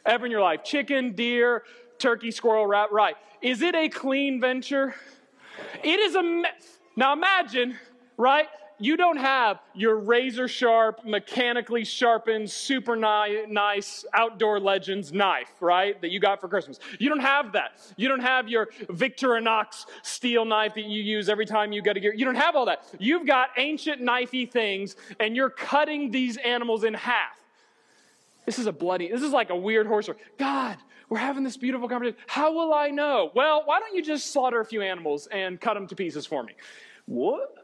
ever 0.06 0.26
in 0.26 0.32
your 0.32 0.40
life 0.40 0.62
chicken, 0.62 1.12
deer, 1.12 1.64
turkey, 1.98 2.30
squirrel, 2.30 2.66
rat, 2.66 2.92
right. 2.92 3.16
Is 3.42 3.62
it 3.62 3.74
a 3.74 3.88
clean 3.88 4.40
venture? 4.40 4.94
It 5.82 5.98
is 5.98 6.14
a. 6.14 6.22
Me- 6.22 6.44
now 6.96 7.12
imagine, 7.12 7.76
right? 8.16 8.48
You 8.78 8.96
don't 8.96 9.16
have 9.16 9.60
your 9.74 9.96
razor 9.96 10.48
sharp, 10.48 11.04
mechanically 11.04 11.84
sharpened, 11.84 12.50
super 12.50 12.96
ni- 12.96 13.46
nice 13.46 14.04
outdoor 14.14 14.60
legends 14.60 15.12
knife, 15.12 15.50
right? 15.60 16.00
That 16.00 16.10
you 16.10 16.20
got 16.20 16.40
for 16.40 16.48
Christmas. 16.48 16.78
You 16.98 17.08
don't 17.08 17.20
have 17.20 17.52
that. 17.52 17.80
You 17.96 18.08
don't 18.08 18.20
have 18.20 18.48
your 18.48 18.68
Victorinox 18.86 19.86
steel 20.02 20.44
knife 20.44 20.74
that 20.74 20.84
you 20.84 21.02
use 21.02 21.28
every 21.28 21.46
time 21.46 21.72
you 21.72 21.82
go 21.82 21.92
to 21.92 22.00
gear. 22.00 22.14
You 22.14 22.24
don't 22.24 22.34
have 22.36 22.56
all 22.56 22.66
that. 22.66 22.84
You've 22.98 23.26
got 23.26 23.50
ancient 23.56 24.00
knifey 24.00 24.50
things, 24.50 24.96
and 25.18 25.34
you're 25.34 25.50
cutting 25.50 26.10
these 26.10 26.36
animals 26.38 26.84
in 26.84 26.94
half. 26.94 27.38
This 28.46 28.58
is 28.58 28.66
a 28.66 28.72
bloody, 28.72 29.08
this 29.08 29.22
is 29.22 29.32
like 29.32 29.50
a 29.50 29.56
weird 29.56 29.86
horse. 29.86 30.08
God, 30.38 30.78
we're 31.08 31.18
having 31.18 31.44
this 31.44 31.56
beautiful 31.56 31.88
conversation. 31.88 32.18
How 32.26 32.52
will 32.52 32.72
I 32.72 32.88
know? 32.88 33.30
Well, 33.34 33.62
why 33.64 33.80
don't 33.80 33.94
you 33.94 34.02
just 34.02 34.32
slaughter 34.32 34.60
a 34.60 34.64
few 34.64 34.82
animals 34.82 35.26
and 35.26 35.60
cut 35.60 35.74
them 35.74 35.86
to 35.88 35.96
pieces 35.96 36.26
for 36.26 36.42
me? 36.42 36.54
What? 37.06 37.57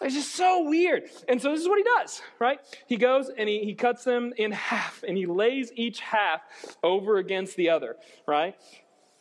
It's 0.00 0.14
just 0.14 0.34
so 0.34 0.68
weird. 0.68 1.04
And 1.28 1.40
so 1.40 1.50
this 1.50 1.60
is 1.60 1.68
what 1.68 1.78
he 1.78 1.84
does, 1.84 2.20
right? 2.38 2.58
He 2.86 2.96
goes 2.96 3.30
and 3.36 3.48
he, 3.48 3.64
he 3.64 3.74
cuts 3.74 4.04
them 4.04 4.32
in 4.36 4.52
half 4.52 5.02
and 5.06 5.16
he 5.16 5.26
lays 5.26 5.72
each 5.74 6.00
half 6.00 6.42
over 6.82 7.16
against 7.16 7.56
the 7.56 7.70
other, 7.70 7.96
right? 8.26 8.54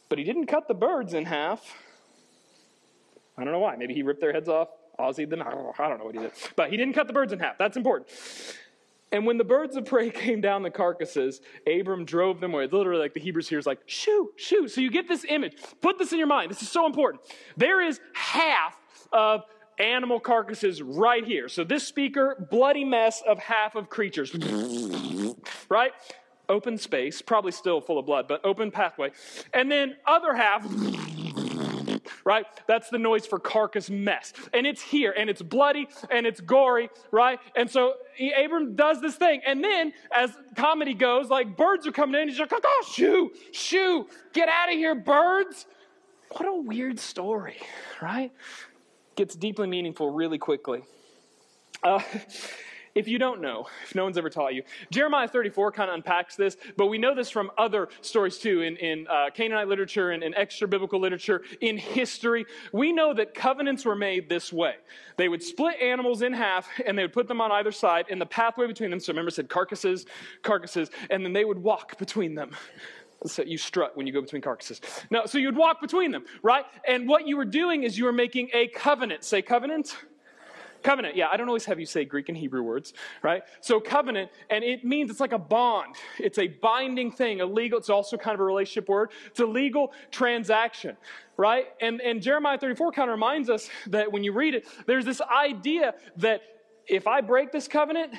But 0.09 0.17
he 0.17 0.23
didn't 0.23 0.47
cut 0.47 0.67
the 0.67 0.73
birds 0.73 1.13
in 1.13 1.25
half. 1.25 1.63
I 3.37 3.43
don't 3.43 3.53
know 3.53 3.59
why. 3.59 3.75
Maybe 3.75 3.93
he 3.93 4.03
ripped 4.03 4.21
their 4.21 4.33
heads 4.33 4.49
off, 4.49 4.69
Ozzy 4.99 5.29
them. 5.29 5.41
I 5.41 5.49
don't 5.51 5.99
know 5.99 6.05
what 6.05 6.15
he 6.15 6.21
did. 6.21 6.31
But 6.55 6.71
he 6.71 6.77
didn't 6.77 6.93
cut 6.93 7.07
the 7.07 7.13
birds 7.13 7.33
in 7.33 7.39
half. 7.39 7.57
That's 7.57 7.77
important. 7.77 8.09
And 9.11 9.25
when 9.25 9.37
the 9.37 9.43
birds 9.43 9.75
of 9.75 9.85
prey 9.85 10.09
came 10.11 10.41
down 10.41 10.61
the 10.61 10.69
carcasses, 10.69 11.41
Abram 11.67 12.05
drove 12.05 12.39
them 12.39 12.53
away. 12.53 12.65
It's 12.65 12.73
literally 12.73 12.99
like 12.99 13.13
the 13.13 13.19
Hebrews 13.19 13.47
here 13.47 13.59
is 13.59 13.65
like, 13.65 13.79
shoo, 13.85 14.31
shoo. 14.35 14.67
So 14.67 14.81
you 14.81 14.91
get 14.91 15.07
this 15.07 15.25
image. 15.27 15.55
Put 15.81 15.97
this 15.97 16.11
in 16.11 16.17
your 16.17 16.27
mind. 16.27 16.51
This 16.51 16.61
is 16.61 16.69
so 16.69 16.85
important. 16.85 17.23
There 17.55 17.81
is 17.81 17.99
half 18.13 18.77
of 19.11 19.45
animal 19.79 20.19
carcasses 20.19 20.81
right 20.81 21.25
here. 21.25 21.47
So 21.49 21.63
this 21.63 21.85
speaker, 21.85 22.47
bloody 22.49 22.85
mess 22.85 23.21
of 23.27 23.39
half 23.39 23.75
of 23.75 23.89
creatures. 23.89 24.35
right? 25.69 25.91
Open 26.47 26.77
space, 26.77 27.21
probably 27.21 27.51
still 27.51 27.81
full 27.81 27.97
of 27.97 28.05
blood, 28.05 28.27
but 28.27 28.43
open 28.45 28.71
pathway. 28.71 29.11
And 29.53 29.71
then 29.71 29.95
other 30.05 30.35
half, 30.35 30.65
right? 32.23 32.45
That's 32.67 32.89
the 32.89 32.99
noise 32.99 33.25
for 33.25 33.39
carcass 33.39 33.89
mess. 33.89 34.33
And 34.53 34.67
it's 34.67 34.81
here, 34.81 35.13
and 35.17 35.29
it's 35.29 35.41
bloody, 35.41 35.87
and 36.11 36.25
it's 36.25 36.41
gory, 36.41 36.89
right? 37.11 37.39
And 37.55 37.69
so 37.69 37.93
Abram 38.37 38.75
does 38.75 39.01
this 39.01 39.15
thing. 39.15 39.41
And 39.45 39.63
then, 39.63 39.93
as 40.15 40.31
comedy 40.55 40.93
goes, 40.93 41.29
like 41.29 41.57
birds 41.57 41.87
are 41.87 41.91
coming 41.91 42.21
in, 42.21 42.29
he's 42.29 42.39
like, 42.39 42.51
oh, 42.53 42.85
shoo, 42.91 43.31
shoo, 43.51 44.07
get 44.33 44.47
out 44.47 44.69
of 44.69 44.75
here, 44.75 44.95
birds. 44.95 45.65
What 46.31 46.47
a 46.47 46.53
weird 46.53 46.99
story, 46.99 47.57
right? 48.01 48.31
Gets 49.15 49.35
deeply 49.35 49.67
meaningful 49.67 50.09
really 50.09 50.37
quickly. 50.37 50.83
Uh, 51.81 52.01
if 52.95 53.07
you 53.07 53.17
don't 53.17 53.41
know, 53.41 53.67
if 53.83 53.95
no 53.95 54.03
one's 54.03 54.17
ever 54.17 54.29
taught 54.29 54.53
you, 54.53 54.63
Jeremiah 54.89 55.27
34 55.27 55.71
kind 55.71 55.89
of 55.89 55.95
unpacks 55.95 56.35
this, 56.35 56.57
but 56.75 56.87
we 56.87 56.97
know 56.97 57.15
this 57.15 57.29
from 57.29 57.49
other 57.57 57.89
stories 58.01 58.37
too, 58.37 58.61
in, 58.61 58.75
in 58.77 59.07
uh, 59.07 59.29
Canaanite 59.33 59.67
literature 59.67 60.11
and 60.11 60.23
in 60.23 60.33
extra 60.35 60.67
biblical 60.67 60.99
literature, 60.99 61.43
in 61.61 61.77
history. 61.77 62.45
We 62.73 62.91
know 62.91 63.13
that 63.13 63.33
covenants 63.33 63.85
were 63.85 63.95
made 63.95 64.27
this 64.27 64.51
way. 64.51 64.75
They 65.17 65.29
would 65.29 65.43
split 65.43 65.79
animals 65.81 66.21
in 66.21 66.33
half 66.33 66.67
and 66.85 66.97
they 66.97 67.03
would 67.03 67.13
put 67.13 67.27
them 67.27 67.39
on 67.39 67.51
either 67.51 67.71
side, 67.71 68.05
and 68.09 68.19
the 68.19 68.25
pathway 68.25 68.67
between 68.67 68.89
them, 68.89 68.99
so 68.99 69.13
remember, 69.13 69.31
said 69.31 69.47
carcasses, 69.49 70.05
carcasses, 70.41 70.89
and 71.09 71.23
then 71.23 71.31
they 71.31 71.45
would 71.45 71.59
walk 71.59 71.97
between 71.97 72.35
them. 72.35 72.51
So 73.27 73.43
you 73.43 73.57
strut 73.57 73.95
when 73.95 74.07
you 74.07 74.13
go 74.13 74.21
between 74.21 74.41
carcasses. 74.41 74.81
No, 75.09 75.25
so 75.25 75.37
you'd 75.37 75.57
walk 75.57 75.81
between 75.81 76.11
them, 76.11 76.25
right? 76.43 76.65
And 76.87 77.07
what 77.07 77.27
you 77.27 77.37
were 77.37 77.45
doing 77.45 77.83
is 77.83 77.97
you 77.97 78.05
were 78.05 78.13
making 78.13 78.49
a 78.53 78.67
covenant. 78.67 79.23
Say 79.23 79.41
covenant. 79.41 79.95
Covenant, 80.85 81.15
yeah, 81.15 81.29
I 81.31 81.37
don't 81.37 81.47
always 81.47 81.65
have 81.65 81.79
you 81.79 81.87
say 81.87 82.05
Greek 82.05 82.29
and 82.29 82.37
Hebrew 82.37 82.61
words, 82.61 82.93
right? 83.23 83.41
So 83.59 83.79
covenant, 83.79 84.29
and 84.51 84.63
it 84.63 84.85
means 84.85 85.09
it's 85.09 85.19
like 85.19 85.31
a 85.31 85.39
bond. 85.39 85.95
It's 86.19 86.37
a 86.37 86.47
binding 86.47 87.11
thing, 87.11 87.41
a 87.41 87.45
legal, 87.45 87.79
it's 87.79 87.89
also 87.89 88.17
kind 88.17 88.35
of 88.35 88.39
a 88.39 88.43
relationship 88.43 88.87
word. 88.87 89.09
It's 89.25 89.39
a 89.39 89.47
legal 89.47 89.93
transaction, 90.11 90.95
right? 91.37 91.65
And, 91.81 92.01
and 92.01 92.21
Jeremiah 92.21 92.59
34 92.59 92.91
kind 92.91 93.09
of 93.09 93.15
reminds 93.15 93.49
us 93.49 93.67
that 93.87 94.11
when 94.11 94.23
you 94.23 94.31
read 94.31 94.53
it, 94.53 94.67
there's 94.85 95.05
this 95.05 95.21
idea 95.21 95.95
that 96.17 96.43
if 96.85 97.07
I 97.07 97.21
break 97.21 97.51
this 97.51 97.67
covenant, 97.67 98.13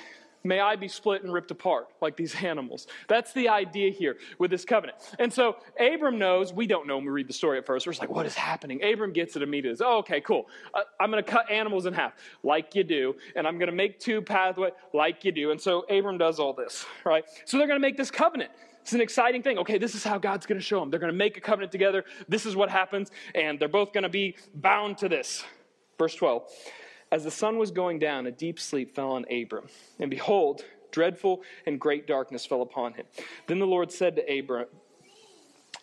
May 0.46 0.60
I 0.60 0.76
be 0.76 0.88
split 0.88 1.22
and 1.22 1.32
ripped 1.32 1.50
apart 1.50 1.88
like 2.00 2.16
these 2.16 2.34
animals. 2.42 2.86
That's 3.08 3.32
the 3.32 3.48
idea 3.48 3.90
here 3.90 4.16
with 4.38 4.50
this 4.50 4.64
covenant. 4.64 4.98
And 5.18 5.32
so 5.32 5.56
Abram 5.78 6.18
knows, 6.18 6.52
we 6.52 6.66
don't 6.66 6.86
know 6.86 6.96
when 6.96 7.06
we 7.06 7.10
read 7.10 7.28
the 7.28 7.32
story 7.32 7.58
at 7.58 7.66
first. 7.66 7.86
We're 7.86 7.92
just 7.92 8.00
like, 8.00 8.10
what 8.10 8.26
is 8.26 8.34
happening? 8.34 8.82
Abram 8.82 9.12
gets 9.12 9.36
it 9.36 9.42
immediately. 9.42 9.84
Oh, 9.84 9.98
okay, 9.98 10.20
cool. 10.20 10.46
Uh, 10.72 10.82
I'm 11.00 11.10
going 11.10 11.22
to 11.22 11.30
cut 11.30 11.50
animals 11.50 11.86
in 11.86 11.92
half 11.92 12.14
like 12.42 12.74
you 12.74 12.84
do, 12.84 13.14
and 13.34 13.46
I'm 13.46 13.58
going 13.58 13.70
to 13.70 13.74
make 13.74 13.98
two 13.98 14.22
pathways 14.22 14.72
like 14.92 15.24
you 15.24 15.32
do. 15.32 15.50
And 15.50 15.60
so 15.60 15.80
Abram 15.90 16.18
does 16.18 16.38
all 16.38 16.52
this, 16.52 16.86
right? 17.04 17.24
So 17.44 17.58
they're 17.58 17.66
going 17.66 17.80
to 17.80 17.86
make 17.86 17.96
this 17.96 18.10
covenant. 18.10 18.50
It's 18.82 18.92
an 18.92 19.00
exciting 19.00 19.42
thing. 19.42 19.58
Okay, 19.58 19.78
this 19.78 19.96
is 19.96 20.04
how 20.04 20.16
God's 20.16 20.46
going 20.46 20.60
to 20.60 20.64
show 20.64 20.78
them. 20.78 20.90
They're 20.90 21.00
going 21.00 21.12
to 21.12 21.18
make 21.18 21.36
a 21.36 21.40
covenant 21.40 21.72
together. 21.72 22.04
This 22.28 22.46
is 22.46 22.54
what 22.54 22.70
happens, 22.70 23.10
and 23.34 23.58
they're 23.58 23.68
both 23.68 23.92
going 23.92 24.04
to 24.04 24.08
be 24.08 24.36
bound 24.54 24.98
to 24.98 25.08
this. 25.08 25.44
Verse 25.98 26.14
12. 26.14 26.44
As 27.12 27.24
the 27.24 27.30
sun 27.30 27.58
was 27.58 27.70
going 27.70 27.98
down, 27.98 28.26
a 28.26 28.32
deep 28.32 28.58
sleep 28.58 28.94
fell 28.94 29.12
on 29.12 29.24
Abram. 29.30 29.68
And 30.00 30.10
behold, 30.10 30.64
dreadful 30.90 31.42
and 31.66 31.80
great 31.80 32.06
darkness 32.06 32.44
fell 32.44 32.62
upon 32.62 32.94
him. 32.94 33.06
Then 33.46 33.58
the 33.58 33.66
Lord 33.66 33.92
said 33.92 34.16
to 34.16 34.38
Abram, 34.38 34.66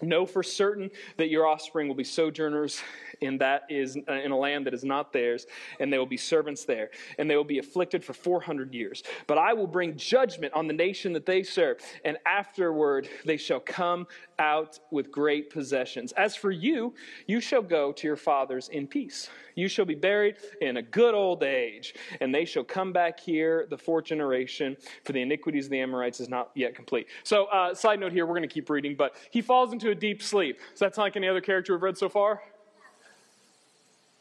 Know 0.01 0.25
for 0.25 0.43
certain 0.43 0.89
that 1.17 1.29
your 1.29 1.47
offspring 1.47 1.87
will 1.87 1.95
be 1.95 2.03
sojourners 2.03 2.81
in 3.21 3.37
that 3.37 3.63
is 3.69 3.97
uh, 4.09 4.13
in 4.13 4.31
a 4.31 4.37
land 4.37 4.65
that 4.65 4.73
is 4.73 4.83
not 4.83 5.13
theirs, 5.13 5.45
and 5.79 5.93
they 5.93 5.97
will 5.97 6.05
be 6.05 6.17
servants 6.17 6.65
there, 6.65 6.89
and 7.17 7.29
they 7.29 7.37
will 7.37 7.43
be 7.43 7.59
afflicted 7.59 8.03
for 8.03 8.13
400 8.13 8.73
years. 8.73 9.03
But 9.27 9.37
I 9.37 9.53
will 9.53 9.67
bring 9.67 9.95
judgment 9.95 10.53
on 10.53 10.67
the 10.67 10.73
nation 10.73 11.13
that 11.13 11.25
they 11.25 11.43
serve, 11.43 11.77
and 12.03 12.17
afterward 12.25 13.07
they 13.23 13.37
shall 13.37 13.61
come 13.61 14.07
out 14.39 14.79
with 14.91 15.11
great 15.11 15.49
possessions. 15.49 16.11
As 16.13 16.35
for 16.35 16.51
you, 16.51 16.93
you 17.27 17.39
shall 17.39 17.61
go 17.61 17.91
to 17.91 18.07
your 18.07 18.15
fathers 18.15 18.69
in 18.69 18.87
peace. 18.87 19.29
You 19.55 19.67
shall 19.67 19.85
be 19.85 19.95
buried 19.95 20.37
in 20.61 20.77
a 20.77 20.81
good 20.81 21.13
old 21.13 21.43
age, 21.43 21.95
and 22.21 22.33
they 22.33 22.45
shall 22.45 22.63
come 22.63 22.91
back 22.91 23.19
here 23.19 23.67
the 23.69 23.77
fourth 23.77 24.05
generation, 24.05 24.77
for 25.03 25.13
the 25.13 25.21
iniquities 25.21 25.65
of 25.65 25.71
the 25.71 25.79
Amorites 25.79 26.19
is 26.19 26.29
not 26.29 26.51
yet 26.55 26.75
complete. 26.75 27.07
So, 27.23 27.45
uh, 27.45 27.73
side 27.73 27.99
note 27.99 28.11
here, 28.11 28.25
we're 28.25 28.35
going 28.35 28.47
to 28.47 28.53
keep 28.53 28.69
reading, 28.69 28.95
but 28.95 29.15
he 29.31 29.41
falls 29.41 29.73
into 29.73 29.89
a 29.91 29.95
deep 29.95 30.21
sleep. 30.21 30.59
Does 30.71 30.79
that 30.79 30.95
sound 30.95 31.05
like 31.05 31.15
any 31.15 31.27
other 31.27 31.41
character 31.41 31.73
we've 31.73 31.83
read 31.83 31.97
so 31.97 32.09
far? 32.09 32.41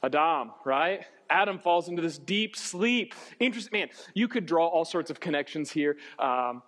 Adam, 0.03 0.51
right? 0.65 1.05
Adam 1.31 1.59
falls 1.59 1.89
into 1.89 2.03
this 2.03 2.19
deep 2.19 2.57
sleep. 2.57 3.15
Interesting, 3.41 3.81
man. 3.81 3.89
You 4.15 4.29
could 4.29 4.45
draw 4.45 4.67
all 4.67 4.85
sorts 4.85 5.11
of 5.11 5.21
connections 5.21 5.71
here. 5.71 5.97
Um, 6.19 6.63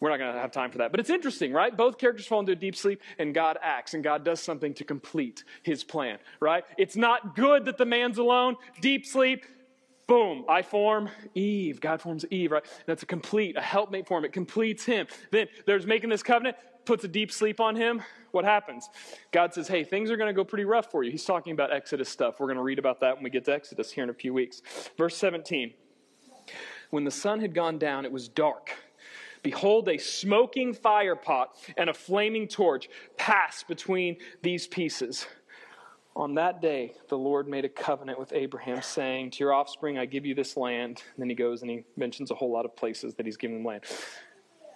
we're 0.00 0.10
not 0.10 0.18
going 0.18 0.34
to 0.34 0.40
have 0.40 0.52
time 0.52 0.70
for 0.70 0.78
that. 0.78 0.90
But 0.90 1.00
it's 1.00 1.10
interesting, 1.10 1.52
right? 1.52 1.76
Both 1.76 1.98
characters 1.98 2.26
fall 2.26 2.40
into 2.40 2.52
a 2.52 2.56
deep 2.56 2.74
sleep, 2.74 3.00
and 3.18 3.34
God 3.34 3.58
acts, 3.62 3.94
and 3.94 4.02
God 4.02 4.24
does 4.24 4.40
something 4.40 4.74
to 4.74 4.84
complete 4.84 5.44
his 5.62 5.84
plan, 5.84 6.18
right? 6.40 6.64
It's 6.78 6.96
not 6.96 7.36
good 7.36 7.66
that 7.66 7.78
the 7.78 7.86
man's 7.86 8.18
alone. 8.18 8.56
Deep 8.80 9.06
sleep, 9.06 9.44
boom, 10.06 10.44
I 10.48 10.62
form 10.62 11.10
Eve. 11.34 11.80
God 11.80 12.00
forms 12.00 12.24
Eve, 12.30 12.52
right? 12.52 12.64
That's 12.86 13.02
a 13.02 13.06
complete, 13.06 13.56
a 13.56 13.62
helpmate 13.62 14.08
form. 14.08 14.24
It 14.24 14.32
completes 14.32 14.84
him. 14.84 15.06
Then 15.30 15.48
there's 15.66 15.86
making 15.86 16.10
this 16.10 16.22
covenant, 16.22 16.56
puts 16.84 17.04
a 17.04 17.08
deep 17.08 17.30
sleep 17.30 17.60
on 17.60 17.76
him 17.76 18.02
what 18.32 18.44
happens? 18.44 18.88
God 19.32 19.52
says, 19.54 19.68
hey, 19.68 19.84
things 19.84 20.10
are 20.10 20.16
going 20.16 20.28
to 20.28 20.34
go 20.34 20.44
pretty 20.44 20.64
rough 20.64 20.90
for 20.90 21.02
you. 21.02 21.10
He's 21.10 21.24
talking 21.24 21.52
about 21.52 21.72
Exodus 21.72 22.08
stuff. 22.08 22.38
We're 22.38 22.46
going 22.46 22.56
to 22.56 22.62
read 22.62 22.78
about 22.78 23.00
that 23.00 23.16
when 23.16 23.24
we 23.24 23.30
get 23.30 23.44
to 23.46 23.52
Exodus 23.52 23.90
here 23.90 24.04
in 24.04 24.10
a 24.10 24.14
few 24.14 24.32
weeks. 24.32 24.62
Verse 24.96 25.16
17 25.16 25.72
When 26.90 27.04
the 27.04 27.10
sun 27.10 27.40
had 27.40 27.54
gone 27.54 27.78
down, 27.78 28.04
it 28.04 28.12
was 28.12 28.28
dark. 28.28 28.72
Behold, 29.42 29.88
a 29.88 29.98
smoking 29.98 30.74
fire 30.74 31.16
pot 31.16 31.56
and 31.76 31.88
a 31.88 31.94
flaming 31.94 32.46
torch 32.48 32.88
passed 33.16 33.68
between 33.68 34.16
these 34.42 34.66
pieces. 34.66 35.26
On 36.16 36.34
that 36.34 36.60
day, 36.60 36.94
the 37.08 37.16
Lord 37.16 37.48
made 37.48 37.64
a 37.64 37.68
covenant 37.68 38.18
with 38.18 38.32
Abraham, 38.32 38.82
saying, 38.82 39.30
To 39.32 39.38
your 39.38 39.54
offspring, 39.54 39.96
I 39.96 40.06
give 40.06 40.26
you 40.26 40.34
this 40.34 40.56
land. 40.56 41.02
And 41.14 41.22
then 41.22 41.28
he 41.28 41.36
goes 41.36 41.62
and 41.62 41.70
he 41.70 41.84
mentions 41.96 42.30
a 42.30 42.34
whole 42.34 42.50
lot 42.50 42.64
of 42.64 42.76
places 42.76 43.14
that 43.14 43.26
he's 43.26 43.36
given 43.36 43.58
them 43.58 43.64
land. 43.64 43.84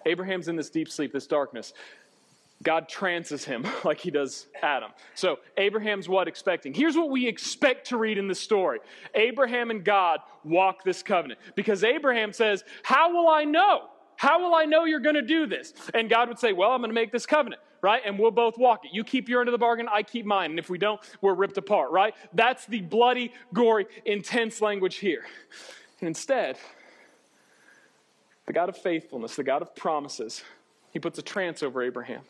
Abraham's 0.05 0.47
in 0.47 0.55
this 0.55 0.69
deep 0.69 0.89
sleep, 0.89 1.11
this 1.11 1.27
darkness. 1.27 1.73
God 2.63 2.87
trances 2.87 3.43
him 3.43 3.67
like 3.83 3.99
he 3.99 4.11
does 4.11 4.47
Adam. 4.61 4.91
So, 5.13 5.39
Abraham's 5.57 6.07
what 6.07 6.27
expecting? 6.27 6.73
Here's 6.73 6.95
what 6.95 7.09
we 7.09 7.27
expect 7.27 7.89
to 7.89 7.97
read 7.97 8.17
in 8.17 8.27
the 8.27 8.35
story 8.35 8.79
Abraham 9.13 9.71
and 9.71 9.83
God 9.83 10.21
walk 10.43 10.83
this 10.83 11.03
covenant. 11.03 11.39
Because 11.55 11.83
Abraham 11.83 12.31
says, 12.31 12.63
How 12.83 13.13
will 13.13 13.27
I 13.27 13.43
know? 13.43 13.89
How 14.17 14.41
will 14.41 14.55
I 14.55 14.65
know 14.65 14.85
you're 14.85 14.99
going 14.99 15.15
to 15.15 15.21
do 15.21 15.45
this? 15.45 15.73
And 15.93 16.09
God 16.09 16.27
would 16.29 16.39
say, 16.39 16.53
Well, 16.53 16.71
I'm 16.71 16.81
going 16.81 16.89
to 16.89 16.95
make 16.95 17.11
this 17.11 17.25
covenant, 17.25 17.61
right? 17.81 18.01
And 18.05 18.17
we'll 18.17 18.31
both 18.31 18.57
walk 18.57 18.85
it. 18.85 18.91
You 18.93 19.03
keep 19.03 19.29
your 19.29 19.41
end 19.41 19.49
of 19.49 19.51
the 19.51 19.57
bargain, 19.57 19.87
I 19.91 20.03
keep 20.03 20.25
mine. 20.25 20.51
And 20.51 20.59
if 20.59 20.69
we 20.69 20.77
don't, 20.77 20.99
we're 21.21 21.33
ripped 21.33 21.57
apart, 21.57 21.91
right? 21.91 22.13
That's 22.33 22.65
the 22.65 22.81
bloody, 22.81 23.33
gory, 23.53 23.87
intense 24.05 24.61
language 24.61 24.95
here. 24.97 25.25
And 25.99 26.07
instead, 26.07 26.57
the 28.45 28.53
God 28.53 28.69
of 28.69 28.77
faithfulness, 28.77 29.35
the 29.35 29.43
God 29.43 29.61
of 29.61 29.75
promises, 29.75 30.43
he 30.91 30.99
puts 30.99 31.17
a 31.19 31.21
trance 31.21 31.63
over 31.63 31.81
Abraham. 31.81 32.21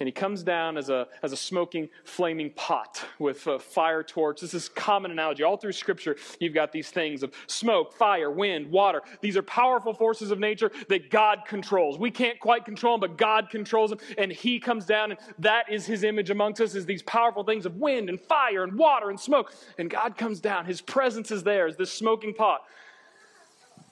And 0.00 0.06
he 0.06 0.12
comes 0.12 0.42
down 0.42 0.78
as 0.78 0.88
a, 0.88 1.06
as 1.22 1.32
a 1.32 1.36
smoking, 1.36 1.90
flaming 2.04 2.50
pot 2.50 3.04
with 3.18 3.46
a 3.46 3.58
fire 3.58 4.02
torch. 4.02 4.40
This 4.40 4.54
is 4.54 4.70
common 4.70 5.10
analogy. 5.10 5.42
All 5.42 5.58
through 5.58 5.72
Scripture, 5.72 6.16
you've 6.40 6.54
got 6.54 6.72
these 6.72 6.88
things 6.88 7.22
of 7.22 7.34
smoke, 7.46 7.92
fire, 7.92 8.30
wind, 8.30 8.70
water. 8.70 9.02
These 9.20 9.36
are 9.36 9.42
powerful 9.42 9.92
forces 9.92 10.30
of 10.30 10.38
nature 10.38 10.72
that 10.88 11.10
God 11.10 11.40
controls. 11.46 11.98
We 11.98 12.10
can't 12.10 12.40
quite 12.40 12.64
control 12.64 12.96
them, 12.96 13.10
but 13.10 13.18
God 13.18 13.50
controls 13.50 13.90
them. 13.90 13.98
And 14.16 14.32
he 14.32 14.58
comes 14.58 14.86
down, 14.86 15.10
and 15.10 15.20
that 15.38 15.70
is 15.70 15.84
his 15.84 16.02
image 16.02 16.30
amongst 16.30 16.62
us, 16.62 16.74
is 16.74 16.86
these 16.86 17.02
powerful 17.02 17.44
things 17.44 17.66
of 17.66 17.76
wind 17.76 18.08
and 18.08 18.18
fire 18.18 18.64
and 18.64 18.78
water 18.78 19.10
and 19.10 19.20
smoke. 19.20 19.52
And 19.76 19.90
God 19.90 20.16
comes 20.16 20.40
down. 20.40 20.64
His 20.64 20.80
presence 20.80 21.30
is 21.30 21.42
there 21.42 21.66
as 21.66 21.76
this 21.76 21.92
smoking 21.92 22.32
pot. 22.32 22.62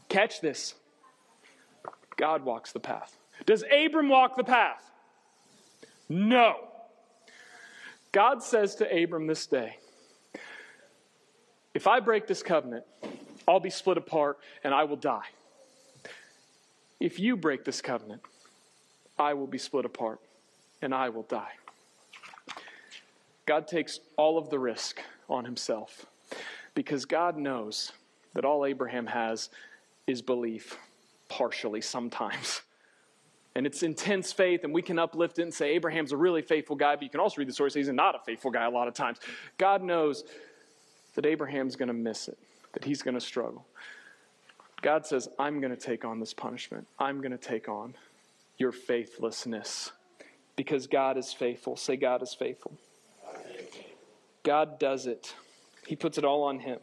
Catch 0.09 0.41
this. 0.41 0.75
God 2.17 2.47
walks 2.47 2.73
the 2.73 2.81
path. 2.81 3.15
Does 3.45 3.63
Abram 3.71 4.09
walk 4.09 4.37
the 4.39 4.45
path? 4.45 4.91
No. 6.09 6.57
God 8.13 8.43
says 8.43 8.77
to 8.77 9.03
Abram 9.03 9.27
this 9.27 9.47
day, 9.47 9.77
if 11.75 11.87
I 11.87 12.01
break 12.01 12.27
this 12.27 12.43
covenant, 12.43 12.85
I'll 13.47 13.61
be 13.61 13.71
split 13.71 13.99
apart 13.99 14.39
and 14.65 14.75
I 14.75 14.85
will 14.85 14.97
die. 14.97 15.27
If 16.99 17.21
you 17.21 17.37
break 17.37 17.65
this 17.65 17.81
covenant, 17.81 18.23
I 19.19 19.35
will 19.35 19.47
be 19.47 19.59
split 19.59 19.85
apart 19.85 20.21
and 20.83 20.95
I 20.95 21.11
will 21.11 21.23
die. 21.23 21.53
God 23.47 23.69
takes 23.69 24.01
all 24.17 24.39
of 24.39 24.51
the 24.51 24.59
risk 24.59 25.01
on 25.29 25.45
himself 25.45 26.07
because 26.75 27.05
God 27.05 27.37
knows 27.37 27.93
that 28.35 28.45
all 28.45 28.67
Abraham 28.67 29.07
has 29.07 29.51
is 30.07 30.23
belief, 30.23 30.77
partially 31.29 31.81
sometimes. 31.81 32.63
And 33.59 33.67
it's 33.67 33.83
intense 33.83 34.33
faith, 34.33 34.63
and 34.63 34.73
we 34.73 34.83
can 34.83 35.01
uplift 35.01 35.41
it 35.41 35.43
and 35.43 35.53
say 35.53 35.71
Abraham's 35.71 36.13
a 36.13 36.17
really 36.17 36.43
faithful 36.43 36.77
guy, 36.77 36.95
but 36.95 37.03
you 37.03 37.11
can 37.11 37.19
also 37.19 37.39
read 37.39 37.49
the 37.49 37.53
story 37.53 37.73
he's 37.75 37.89
not 37.89 38.15
a 38.15 38.21
faithful 38.21 38.53
guy 38.53 38.65
a 38.65 38.71
lot 38.71 38.87
of 38.87 38.95
times. 38.95 39.19
God 39.59 39.83
knows 39.83 40.23
that 41.17 41.27
Abraham's 41.27 41.75
going 41.75 41.89
to 41.89 41.93
miss 41.93 42.29
it, 42.29 42.39
that 42.75 42.85
he's 42.85 43.03
going 43.03 43.17
to 43.17 43.21
struggle. 43.21 43.67
God 44.81 45.05
says, 45.07 45.29
I'm 45.41 45.61
going 45.61 45.75
to 45.75 45.81
take 45.81 46.05
on 46.05 46.21
this 46.21 46.33
punishment. 46.33 46.87
I'm 47.01 47.21
going 47.21 47.33
to 47.33 47.37
take 47.37 47.69
on 47.69 47.97
your 48.59 48.71
faithlessness 48.71 49.91
because 50.55 50.87
God 50.87 51.17
is 51.17 51.33
faithful. 51.33 51.77
Say, 51.77 51.97
God 51.97 52.23
is 52.23 52.33
faithful. 52.35 52.79
God 54.45 54.79
does 54.79 55.09
it, 55.09 55.35
He 55.85 55.97
puts 55.97 56.17
it 56.17 56.25
all 56.25 56.45
on 56.45 56.61
Him. 56.61 56.79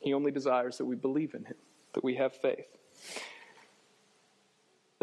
He 0.00 0.14
only 0.14 0.30
desires 0.30 0.78
that 0.78 0.86
we 0.86 0.96
believe 0.96 1.34
in 1.34 1.44
Him, 1.44 1.56
that 1.92 2.02
we 2.02 2.14
have 2.14 2.32
faith. 2.32 2.64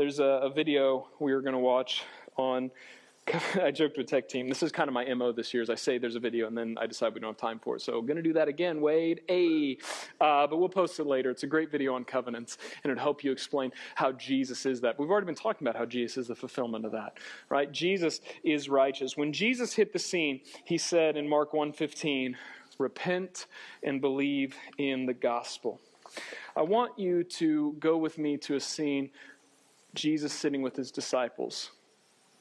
There's 0.02 0.18
a, 0.18 0.24
a 0.24 0.50
video 0.50 1.10
we 1.20 1.32
were 1.32 1.44
going 1.44 1.54
to 1.54 1.60
watch 1.60 2.02
on 2.36 2.72
I 3.62 3.70
joked 3.70 4.00
with 4.00 4.08
tech 4.08 4.28
team. 4.28 4.50
This 4.50 4.64
is 4.64 4.72
kind 4.72 4.88
of 4.88 4.96
my 4.96 5.06
mo 5.14 5.32
this 5.32 5.54
year. 5.54 5.62
As 5.62 5.70
I 5.70 5.76
say, 5.76 6.00
there's 6.00 6.16
a 6.16 6.20
video, 6.20 6.48
and 6.48 6.58
then 6.58 6.76
I 6.82 6.88
decide 6.88 7.14
we 7.14 7.20
don't 7.20 7.30
have 7.30 7.38
time 7.38 7.60
for 7.60 7.76
it. 7.76 7.84
So 7.84 8.00
I'm 8.00 8.08
going 8.08 8.18
to 8.18 8.24
do 8.24 8.34
that 8.34 8.48
again, 8.48 8.82
Wade. 8.82 9.22
A, 9.30 9.78
uh, 10.20 10.48
but 10.48 10.58
we'll 10.58 10.70
post 10.70 11.00
it 11.00 11.06
later. 11.06 11.30
It's 11.30 11.44
a 11.44 11.48
great 11.48 11.70
video 11.70 11.94
on 11.94 12.04
covenants, 12.04 12.58
and 12.84 12.90
it'll 12.90 13.04
help 13.04 13.24
you 13.24 13.32
explain 13.32 13.72
how 13.94 14.12
Jesus 14.14 14.66
is 14.66 14.82
that. 14.82 14.98
We've 14.98 15.12
already 15.12 15.28
been 15.28 15.36
talking 15.36 15.68
about 15.68 15.78
how 15.78 15.86
Jesus 15.86 16.18
is 16.18 16.28
the 16.30 16.36
fulfillment 16.36 16.84
of 16.84 16.94
that, 16.94 17.20
right? 17.50 17.72
Jesus 17.72 18.22
is 18.44 18.70
righteous. 18.70 19.16
When 19.16 19.32
Jesus 19.32 19.76
hit 19.76 19.94
the 19.94 20.00
scene, 20.00 20.42
he 20.66 20.80
said 20.80 21.16
in 21.16 21.30
Mark 21.30 21.54
1:15, 21.54 22.36
"Repent 22.80 23.46
and 23.84 24.02
believe 24.02 24.56
in 24.80 25.06
the 25.06 25.14
gospel." 25.14 25.80
I 26.56 26.64
want 26.64 26.98
you 26.98 27.24
to 27.24 27.76
go 27.80 27.98
with 27.98 28.18
me 28.18 28.38
to 28.38 28.56
a 28.56 28.60
scene. 28.60 29.12
Jesus 29.94 30.34
sitting 30.34 30.62
with 30.62 30.76
his 30.76 30.92
disciples 30.92 31.72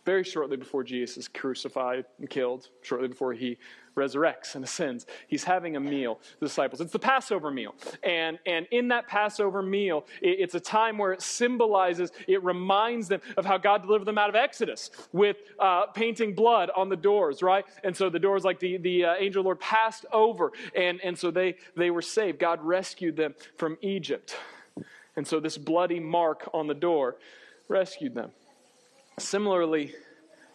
very 0.04 0.24
shortly 0.24 0.56
before 0.56 0.82
Jesus 0.82 1.16
is 1.16 1.28
crucified 1.28 2.04
and 2.18 2.28
killed, 2.28 2.68
shortly 2.82 3.08
before 3.08 3.32
he 3.32 3.58
resurrects 3.96 4.54
and 4.54 4.64
ascends. 4.64 5.06
He's 5.28 5.44
having 5.44 5.76
a 5.76 5.80
meal, 5.80 6.20
the 6.38 6.46
disciples. 6.46 6.80
It's 6.80 6.92
the 6.92 6.98
Passover 6.98 7.50
meal. 7.50 7.74
And, 8.02 8.38
and 8.46 8.66
in 8.70 8.88
that 8.88 9.08
Passover 9.08 9.62
meal, 9.62 10.06
it, 10.22 10.38
it's 10.40 10.54
a 10.54 10.60
time 10.60 10.96
where 10.96 11.12
it 11.12 11.22
symbolizes, 11.22 12.12
it 12.26 12.42
reminds 12.42 13.08
them 13.08 13.20
of 13.36 13.44
how 13.44 13.58
God 13.58 13.82
delivered 13.82 14.06
them 14.06 14.16
out 14.16 14.28
of 14.28 14.36
Exodus 14.36 14.90
with 15.12 15.36
uh, 15.58 15.86
painting 15.86 16.34
blood 16.34 16.70
on 16.74 16.88
the 16.88 16.96
doors, 16.96 17.42
right? 17.42 17.64
And 17.84 17.96
so 17.96 18.08
the 18.08 18.18
doors, 18.18 18.44
like 18.44 18.58
the, 18.58 18.78
the 18.78 19.04
uh, 19.04 19.14
angel 19.18 19.44
Lord, 19.44 19.60
passed 19.60 20.06
over. 20.12 20.52
And, 20.74 21.00
and 21.02 21.18
so 21.18 21.30
they, 21.30 21.56
they 21.76 21.90
were 21.90 22.02
saved. 22.02 22.38
God 22.38 22.60
rescued 22.62 23.16
them 23.16 23.34
from 23.56 23.76
Egypt. 23.82 24.36
And 25.16 25.26
so 25.26 25.40
this 25.40 25.58
bloody 25.58 26.00
mark 26.00 26.48
on 26.54 26.66
the 26.66 26.74
door 26.74 27.16
rescued 27.70 28.14
them. 28.14 28.32
Similarly, 29.18 29.94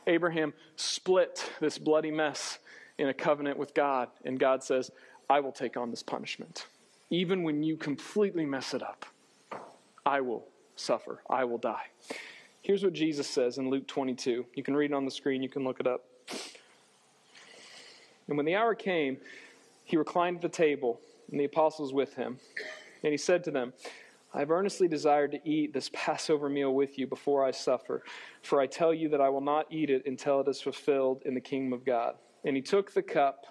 Abraham 0.05 0.53
split 0.75 1.49
this 1.59 1.77
bloody 1.77 2.11
mess 2.11 2.59
in 2.97 3.07
a 3.07 3.13
covenant 3.13 3.57
with 3.57 3.73
God, 3.73 4.09
and 4.23 4.39
God 4.39 4.63
says, 4.63 4.91
I 5.29 5.39
will 5.39 5.51
take 5.51 5.77
on 5.77 5.89
this 5.89 6.03
punishment. 6.03 6.67
Even 7.09 7.43
when 7.43 7.63
you 7.63 7.77
completely 7.77 8.45
mess 8.45 8.73
it 8.73 8.83
up, 8.83 9.05
I 10.05 10.21
will 10.21 10.45
suffer, 10.75 11.21
I 11.29 11.45
will 11.45 11.57
die. 11.57 11.87
Here's 12.61 12.83
what 12.83 12.93
Jesus 12.93 13.27
says 13.27 13.57
in 13.57 13.69
Luke 13.69 13.87
22. 13.87 14.45
You 14.53 14.63
can 14.63 14.75
read 14.75 14.91
it 14.91 14.93
on 14.93 15.05
the 15.05 15.11
screen, 15.11 15.41
you 15.41 15.49
can 15.49 15.63
look 15.63 15.79
it 15.79 15.87
up. 15.87 16.03
And 18.27 18.37
when 18.37 18.45
the 18.45 18.55
hour 18.55 18.75
came, 18.75 19.17
he 19.83 19.97
reclined 19.97 20.37
at 20.37 20.41
the 20.41 20.49
table, 20.49 20.99
and 21.31 21.39
the 21.39 21.45
apostles 21.45 21.93
with 21.93 22.15
him. 22.15 22.39
And 23.03 23.11
he 23.11 23.17
said 23.17 23.43
to 23.45 23.51
them, 23.51 23.73
I 24.35 24.39
have 24.39 24.51
earnestly 24.51 24.89
desired 24.89 25.31
to 25.31 25.49
eat 25.49 25.73
this 25.73 25.89
Passover 25.93 26.49
meal 26.49 26.73
with 26.73 26.99
you 26.99 27.07
before 27.07 27.45
I 27.45 27.51
suffer, 27.51 28.03
for 28.41 28.59
I 28.59 28.67
tell 28.67 28.93
you 28.93 29.07
that 29.09 29.21
I 29.21 29.29
will 29.29 29.41
not 29.41 29.67
eat 29.71 29.89
it 29.89 30.05
until 30.05 30.41
it 30.41 30.47
is 30.49 30.61
fulfilled 30.61 31.21
in 31.25 31.33
the 31.33 31.41
kingdom 31.41 31.71
of 31.71 31.85
God. 31.85 32.15
And 32.43 32.55
he 32.55 32.61
took 32.61 32.93
the 32.93 33.01
cup, 33.01 33.45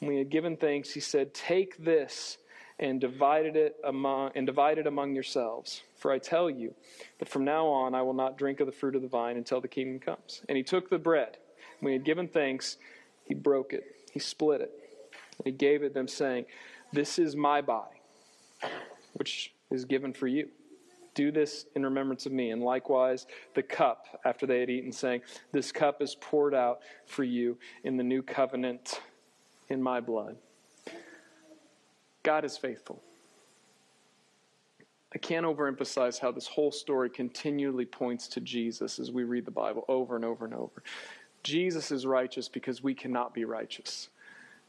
and 0.00 0.08
when 0.08 0.16
he 0.16 0.18
had 0.18 0.28
given 0.28 0.56
thanks, 0.56 0.90
he 0.90 1.00
said, 1.00 1.32
Take 1.34 1.82
this 1.82 2.38
and 2.80 3.00
divided 3.00 3.56
it 3.56 3.76
among 3.84 4.32
and 4.34 4.46
divide 4.46 4.78
it 4.78 4.86
among 4.86 5.14
yourselves. 5.14 5.82
For 5.96 6.12
I 6.12 6.18
tell 6.18 6.50
you 6.50 6.74
that 7.18 7.28
from 7.28 7.44
now 7.44 7.66
on 7.66 7.94
I 7.94 8.02
will 8.02 8.12
not 8.12 8.38
drink 8.38 8.60
of 8.60 8.66
the 8.66 8.72
fruit 8.72 8.96
of 8.96 9.02
the 9.02 9.08
vine 9.08 9.36
until 9.36 9.60
the 9.60 9.68
kingdom 9.68 9.98
comes. 9.98 10.42
And 10.48 10.56
he 10.56 10.62
took 10.62 10.90
the 10.90 10.98
bread. 10.98 11.38
When 11.80 11.92
he 11.92 11.98
had 11.98 12.04
given 12.04 12.28
thanks, 12.28 12.76
he 13.24 13.34
broke 13.34 13.72
it. 13.72 13.84
He 14.12 14.18
split 14.18 14.60
it. 14.60 14.72
And 15.38 15.46
he 15.46 15.52
gave 15.52 15.82
it 15.82 15.94
them, 15.94 16.08
saying, 16.08 16.46
This 16.92 17.18
is 17.18 17.34
my 17.36 17.60
body, 17.60 18.00
which 19.14 19.52
is 19.70 19.84
given 19.84 20.12
for 20.12 20.26
you. 20.26 20.48
Do 21.14 21.32
this 21.32 21.66
in 21.74 21.84
remembrance 21.84 22.26
of 22.26 22.32
me. 22.32 22.50
And 22.50 22.62
likewise, 22.62 23.26
the 23.54 23.62
cup 23.62 24.06
after 24.24 24.46
they 24.46 24.60
had 24.60 24.70
eaten, 24.70 24.92
saying, 24.92 25.22
This 25.52 25.72
cup 25.72 26.00
is 26.00 26.14
poured 26.20 26.54
out 26.54 26.80
for 27.06 27.24
you 27.24 27.58
in 27.84 27.96
the 27.96 28.04
new 28.04 28.22
covenant 28.22 29.00
in 29.68 29.82
my 29.82 30.00
blood. 30.00 30.36
God 32.22 32.44
is 32.44 32.56
faithful. 32.56 33.02
I 35.14 35.18
can't 35.18 35.46
overemphasize 35.46 36.18
how 36.18 36.30
this 36.30 36.46
whole 36.46 36.70
story 36.70 37.08
continually 37.08 37.86
points 37.86 38.28
to 38.28 38.40
Jesus 38.40 38.98
as 38.98 39.10
we 39.10 39.24
read 39.24 39.46
the 39.46 39.50
Bible 39.50 39.84
over 39.88 40.16
and 40.16 40.24
over 40.24 40.44
and 40.44 40.54
over. 40.54 40.82
Jesus 41.42 41.90
is 41.90 42.04
righteous 42.04 42.48
because 42.48 42.82
we 42.82 42.94
cannot 42.94 43.32
be 43.32 43.44
righteous. 43.44 44.10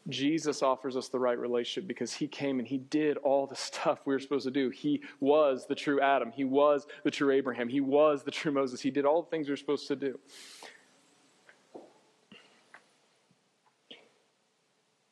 Jesus 0.07 0.63
offers 0.63 0.95
us 0.95 1.09
the 1.09 1.19
right 1.19 1.37
relationship 1.37 1.87
because 1.87 2.13
he 2.13 2.27
came 2.27 2.59
and 2.59 2.67
he 2.67 2.77
did 2.77 3.17
all 3.17 3.45
the 3.45 3.55
stuff 3.55 3.99
we 4.05 4.13
were 4.13 4.19
supposed 4.19 4.45
to 4.45 4.51
do. 4.51 4.69
He 4.69 5.01
was 5.19 5.65
the 5.67 5.75
true 5.75 6.01
Adam. 6.01 6.31
He 6.31 6.43
was 6.43 6.87
the 7.03 7.11
true 7.11 7.31
Abraham. 7.31 7.69
He 7.69 7.81
was 7.81 8.23
the 8.23 8.31
true 8.31 8.51
Moses. 8.51 8.81
He 8.81 8.91
did 8.91 9.05
all 9.05 9.21
the 9.21 9.29
things 9.29 9.47
we 9.47 9.53
were 9.53 9.57
supposed 9.57 9.87
to 9.87 9.95
do. 9.95 10.19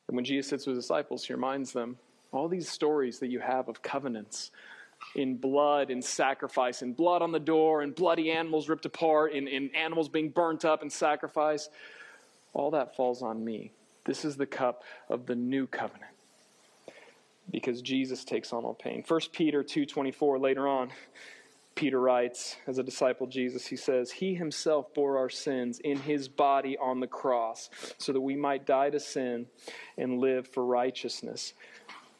And 0.08 0.16
when 0.16 0.24
Jesus 0.24 0.48
sits 0.48 0.66
with 0.66 0.76
his 0.76 0.84
disciples, 0.84 1.24
he 1.24 1.34
reminds 1.34 1.72
them 1.72 1.98
all 2.32 2.48
these 2.48 2.68
stories 2.68 3.18
that 3.18 3.28
you 3.28 3.40
have 3.40 3.68
of 3.68 3.82
covenants 3.82 4.50
in 5.14 5.36
blood 5.36 5.90
and 5.90 6.04
sacrifice, 6.04 6.82
in 6.82 6.92
blood 6.92 7.22
on 7.22 7.30
the 7.30 7.40
door, 7.40 7.82
and 7.82 7.94
bloody 7.94 8.30
animals 8.30 8.68
ripped 8.68 8.86
apart, 8.86 9.32
in, 9.32 9.46
in 9.46 9.70
animals 9.74 10.08
being 10.08 10.30
burnt 10.30 10.64
up 10.64 10.82
and 10.82 10.92
sacrifice. 10.92 11.68
All 12.52 12.70
that 12.72 12.96
falls 12.96 13.22
on 13.22 13.44
me. 13.44 13.72
This 14.08 14.24
is 14.24 14.38
the 14.38 14.46
cup 14.46 14.84
of 15.10 15.26
the 15.26 15.34
new 15.36 15.66
covenant 15.66 16.12
because 17.50 17.82
Jesus 17.82 18.24
takes 18.24 18.54
on 18.54 18.64
all 18.64 18.72
pain. 18.72 19.04
1 19.06 19.20
Peter 19.32 19.62
2:24 19.62 20.40
later 20.40 20.66
on 20.66 20.90
Peter 21.74 22.00
writes 22.00 22.56
as 22.66 22.78
a 22.78 22.82
disciple 22.82 23.26
Jesus 23.26 23.66
he 23.66 23.76
says 23.76 24.10
he 24.10 24.34
himself 24.34 24.94
bore 24.94 25.18
our 25.18 25.28
sins 25.28 25.78
in 25.80 25.98
his 25.98 26.26
body 26.26 26.76
on 26.78 27.00
the 27.00 27.06
cross 27.06 27.68
so 27.98 28.14
that 28.14 28.20
we 28.22 28.34
might 28.34 28.64
die 28.64 28.88
to 28.88 28.98
sin 28.98 29.46
and 29.98 30.20
live 30.20 30.48
for 30.48 30.64
righteousness. 30.64 31.52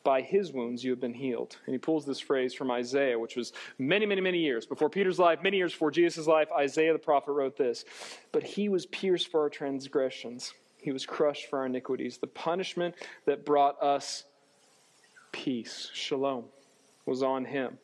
By 0.05 0.21
his 0.21 0.53
wounds 0.53 0.85
you 0.85 0.91
have 0.91 1.01
been 1.01 1.15
healed. 1.15 1.57
And 1.65 1.75
he 1.75 1.79
pulls 1.79 2.05
this 2.05 2.21
phrase 2.21 2.53
from 2.53 2.71
Isaiah, 2.71 3.19
which 3.19 3.35
was 3.35 3.55
many, 3.79 4.05
many, 4.05 4.21
many 4.21 4.39
years 4.39 4.67
before 4.67 4.91
Peter's 4.91 5.19
life, 5.19 5.43
many 5.43 5.57
years 5.57 5.73
before 5.73 5.91
Jesus' 5.91 6.27
life. 6.27 6.49
Isaiah 6.53 6.93
the 6.93 6.99
prophet 6.99 7.33
wrote 7.33 7.57
this 7.57 7.87
But 8.31 8.43
he 8.43 8.69
was 8.69 8.85
pierced 8.85 9.31
for 9.31 9.41
our 9.41 9.51
transgressions, 9.51 10.53
he 10.89 10.93
was 10.93 11.05
crushed 11.05 11.51
for 11.51 11.59
our 11.59 11.67
iniquities. 11.67 12.17
The 12.17 12.29
punishment 12.29 12.95
that 13.27 13.45
brought 13.45 13.79
us 13.83 14.25
peace, 15.33 15.91
shalom, 15.93 16.47
was 17.05 17.23
on 17.23 17.45
him. 17.45 17.77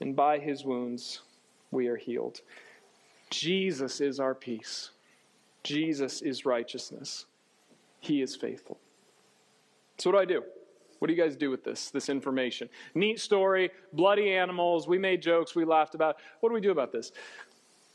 And 0.00 0.14
by 0.14 0.38
his 0.38 0.64
wounds 0.64 1.22
we 1.72 1.88
are 1.88 1.96
healed. 1.96 2.42
Jesus 3.28 4.00
is 4.00 4.20
our 4.20 4.36
peace. 4.36 4.90
Jesus 5.64 6.22
is 6.22 6.46
righteousness. 6.46 7.26
He 7.98 8.22
is 8.22 8.36
faithful. 8.36 8.78
So, 9.98 10.10
what 10.10 10.16
do 10.18 10.22
I 10.22 10.38
do? 10.38 10.44
What 11.00 11.08
do 11.08 11.14
you 11.14 11.20
guys 11.20 11.34
do 11.34 11.50
with 11.50 11.64
this, 11.64 11.90
this 11.90 12.08
information? 12.08 12.68
Neat 12.94 13.18
story, 13.18 13.72
bloody 13.92 14.32
animals, 14.32 14.86
we 14.86 14.96
made 14.96 15.22
jokes, 15.22 15.56
we 15.56 15.64
laughed 15.64 15.96
about. 15.96 16.10
It. 16.10 16.16
What 16.38 16.50
do 16.50 16.54
we 16.54 16.60
do 16.60 16.70
about 16.70 16.92
this? 16.92 17.10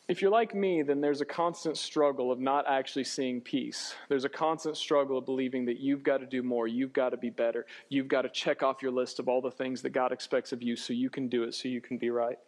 If 0.08 0.22
you're 0.22 0.32
like 0.32 0.56
me, 0.56 0.84
then 0.84 1.02
there's 1.02 1.20
a 1.20 1.26
constant 1.26 1.78
struggle 1.78 2.32
of 2.32 2.40
not 2.40 2.66
actually 2.66 3.04
seeing 3.04 3.42
peace. 3.42 3.94
There's 4.08 4.24
a 4.24 4.30
constant 4.30 4.78
struggle 4.78 5.18
of 5.18 5.26
believing 5.26 5.66
that 5.66 5.82
you've 5.82 6.02
got 6.02 6.20
to 6.20 6.26
do 6.26 6.42
more, 6.42 6.66
you've 6.66 6.94
got 6.94 7.10
to 7.10 7.18
be 7.18 7.30
better, 7.30 7.66
you've 7.90 8.08
got 8.08 8.22
to 8.22 8.30
check 8.30 8.64
off 8.64 8.82
your 8.82 8.92
list 8.92 9.20
of 9.20 9.28
all 9.28 9.42
the 9.42 9.52
things 9.52 9.82
that 9.82 9.90
God 9.90 10.14
expects 10.14 10.54
of 10.54 10.64
you 10.64 10.78
so 10.78 10.94
you 10.94 11.10
can 11.10 11.28
do 11.28 11.44
it, 11.44 11.54
so 11.54 11.68
you 11.68 11.82
can 11.82 11.98
be 11.98 12.10
right. 12.10 12.40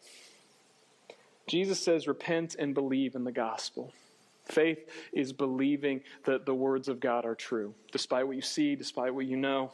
Jesus 1.48 1.82
says, 1.82 2.08
Repent 2.08 2.56
and 2.58 2.74
believe 2.74 3.16
in 3.16 3.26
the 3.26 3.32
gospel. 3.32 3.92
Faith 4.46 4.90
is 5.12 5.34
believing 5.34 6.02
that 6.24 6.46
the 6.46 6.56
words 6.56 6.88
of 6.88 7.02
God 7.02 7.26
are 7.26 7.36
true, 7.36 7.74
despite 7.92 8.26
what 8.26 8.38
you 8.38 8.42
see, 8.42 8.76
despite 8.76 9.14
what 9.14 9.26
you 9.26 9.36
know 9.36 9.72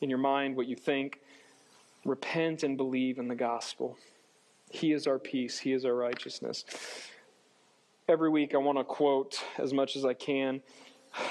in 0.00 0.08
your 0.08 0.18
mind, 0.18 0.56
what 0.56 0.68
you 0.68 0.74
think. 0.74 1.20
Repent 2.06 2.62
and 2.62 2.78
believe 2.78 3.18
in 3.18 3.28
the 3.28 3.34
gospel. 3.34 3.98
He 4.70 4.92
is 4.92 5.06
our 5.06 5.18
peace, 5.18 5.58
He 5.58 5.74
is 5.74 5.84
our 5.84 5.94
righteousness 5.94 6.64
every 8.08 8.30
week 8.30 8.54
I 8.54 8.58
want 8.58 8.78
to 8.78 8.84
quote 8.84 9.42
as 9.58 9.72
much 9.72 9.96
as 9.96 10.04
I 10.04 10.14
can 10.14 10.62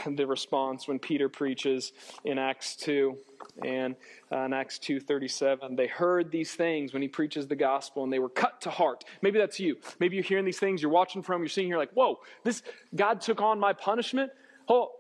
the 0.08 0.28
response 0.28 0.90
when 0.90 1.00
Peter 1.00 1.30
preaches 1.30 1.94
in 2.26 2.38
Acts 2.38 2.76
2 2.76 3.18
and 3.64 3.96
uh, 4.30 4.40
in 4.40 4.52
Acts 4.52 4.78
2:37 4.80 5.78
they 5.78 5.88
heard 5.88 6.32
these 6.32 6.54
things 6.54 6.92
when 6.92 7.02
he 7.02 7.08
preaches 7.08 7.48
the 7.48 7.56
gospel 7.56 8.04
and 8.04 8.12
they 8.12 8.20
were 8.20 8.28
cut 8.28 8.60
to 8.62 8.70
heart. 8.70 9.06
Maybe 9.22 9.40
that's 9.40 9.58
you. 9.58 9.78
Maybe 10.00 10.18
you're 10.18 10.24
hearing 10.24 10.44
these 10.44 10.60
things 10.60 10.82
you're 10.82 10.92
watching 10.92 11.22
from 11.22 11.42
you're 11.42 11.48
seeing 11.48 11.68
here 11.68 11.78
like 11.78 11.94
whoa 11.94 12.20
this 12.44 12.62
God 12.94 13.22
took 13.22 13.42
on 13.42 13.58
my 13.58 13.72
punishment? 13.72 14.32
Oh 14.68 14.92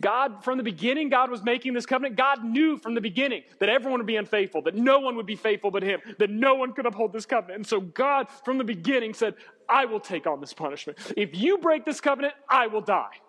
God, 0.00 0.42
from 0.42 0.56
the 0.56 0.64
beginning, 0.64 1.10
God 1.10 1.30
was 1.30 1.42
making 1.42 1.74
this 1.74 1.84
covenant. 1.84 2.16
God 2.16 2.44
knew 2.44 2.78
from 2.78 2.94
the 2.94 3.00
beginning 3.00 3.42
that 3.58 3.68
everyone 3.68 4.00
would 4.00 4.06
be 4.06 4.16
unfaithful, 4.16 4.62
that 4.62 4.74
no 4.74 5.00
one 5.00 5.16
would 5.16 5.26
be 5.26 5.36
faithful 5.36 5.70
but 5.70 5.82
Him, 5.82 6.00
that 6.18 6.30
no 6.30 6.54
one 6.54 6.72
could 6.72 6.86
uphold 6.86 7.12
this 7.12 7.26
covenant. 7.26 7.56
And 7.56 7.66
so 7.66 7.80
God, 7.80 8.28
from 8.44 8.58
the 8.58 8.64
beginning, 8.64 9.12
said, 9.12 9.34
I 9.68 9.84
will 9.84 10.00
take 10.00 10.26
on 10.26 10.40
this 10.40 10.54
punishment. 10.54 10.98
If 11.16 11.36
you 11.36 11.58
break 11.58 11.84
this 11.84 12.00
covenant, 12.00 12.34
I 12.48 12.68
will 12.68 12.80
die. 12.80 13.20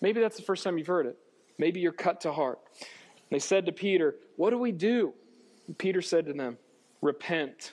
Maybe 0.00 0.20
that's 0.20 0.36
the 0.36 0.42
first 0.42 0.64
time 0.64 0.78
you've 0.78 0.86
heard 0.86 1.06
it. 1.06 1.16
Maybe 1.58 1.80
you're 1.80 1.92
cut 1.92 2.22
to 2.22 2.32
heart. 2.32 2.58
They 3.30 3.38
said 3.38 3.66
to 3.66 3.72
Peter, 3.72 4.16
What 4.36 4.50
do 4.50 4.58
we 4.58 4.72
do? 4.72 5.12
And 5.66 5.78
Peter 5.78 6.02
said 6.02 6.26
to 6.26 6.32
them, 6.32 6.58
Repent. 7.00 7.72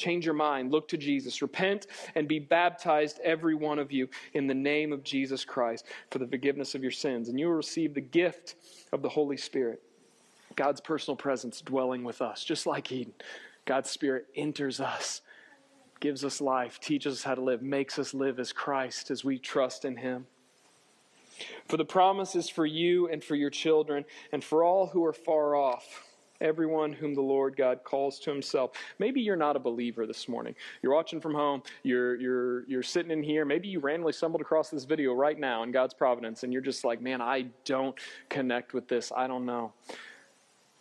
Change 0.00 0.24
your 0.24 0.34
mind. 0.34 0.72
Look 0.72 0.88
to 0.88 0.96
Jesus. 0.96 1.42
Repent 1.42 1.86
and 2.14 2.26
be 2.26 2.38
baptized, 2.38 3.20
every 3.22 3.54
one 3.54 3.78
of 3.78 3.92
you, 3.92 4.08
in 4.32 4.46
the 4.46 4.54
name 4.54 4.92
of 4.94 5.04
Jesus 5.04 5.44
Christ 5.44 5.84
for 6.10 6.18
the 6.18 6.26
forgiveness 6.26 6.74
of 6.74 6.82
your 6.82 6.90
sins. 6.90 7.28
And 7.28 7.38
you 7.38 7.46
will 7.46 7.54
receive 7.54 7.92
the 7.92 8.00
gift 8.00 8.54
of 8.92 9.02
the 9.02 9.10
Holy 9.10 9.36
Spirit, 9.36 9.82
God's 10.56 10.80
personal 10.80 11.16
presence 11.16 11.60
dwelling 11.60 12.02
with 12.02 12.22
us, 12.22 12.42
just 12.44 12.66
like 12.66 12.90
Eden. 12.90 13.12
God's 13.66 13.90
Spirit 13.90 14.26
enters 14.34 14.80
us, 14.80 15.20
gives 16.00 16.24
us 16.24 16.40
life, 16.40 16.80
teaches 16.80 17.18
us 17.18 17.22
how 17.24 17.34
to 17.34 17.42
live, 17.42 17.60
makes 17.60 17.98
us 17.98 18.14
live 18.14 18.40
as 18.40 18.52
Christ 18.52 19.10
as 19.10 19.22
we 19.22 19.38
trust 19.38 19.84
in 19.84 19.98
Him. 19.98 20.26
For 21.68 21.76
the 21.76 21.84
promise 21.84 22.34
is 22.34 22.48
for 22.48 22.64
you 22.64 23.08
and 23.08 23.22
for 23.22 23.34
your 23.34 23.50
children 23.50 24.06
and 24.32 24.42
for 24.42 24.64
all 24.64 24.86
who 24.86 25.04
are 25.04 25.12
far 25.12 25.54
off, 25.54 26.04
everyone 26.40 26.92
whom 26.92 27.14
the 27.14 27.20
Lord 27.20 27.56
God 27.56 27.84
calls 27.84 28.18
to 28.20 28.30
himself. 28.30 28.72
Maybe 28.98 29.20
you're 29.20 29.36
not 29.36 29.56
a 29.56 29.60
believer 29.60 30.06
this 30.06 30.28
morning. 30.28 30.54
You're 30.82 30.94
watching 30.94 31.20
from 31.20 31.34
home, 31.34 31.62
you're, 31.82 32.16
you're, 32.16 32.64
you're 32.66 32.82
sitting 32.82 33.10
in 33.10 33.22
here. 33.22 33.44
Maybe 33.44 33.68
you 33.68 33.80
randomly 33.80 34.12
stumbled 34.12 34.40
across 34.40 34.70
this 34.70 34.84
video 34.84 35.12
right 35.12 35.38
now 35.38 35.62
in 35.62 35.72
God's 35.72 35.94
providence, 35.94 36.42
and 36.42 36.52
you're 36.52 36.62
just 36.62 36.84
like, 36.84 37.00
man, 37.00 37.20
I 37.20 37.46
don't 37.64 37.96
connect 38.28 38.74
with 38.74 38.88
this. 38.88 39.12
I 39.14 39.26
don't 39.26 39.46
know. 39.46 39.72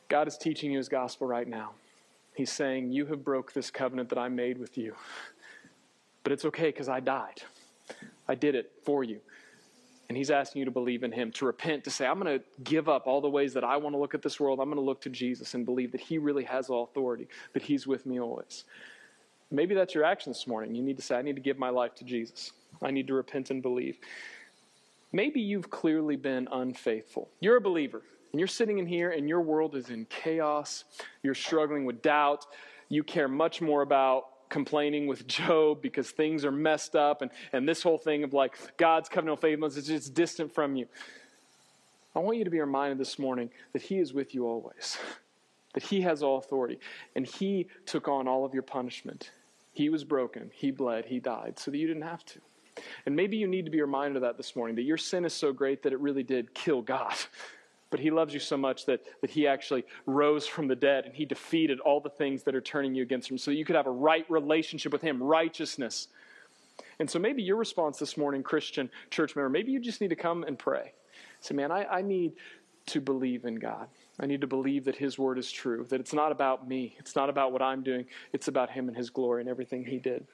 God 0.07 0.27
is 0.27 0.37
teaching 0.37 0.71
you 0.71 0.77
his 0.77 0.89
gospel 0.89 1.27
right 1.27 1.47
now. 1.47 1.71
He's 2.33 2.51
saying, 2.51 2.91
You 2.91 3.05
have 3.07 3.23
broke 3.23 3.53
this 3.53 3.69
covenant 3.69 4.09
that 4.09 4.17
I 4.17 4.29
made 4.29 4.57
with 4.57 4.77
you. 4.77 4.95
But 6.23 6.33
it's 6.33 6.45
okay 6.45 6.67
because 6.67 6.89
I 6.89 6.99
died. 6.99 7.41
I 8.27 8.35
did 8.35 8.55
it 8.55 8.71
for 8.83 9.03
you. 9.03 9.19
And 10.09 10.17
he's 10.17 10.31
asking 10.31 10.61
you 10.61 10.65
to 10.65 10.71
believe 10.71 11.03
in 11.03 11.11
him, 11.11 11.31
to 11.33 11.45
repent, 11.45 11.83
to 11.83 11.91
say, 11.91 12.07
I'm 12.07 12.19
going 12.19 12.39
to 12.39 12.43
give 12.63 12.89
up 12.89 13.05
all 13.05 13.21
the 13.21 13.29
ways 13.29 13.53
that 13.53 13.63
I 13.63 13.77
want 13.77 13.93
to 13.93 13.99
look 13.99 14.15
at 14.15 14.23
this 14.23 14.39
world. 14.39 14.59
I'm 14.59 14.65
going 14.65 14.77
to 14.77 14.81
look 14.81 15.01
to 15.01 15.09
Jesus 15.09 15.53
and 15.53 15.63
believe 15.65 15.91
that 15.91 16.01
he 16.01 16.17
really 16.17 16.43
has 16.45 16.67
all 16.67 16.85
authority, 16.85 17.27
that 17.53 17.61
he's 17.61 17.85
with 17.85 18.07
me 18.07 18.19
always. 18.19 18.65
Maybe 19.51 19.75
that's 19.75 19.93
your 19.93 20.03
action 20.03 20.31
this 20.31 20.47
morning. 20.47 20.73
You 20.73 20.81
need 20.81 20.97
to 20.97 21.03
say, 21.03 21.15
I 21.15 21.21
need 21.21 21.35
to 21.35 21.41
give 21.41 21.59
my 21.59 21.69
life 21.69 21.93
to 21.95 22.03
Jesus. 22.03 22.51
I 22.81 22.89
need 22.89 23.05
to 23.07 23.13
repent 23.13 23.51
and 23.51 23.61
believe. 23.61 23.99
Maybe 25.11 25.41
you've 25.41 25.69
clearly 25.69 26.15
been 26.15 26.47
unfaithful. 26.51 27.29
You're 27.39 27.57
a 27.57 27.61
believer, 27.61 28.01
and 28.31 28.39
you're 28.39 28.47
sitting 28.47 28.79
in 28.79 28.87
here, 28.87 29.11
and 29.11 29.29
your 29.29 29.41
world 29.41 29.75
is 29.75 29.91
in 29.91 30.05
chaos. 30.05 30.85
You're 31.21 31.35
struggling 31.35 31.85
with 31.85 32.01
doubt. 32.01 32.47
You 32.89 33.03
care 33.03 33.27
much 33.27 33.61
more 33.61 33.83
about 33.83 34.25
complaining 34.49 35.07
with 35.07 35.27
Job 35.39 35.81
because 35.81 36.11
things 36.11 36.43
are 36.43 36.51
messed 36.51 36.95
up 36.95 37.21
and, 37.21 37.31
and 37.53 37.67
this 37.67 37.81
whole 37.81 37.97
thing 37.97 38.23
of 38.23 38.33
like 38.33 38.77
God's 38.77 39.09
covenantal 39.09 39.39
faithfulness 39.39 39.77
is 39.77 39.87
just 39.87 40.13
distant 40.13 40.53
from 40.53 40.75
you. 40.75 40.87
I 42.15 42.19
want 42.19 42.37
you 42.37 42.43
to 42.43 42.49
be 42.49 42.59
reminded 42.59 42.97
this 42.97 43.19
morning 43.19 43.49
that 43.73 43.83
He 43.83 43.99
is 43.99 44.13
with 44.13 44.33
you 44.33 44.47
always, 44.47 44.97
that 45.73 45.83
He 45.83 46.01
has 46.01 46.23
all 46.23 46.37
authority, 46.37 46.79
and 47.15 47.25
He 47.25 47.67
took 47.85 48.07
on 48.07 48.27
all 48.27 48.45
of 48.45 48.53
your 48.53 48.63
punishment. 48.63 49.31
He 49.73 49.89
was 49.89 50.03
broken, 50.03 50.51
He 50.53 50.71
bled, 50.71 51.05
He 51.05 51.19
died, 51.19 51.59
so 51.59 51.71
that 51.71 51.77
you 51.77 51.87
didn't 51.87 52.03
have 52.03 52.25
to. 52.25 52.39
And 53.05 53.15
maybe 53.15 53.37
you 53.37 53.47
need 53.47 53.65
to 53.65 53.71
be 53.71 53.81
reminded 53.81 54.15
of 54.17 54.21
that 54.23 54.37
this 54.37 54.55
morning, 54.55 54.75
that 54.77 54.83
your 54.83 54.97
sin 54.97 55.25
is 55.25 55.33
so 55.33 55.51
great 55.51 55.83
that 55.83 55.93
it 55.93 55.99
really 55.99 56.23
did 56.23 56.53
kill 56.53 56.81
God. 56.81 57.13
But 57.91 57.99
he 57.99 58.11
loves 58.11 58.33
you 58.33 58.39
so 58.39 58.55
much 58.55 58.85
that, 58.85 59.01
that 59.21 59.31
he 59.31 59.47
actually 59.47 59.83
rose 60.05 60.45
from 60.45 60.67
the 60.67 60.75
dead 60.75 61.05
and 61.05 61.15
he 61.15 61.25
defeated 61.25 61.79
all 61.79 61.99
the 61.99 62.09
things 62.09 62.43
that 62.43 62.53
are 62.53 62.61
turning 62.61 62.93
you 62.93 63.01
against 63.01 63.31
him 63.31 63.37
so 63.37 63.51
that 63.51 63.57
you 63.57 63.65
could 63.65 63.75
have 63.75 63.87
a 63.87 63.91
right 63.91 64.29
relationship 64.29 64.91
with 64.91 65.01
him, 65.01 65.21
righteousness. 65.21 66.07
And 66.99 67.09
so 67.09 67.17
maybe 67.17 67.41
your 67.41 67.55
response 67.55 67.97
this 67.97 68.15
morning, 68.17 68.43
Christian 68.43 68.89
church 69.09 69.35
member, 69.35 69.49
maybe 69.49 69.71
you 69.71 69.79
just 69.79 70.01
need 70.01 70.09
to 70.09 70.15
come 70.15 70.43
and 70.43 70.57
pray. 70.57 70.93
Say, 71.41 71.55
man, 71.55 71.71
I, 71.71 71.85
I 71.85 72.01
need 72.01 72.33
to 72.87 73.01
believe 73.01 73.45
in 73.45 73.55
God. 73.55 73.87
I 74.19 74.25
need 74.25 74.41
to 74.41 74.47
believe 74.47 74.85
that 74.85 74.95
His 74.95 75.17
word 75.17 75.37
is 75.37 75.51
true, 75.51 75.85
that 75.89 75.99
it's 75.99 76.13
not 76.13 76.31
about 76.31 76.67
me, 76.67 76.95
it's 76.99 77.15
not 77.15 77.29
about 77.29 77.53
what 77.53 77.61
I'm 77.61 77.83
doing, 77.83 78.05
it's 78.33 78.47
about 78.49 78.69
Him 78.69 78.87
and 78.87 78.97
His 78.97 79.09
glory 79.09 79.41
and 79.41 79.49
everything 79.49 79.85
He 79.85 79.97
did. 79.97 80.25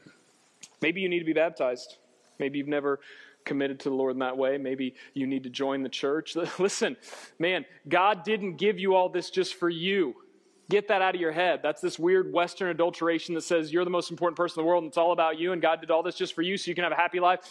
Maybe 0.82 1.02
you 1.02 1.10
need 1.10 1.20
to 1.20 1.26
be 1.26 1.34
baptized. 1.34 1.98
Maybe 2.40 2.58
you've 2.58 2.68
never 2.68 3.00
committed 3.46 3.80
to 3.82 3.90
the 3.90 3.96
Lord 3.96 4.14
in 4.14 4.20
that 4.20 4.38
way. 4.38 4.58
Maybe 4.58 4.96
you 5.14 5.28
need 5.28 5.44
to 5.44 5.50
join 5.50 5.84
the 5.84 5.90
church. 5.90 6.36
Listen, 6.60 6.98
man, 7.40 7.66
God 7.88 8.24
didn't 8.24 8.58
give 8.58 8.80
you 8.80 8.96
all 8.96 9.10
this 9.10 9.30
just 9.30 9.56
for 9.56 9.70
you. 9.70 10.16
Get 10.70 10.88
that 10.88 11.02
out 11.02 11.14
of 11.14 11.22
your 11.22 11.32
head. 11.32 11.60
That's 11.62 11.80
this 11.80 12.00
weird 12.00 12.34
Western 12.34 12.70
adulteration 12.70 13.36
that 13.36 13.42
says 13.42 13.72
you're 13.72 13.84
the 13.84 13.92
most 13.92 14.10
important 14.10 14.36
person 14.36 14.60
in 14.60 14.66
the 14.66 14.68
world 14.68 14.84
and 14.84 14.90
it's 14.90 14.98
all 14.98 15.12
about 15.12 15.40
you, 15.40 15.54
and 15.54 15.62
God 15.62 15.80
did 15.80 15.92
all 15.92 16.02
this 16.02 16.16
just 16.16 16.34
for 16.34 16.42
you 16.42 16.58
so 16.58 16.70
you 16.70 16.76
can 16.76 16.84
have 16.84 16.94
a 16.94 16.98
happy 16.98 17.20
life. 17.20 17.42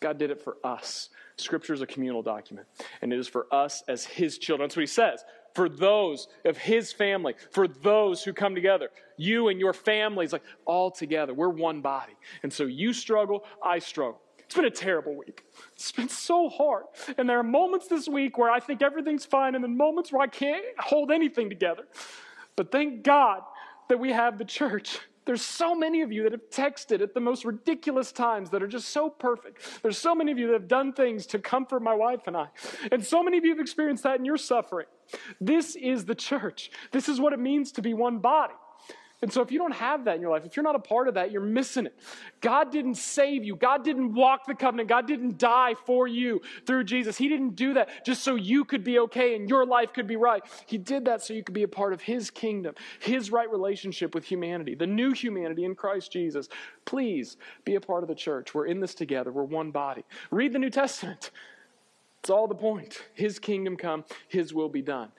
God 0.00 0.18
did 0.18 0.30
it 0.30 0.40
for 0.40 0.56
us. 0.64 1.10
Scripture 1.36 1.72
is 1.72 1.80
a 1.80 1.86
communal 1.86 2.22
document, 2.22 2.66
and 3.00 3.12
it 3.12 3.18
is 3.18 3.28
for 3.28 3.46
us 3.50 3.82
as 3.88 4.04
His 4.04 4.38
children. 4.38 4.68
That's 4.68 4.76
what 4.76 4.82
He 4.82 4.86
says. 4.86 5.24
For 5.54 5.68
those 5.68 6.28
of 6.44 6.58
His 6.58 6.92
family, 6.92 7.34
for 7.50 7.66
those 7.66 8.22
who 8.22 8.32
come 8.32 8.54
together, 8.54 8.90
you 9.16 9.48
and 9.48 9.58
your 9.58 9.72
families, 9.72 10.32
like 10.32 10.42
all 10.64 10.90
together, 10.90 11.34
we're 11.34 11.48
one 11.48 11.80
body. 11.80 12.14
And 12.42 12.52
so 12.52 12.64
you 12.64 12.92
struggle, 12.92 13.44
I 13.62 13.78
struggle. 13.78 14.20
It's 14.50 14.56
been 14.56 14.64
a 14.64 14.70
terrible 14.70 15.14
week. 15.14 15.44
It's 15.76 15.92
been 15.92 16.08
so 16.08 16.48
hard. 16.48 16.82
And 17.16 17.30
there 17.30 17.38
are 17.38 17.44
moments 17.44 17.86
this 17.86 18.08
week 18.08 18.36
where 18.36 18.50
I 18.50 18.58
think 18.58 18.82
everything's 18.82 19.24
fine, 19.24 19.54
and 19.54 19.62
then 19.62 19.76
moments 19.76 20.10
where 20.10 20.22
I 20.22 20.26
can't 20.26 20.64
hold 20.76 21.12
anything 21.12 21.48
together. 21.48 21.84
But 22.56 22.72
thank 22.72 23.04
God 23.04 23.42
that 23.88 24.00
we 24.00 24.10
have 24.10 24.38
the 24.38 24.44
church. 24.44 24.98
There's 25.24 25.40
so 25.40 25.76
many 25.76 26.02
of 26.02 26.10
you 26.10 26.24
that 26.24 26.32
have 26.32 26.50
texted 26.50 27.00
at 27.00 27.14
the 27.14 27.20
most 27.20 27.44
ridiculous 27.44 28.10
times 28.10 28.50
that 28.50 28.60
are 28.60 28.66
just 28.66 28.88
so 28.88 29.08
perfect. 29.08 29.82
There's 29.82 29.98
so 29.98 30.16
many 30.16 30.32
of 30.32 30.38
you 30.38 30.48
that 30.48 30.54
have 30.54 30.66
done 30.66 30.94
things 30.94 31.26
to 31.26 31.38
comfort 31.38 31.80
my 31.80 31.94
wife 31.94 32.22
and 32.26 32.36
I. 32.36 32.48
And 32.90 33.06
so 33.06 33.22
many 33.22 33.38
of 33.38 33.44
you 33.44 33.50
have 33.50 33.60
experienced 33.60 34.02
that 34.02 34.18
in 34.18 34.24
your 34.24 34.36
suffering. 34.36 34.86
This 35.40 35.76
is 35.76 36.06
the 36.06 36.16
church. 36.16 36.72
This 36.90 37.08
is 37.08 37.20
what 37.20 37.32
it 37.32 37.38
means 37.38 37.70
to 37.70 37.82
be 37.82 37.94
one 37.94 38.18
body. 38.18 38.54
And 39.22 39.30
so, 39.30 39.42
if 39.42 39.52
you 39.52 39.58
don't 39.58 39.74
have 39.74 40.06
that 40.06 40.14
in 40.16 40.22
your 40.22 40.30
life, 40.30 40.46
if 40.46 40.56
you're 40.56 40.64
not 40.64 40.76
a 40.76 40.80
part 40.80 41.06
of 41.06 41.14
that, 41.14 41.30
you're 41.30 41.42
missing 41.42 41.84
it. 41.84 41.94
God 42.40 42.72
didn't 42.72 42.94
save 42.94 43.44
you. 43.44 43.54
God 43.54 43.84
didn't 43.84 44.14
walk 44.14 44.46
the 44.46 44.54
covenant. 44.54 44.88
God 44.88 45.06
didn't 45.06 45.36
die 45.36 45.74
for 45.84 46.08
you 46.08 46.40
through 46.66 46.84
Jesus. 46.84 47.18
He 47.18 47.28
didn't 47.28 47.54
do 47.54 47.74
that 47.74 48.06
just 48.06 48.24
so 48.24 48.34
you 48.34 48.64
could 48.64 48.82
be 48.82 48.98
okay 49.00 49.36
and 49.36 49.46
your 49.46 49.66
life 49.66 49.92
could 49.92 50.06
be 50.06 50.16
right. 50.16 50.42
He 50.64 50.78
did 50.78 51.04
that 51.04 51.22
so 51.22 51.34
you 51.34 51.44
could 51.44 51.54
be 51.54 51.64
a 51.64 51.68
part 51.68 51.92
of 51.92 52.00
His 52.00 52.30
kingdom, 52.30 52.74
His 52.98 53.30
right 53.30 53.50
relationship 53.50 54.14
with 54.14 54.24
humanity, 54.24 54.74
the 54.74 54.86
new 54.86 55.12
humanity 55.12 55.64
in 55.64 55.74
Christ 55.74 56.10
Jesus. 56.10 56.48
Please 56.86 57.36
be 57.66 57.74
a 57.74 57.80
part 57.80 58.02
of 58.02 58.08
the 58.08 58.14
church. 58.14 58.54
We're 58.54 58.66
in 58.66 58.80
this 58.80 58.94
together, 58.94 59.30
we're 59.30 59.44
one 59.44 59.70
body. 59.70 60.04
Read 60.30 60.54
the 60.54 60.58
New 60.58 60.70
Testament. 60.70 61.30
It's 62.20 62.30
all 62.30 62.46
the 62.46 62.54
point. 62.54 63.02
His 63.12 63.38
kingdom 63.38 63.76
come, 63.76 64.04
His 64.28 64.54
will 64.54 64.68
be 64.70 64.82
done. 64.82 65.10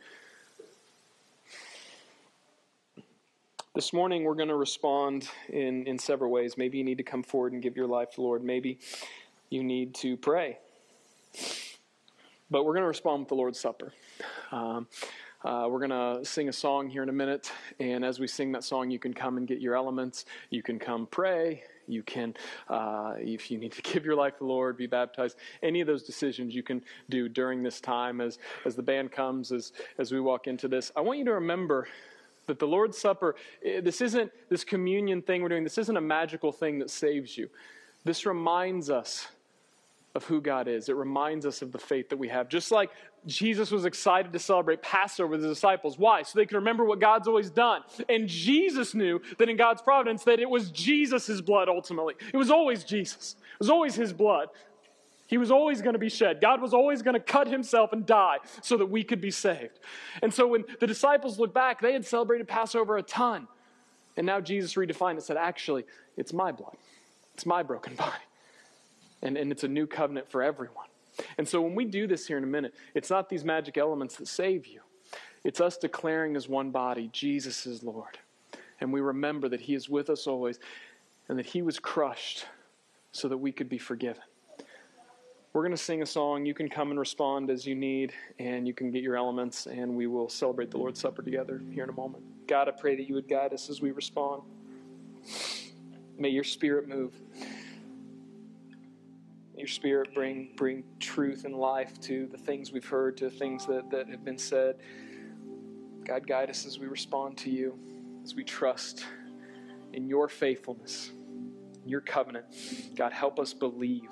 This 3.73 3.93
morning, 3.93 4.25
we're 4.25 4.35
going 4.35 4.49
to 4.49 4.55
respond 4.57 5.29
in, 5.47 5.87
in 5.87 5.97
several 5.97 6.29
ways. 6.29 6.57
Maybe 6.57 6.77
you 6.77 6.83
need 6.83 6.97
to 6.97 7.05
come 7.05 7.23
forward 7.23 7.53
and 7.53 7.61
give 7.61 7.77
your 7.77 7.87
life 7.87 8.09
to 8.09 8.15
the 8.17 8.21
Lord. 8.21 8.43
Maybe 8.43 8.79
you 9.49 9.63
need 9.63 9.95
to 9.95 10.17
pray. 10.17 10.57
But 12.49 12.65
we're 12.65 12.73
going 12.73 12.83
to 12.83 12.89
respond 12.89 13.21
with 13.21 13.29
the 13.29 13.35
Lord's 13.35 13.61
Supper. 13.61 13.93
Um, 14.51 14.87
uh, 15.45 15.67
we're 15.69 15.87
going 15.87 16.19
to 16.19 16.25
sing 16.25 16.49
a 16.49 16.53
song 16.53 16.89
here 16.89 17.01
in 17.01 17.07
a 17.07 17.13
minute. 17.13 17.49
And 17.79 18.03
as 18.03 18.19
we 18.19 18.27
sing 18.27 18.51
that 18.51 18.65
song, 18.65 18.91
you 18.91 18.99
can 18.99 19.13
come 19.13 19.37
and 19.37 19.47
get 19.47 19.61
your 19.61 19.77
elements. 19.77 20.25
You 20.49 20.61
can 20.61 20.77
come 20.77 21.07
pray. 21.09 21.63
You 21.87 22.03
can, 22.03 22.33
uh, 22.67 23.13
if 23.19 23.49
you 23.49 23.57
need 23.57 23.71
to 23.71 23.81
give 23.93 24.03
your 24.03 24.17
life 24.17 24.33
to 24.33 24.39
the 24.39 24.47
Lord, 24.47 24.75
be 24.75 24.85
baptized. 24.85 25.37
Any 25.63 25.79
of 25.79 25.87
those 25.87 26.03
decisions 26.03 26.53
you 26.53 26.61
can 26.61 26.83
do 27.09 27.29
during 27.29 27.63
this 27.63 27.79
time 27.79 28.19
as, 28.19 28.37
as 28.65 28.75
the 28.75 28.83
band 28.83 29.13
comes, 29.13 29.53
as, 29.53 29.71
as 29.97 30.11
we 30.11 30.19
walk 30.19 30.47
into 30.47 30.67
this. 30.67 30.91
I 30.93 30.99
want 30.99 31.19
you 31.19 31.25
to 31.25 31.35
remember 31.35 31.87
that 32.47 32.59
the 32.59 32.67
Lord's 32.67 32.97
Supper, 32.97 33.35
eh, 33.63 33.81
this 33.81 34.01
isn't 34.01 34.31
this 34.49 34.63
communion 34.63 35.21
thing 35.21 35.41
we're 35.41 35.49
doing, 35.49 35.63
this 35.63 35.77
isn't 35.77 35.97
a 35.97 36.01
magical 36.01 36.51
thing 36.51 36.79
that 36.79 36.89
saves 36.89 37.37
you. 37.37 37.49
This 38.03 38.25
reminds 38.25 38.89
us 38.89 39.27
of 40.13 40.25
who 40.25 40.41
God 40.41 40.67
is. 40.67 40.89
It 40.89 40.95
reminds 40.95 41.45
us 41.45 41.61
of 41.61 41.71
the 41.71 41.77
faith 41.77 42.09
that 42.09 42.17
we 42.17 42.27
have. 42.27 42.49
Just 42.49 42.71
like 42.71 42.89
Jesus 43.25 43.71
was 43.71 43.85
excited 43.85 44.33
to 44.33 44.39
celebrate 44.39 44.81
Passover 44.81 45.29
with 45.29 45.41
his 45.41 45.51
disciples. 45.51 45.97
Why? 45.97 46.23
So 46.23 46.37
they 46.37 46.45
can 46.45 46.57
remember 46.57 46.83
what 46.83 46.99
God's 46.99 47.27
always 47.27 47.49
done. 47.49 47.83
And 48.09 48.27
Jesus 48.27 48.93
knew 48.93 49.21
that 49.37 49.47
in 49.47 49.55
God's 49.55 49.81
providence 49.81 50.23
that 50.25 50.39
it 50.39 50.49
was 50.49 50.71
Jesus' 50.71 51.39
blood 51.39 51.69
ultimately. 51.69 52.15
It 52.33 52.37
was 52.37 52.51
always 52.51 52.83
Jesus. 52.83 53.35
It 53.39 53.59
was 53.59 53.69
always 53.69 53.95
his 53.95 54.11
blood 54.11 54.49
he 55.31 55.37
was 55.37 55.49
always 55.49 55.81
going 55.81 55.93
to 55.93 55.99
be 55.99 56.09
shed. 56.09 56.41
God 56.41 56.61
was 56.61 56.73
always 56.73 57.01
going 57.01 57.13
to 57.13 57.19
cut 57.21 57.47
himself 57.47 57.93
and 57.93 58.05
die 58.05 58.39
so 58.61 58.75
that 58.75 58.87
we 58.87 59.01
could 59.01 59.21
be 59.21 59.31
saved. 59.31 59.79
And 60.21 60.33
so 60.33 60.45
when 60.45 60.65
the 60.81 60.85
disciples 60.85 61.39
look 61.39 61.53
back, 61.53 61.79
they 61.79 61.93
had 61.93 62.05
celebrated 62.05 62.49
Passover 62.49 62.97
a 62.97 63.01
ton. 63.01 63.47
And 64.17 64.27
now 64.27 64.41
Jesus 64.41 64.73
redefined 64.73 65.17
it, 65.17 65.23
said, 65.23 65.37
actually, 65.37 65.85
it's 66.17 66.33
my 66.33 66.51
blood, 66.51 66.75
it's 67.33 67.45
my 67.45 67.63
broken 67.63 67.95
body. 67.95 68.11
And, 69.21 69.37
and 69.37 69.53
it's 69.53 69.63
a 69.63 69.69
new 69.69 69.87
covenant 69.87 70.29
for 70.29 70.43
everyone. 70.43 70.87
And 71.37 71.47
so 71.47 71.61
when 71.61 71.75
we 71.75 71.85
do 71.85 72.07
this 72.07 72.27
here 72.27 72.37
in 72.37 72.43
a 72.43 72.47
minute, 72.47 72.73
it's 72.93 73.09
not 73.09 73.29
these 73.29 73.45
magic 73.45 73.77
elements 73.77 74.17
that 74.17 74.27
save 74.27 74.67
you, 74.67 74.81
it's 75.45 75.61
us 75.61 75.77
declaring 75.77 76.35
as 76.35 76.49
one 76.49 76.71
body, 76.71 77.09
Jesus 77.13 77.65
is 77.65 77.83
Lord. 77.83 78.19
And 78.81 78.91
we 78.91 78.99
remember 78.99 79.47
that 79.47 79.61
He 79.61 79.75
is 79.75 79.87
with 79.87 80.09
us 80.09 80.27
always 80.27 80.59
and 81.29 81.39
that 81.39 81.45
He 81.45 81.61
was 81.61 81.79
crushed 81.79 82.47
so 83.13 83.29
that 83.29 83.37
we 83.37 83.53
could 83.53 83.69
be 83.69 83.77
forgiven. 83.77 84.23
We're 85.53 85.63
going 85.63 85.75
to 85.75 85.77
sing 85.77 86.01
a 86.01 86.05
song. 86.05 86.45
You 86.45 86.53
can 86.53 86.69
come 86.69 86.91
and 86.91 86.99
respond 86.99 87.49
as 87.49 87.65
you 87.65 87.75
need, 87.75 88.13
and 88.39 88.65
you 88.65 88.73
can 88.73 88.89
get 88.89 89.03
your 89.03 89.17
elements, 89.17 89.67
and 89.67 89.95
we 89.95 90.07
will 90.07 90.29
celebrate 90.29 90.71
the 90.71 90.77
Lord's 90.77 90.99
Supper 90.99 91.21
together 91.21 91.61
here 91.71 91.83
in 91.83 91.89
a 91.89 91.93
moment. 91.93 92.23
God, 92.47 92.69
I 92.69 92.71
pray 92.71 92.95
that 92.95 93.07
you 93.07 93.15
would 93.15 93.27
guide 93.27 93.53
us 93.53 93.69
as 93.69 93.81
we 93.81 93.91
respond. 93.91 94.43
May 96.17 96.29
your 96.29 96.45
spirit 96.45 96.87
move. 96.87 97.13
Your 99.57 99.67
spirit 99.67 100.13
bring, 100.13 100.53
bring 100.55 100.83
truth 100.99 101.43
and 101.43 101.53
life 101.55 101.99
to 102.01 102.27
the 102.27 102.37
things 102.37 102.71
we've 102.71 102.87
heard, 102.87 103.17
to 103.17 103.29
things 103.29 103.65
that, 103.67 103.91
that 103.91 104.07
have 104.09 104.23
been 104.23 104.37
said. 104.37 104.77
God, 106.05 106.25
guide 106.25 106.49
us 106.49 106.65
as 106.65 106.79
we 106.79 106.87
respond 106.87 107.37
to 107.39 107.49
you, 107.49 107.77
as 108.23 108.33
we 108.33 108.43
trust 108.43 109.05
in 109.93 110.07
your 110.07 110.29
faithfulness, 110.29 111.11
in 111.83 111.89
your 111.89 112.01
covenant. 112.01 112.45
God, 112.95 113.11
help 113.11 113.37
us 113.37 113.53
believe. 113.53 114.09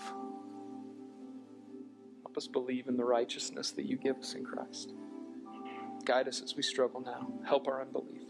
Help 2.30 2.38
us 2.38 2.48
believe 2.48 2.88
in 2.88 2.96
the 2.96 3.04
righteousness 3.04 3.72
that 3.72 3.86
you 3.88 3.98
give 3.98 4.18
us 4.18 4.36
in 4.36 4.46
Christ. 4.46 4.94
Guide 6.06 6.28
us 6.28 6.44
as 6.44 6.56
we 6.56 6.62
struggle 6.62 7.02
now. 7.02 7.28
Help 7.44 7.68
our 7.68 7.82
unbelief. 7.82 8.22